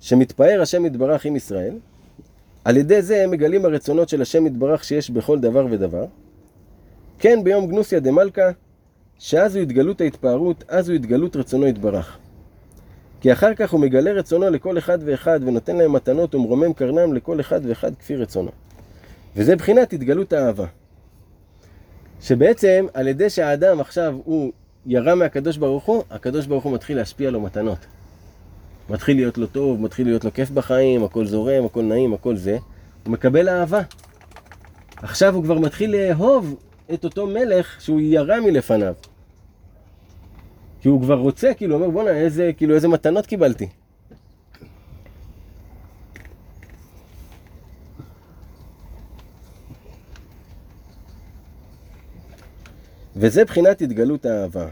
שמתפאר 0.00 0.62
השם 0.62 0.86
יתברך 0.86 1.24
עם 1.24 1.36
ישראל, 1.36 1.74
על 2.64 2.76
ידי 2.76 3.02
זה 3.02 3.24
הם 3.24 3.30
מגלים 3.30 3.64
הרצונות 3.64 4.08
של 4.08 4.22
השם 4.22 4.46
יתברך 4.46 4.84
שיש 4.84 5.10
בכל 5.10 5.38
דבר 5.38 5.66
ודבר. 5.70 6.04
כן 7.18 7.44
ביום 7.44 7.66
גנוסיה 7.66 8.00
דמלכה, 8.00 8.50
שאז 9.18 9.56
הוא 9.56 9.62
התגלות 9.62 10.00
ההתפארות, 10.00 10.64
אז 10.68 10.88
הוא 10.88 10.96
התגלות 10.96 11.36
רצונו 11.36 11.66
יתברך. 11.66 12.18
כי 13.20 13.32
אחר 13.32 13.54
כך 13.54 13.72
הוא 13.72 13.80
מגלה 13.80 14.12
רצונו 14.12 14.50
לכל 14.50 14.78
אחד 14.78 14.98
ואחד 15.04 15.40
ונותן 15.42 15.76
להם 15.76 15.92
מתנות 15.92 16.34
ומרומם 16.34 16.72
קרנם 16.72 17.14
לכל 17.14 17.40
אחד 17.40 17.60
ואחד 17.64 17.94
כפי 17.94 18.16
רצונו. 18.16 18.50
וזה 19.36 19.56
בחינת 19.56 19.92
התגלות 19.92 20.32
האהבה. 20.32 20.66
שבעצם 22.20 22.86
על 22.94 23.08
ידי 23.08 23.30
שהאדם 23.30 23.80
עכשיו 23.80 24.14
הוא 24.24 24.52
ירה 24.86 25.14
מהקדוש 25.14 25.56
ברוך 25.56 25.84
הוא, 25.84 26.02
הקדוש 26.10 26.46
ברוך 26.46 26.64
הוא 26.64 26.72
מתחיל 26.72 26.96
להשפיע 26.96 27.30
לו 27.30 27.40
מתנות. 27.40 27.78
מתחיל 28.90 29.16
להיות 29.16 29.38
לו 29.38 29.46
טוב, 29.46 29.80
מתחיל 29.80 30.06
להיות 30.06 30.24
לו 30.24 30.32
כיף 30.32 30.50
בחיים, 30.50 31.04
הכל 31.04 31.26
זורם, 31.26 31.64
הכל 31.64 31.82
נעים, 31.82 32.14
הכל 32.14 32.36
זה. 32.36 32.58
הוא 33.04 33.12
מקבל 33.12 33.48
אהבה. 33.48 33.80
עכשיו 34.96 35.34
הוא 35.34 35.44
כבר 35.44 35.58
מתחיל 35.58 35.96
לאהוב 35.96 36.56
את 36.92 37.04
אותו 37.04 37.26
מלך 37.26 37.80
שהוא 37.80 38.00
ירה 38.00 38.40
מלפניו. 38.40 38.94
כי 40.80 40.88
הוא 40.88 41.00
כבר 41.00 41.18
רוצה, 41.18 41.54
כאילו, 41.54 41.74
אומר, 41.74 41.90
בואנה, 41.90 42.10
איזה, 42.10 42.50
כאילו, 42.56 42.74
איזה 42.74 42.88
מתנות 42.88 43.26
קיבלתי. 43.26 43.68
וזה 53.16 53.44
בחינת 53.44 53.82
התגלות 53.82 54.26
האהבה. 54.26 54.68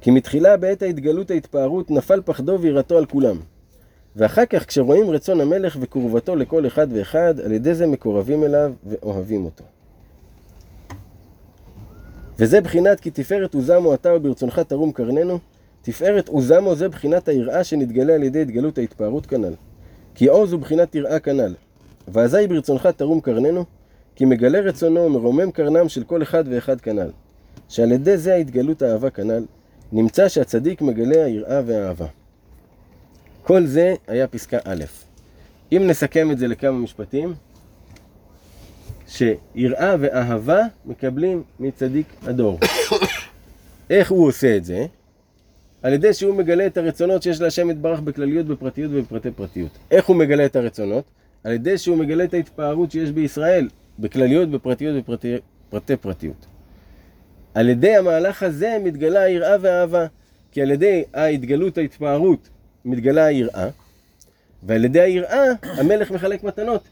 כי 0.00 0.10
מתחילה 0.10 0.56
בעת 0.56 0.82
ההתגלות 0.82 1.30
ההתפארות 1.30 1.90
נפל 1.90 2.20
פחדו 2.24 2.58
ויראתו 2.60 2.98
על 2.98 3.06
כולם. 3.06 3.36
ואחר 4.16 4.46
כך 4.46 4.66
כשרואים 4.66 5.10
רצון 5.10 5.40
המלך 5.40 5.76
וקרבתו 5.80 6.36
לכל 6.36 6.66
אחד 6.66 6.86
ואחד, 6.90 7.40
על 7.40 7.52
ידי 7.52 7.74
זה 7.74 7.86
מקורבים 7.86 8.44
אליו 8.44 8.72
ואוהבים 8.86 9.44
אותו. 9.44 9.64
וזה 12.38 12.60
בחינת 12.60 13.00
כי 13.00 13.10
תפארת 13.10 13.54
עוזמו 13.54 13.94
אתה 13.94 14.14
וברצונך 14.14 14.58
תרום 14.58 14.92
קרננו. 14.92 15.38
תפארת 15.82 16.28
עוזמו 16.28 16.74
זה 16.74 16.88
בחינת 16.88 17.28
היראה 17.28 17.64
שנתגלה 17.64 18.14
על 18.14 18.22
ידי 18.22 18.42
התגלות 18.42 18.78
ההתפארות 18.78 19.26
כנ"ל. 19.26 19.52
כי 20.14 20.26
עוז 20.26 20.52
הוא 20.52 20.60
בחינת 20.60 20.94
יראה 20.94 21.18
כנ"ל. 21.18 21.54
ואזי 22.08 22.46
ברצונך 22.46 22.86
תרום 22.86 23.20
קרננו, 23.20 23.64
כי 24.14 24.24
מגלה 24.24 24.60
רצונו 24.60 25.00
ומרומם 25.00 25.50
קרנם 25.50 25.88
של 25.88 26.04
כל 26.04 26.22
אחד 26.22 26.44
ואחד 26.50 26.80
כנ"ל. 26.80 27.10
שעל 27.68 27.92
ידי 27.92 28.18
זה 28.18 28.34
ההתגלות 28.34 28.82
האהבה 28.82 29.10
כנ"ל, 29.10 29.44
נמצא 29.92 30.28
שהצדיק 30.28 30.82
מגלה 30.82 31.24
היראה 31.24 31.60
והאהבה. 31.66 32.06
כל 33.42 33.66
זה 33.66 33.94
היה 34.06 34.26
פסקה 34.26 34.58
א'. 34.64 34.84
אם 35.72 35.82
נסכם 35.86 36.30
את 36.30 36.38
זה 36.38 36.48
לכמה 36.48 36.78
משפטים, 36.78 37.34
שיראה 39.08 39.96
ואהבה 40.00 40.60
מקבלים 40.86 41.42
מצדיק 41.60 42.06
הדור. 42.22 42.58
איך 43.90 44.10
הוא 44.10 44.28
עושה 44.28 44.56
את 44.56 44.64
זה? 44.64 44.86
על 45.82 45.92
ידי 45.92 46.14
שהוא 46.14 46.34
מגלה 46.34 46.66
את 46.66 46.76
הרצונות 46.76 47.22
שיש 47.22 47.40
להשם 47.40 47.70
יתברך 47.70 48.00
בכלליות, 48.00 48.46
בפרטיות 48.46 48.90
ובפרטי 48.94 49.30
פרטיות. 49.30 49.70
איך 49.90 50.06
הוא 50.06 50.16
מגלה 50.16 50.46
את 50.46 50.56
הרצונות? 50.56 51.04
על 51.44 51.52
ידי 51.52 51.78
שהוא 51.78 51.96
מגלה 51.96 52.24
את 52.24 52.34
ההתפארות 52.34 52.90
שיש 52.90 53.10
בישראל, 53.10 53.68
בכלליות, 53.98 54.50
בפרטיות 54.50 54.96
ובפרטי 54.96 55.96
פרטיות. 55.96 56.46
על 57.54 57.68
ידי 57.68 57.96
המהלך 57.96 58.42
הזה 58.42 58.78
מתגלה 58.84 59.20
היראה 59.22 59.56
והאהבה, 59.60 60.06
כי 60.52 60.62
על 60.62 60.70
ידי 60.70 61.04
ההתגלות 61.14 61.78
ההתפארות 61.78 62.48
מתגלה 62.84 63.24
היראה, 63.24 63.68
ועל 64.62 64.84
ידי 64.84 65.00
היראה 65.00 65.44
המלך 65.62 66.10
מחלק 66.10 66.44
מתנות. 66.44 66.88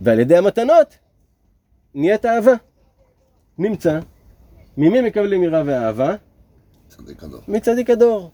ועל 0.00 0.18
ידי 0.18 0.36
המתנות 0.36 0.98
נהיית 1.94 2.26
אהבה. 2.26 2.52
נמצא. 3.58 3.98
ממי 4.76 5.00
מקבלים 5.00 5.42
יראה 5.42 5.62
ואהבה? 5.66 6.14
צדיק 6.88 7.24
הדור. 7.24 7.40
מצדיק 7.48 7.90
הדור. 7.90 8.30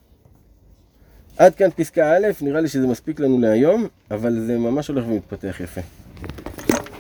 עד 1.36 1.54
כאן 1.54 1.70
פסקה 1.76 2.12
א', 2.16 2.26
נראה 2.42 2.61
לי 2.61 2.68
שזה 2.68 2.86
מספיק 2.86 3.20
לנו 3.20 3.40
להיום, 3.40 3.86
אבל 4.11 4.40
זה 4.46 4.59
ממש 4.59 4.88
הולך 4.88 5.04
ומתפתח 5.09 5.61
יפה. 5.61 5.80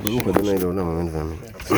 ברוך 0.02 0.28
אדוני 0.28 0.58
לעולם, 0.58 0.86
אמן 0.86 1.08
ואמן. 1.12 1.58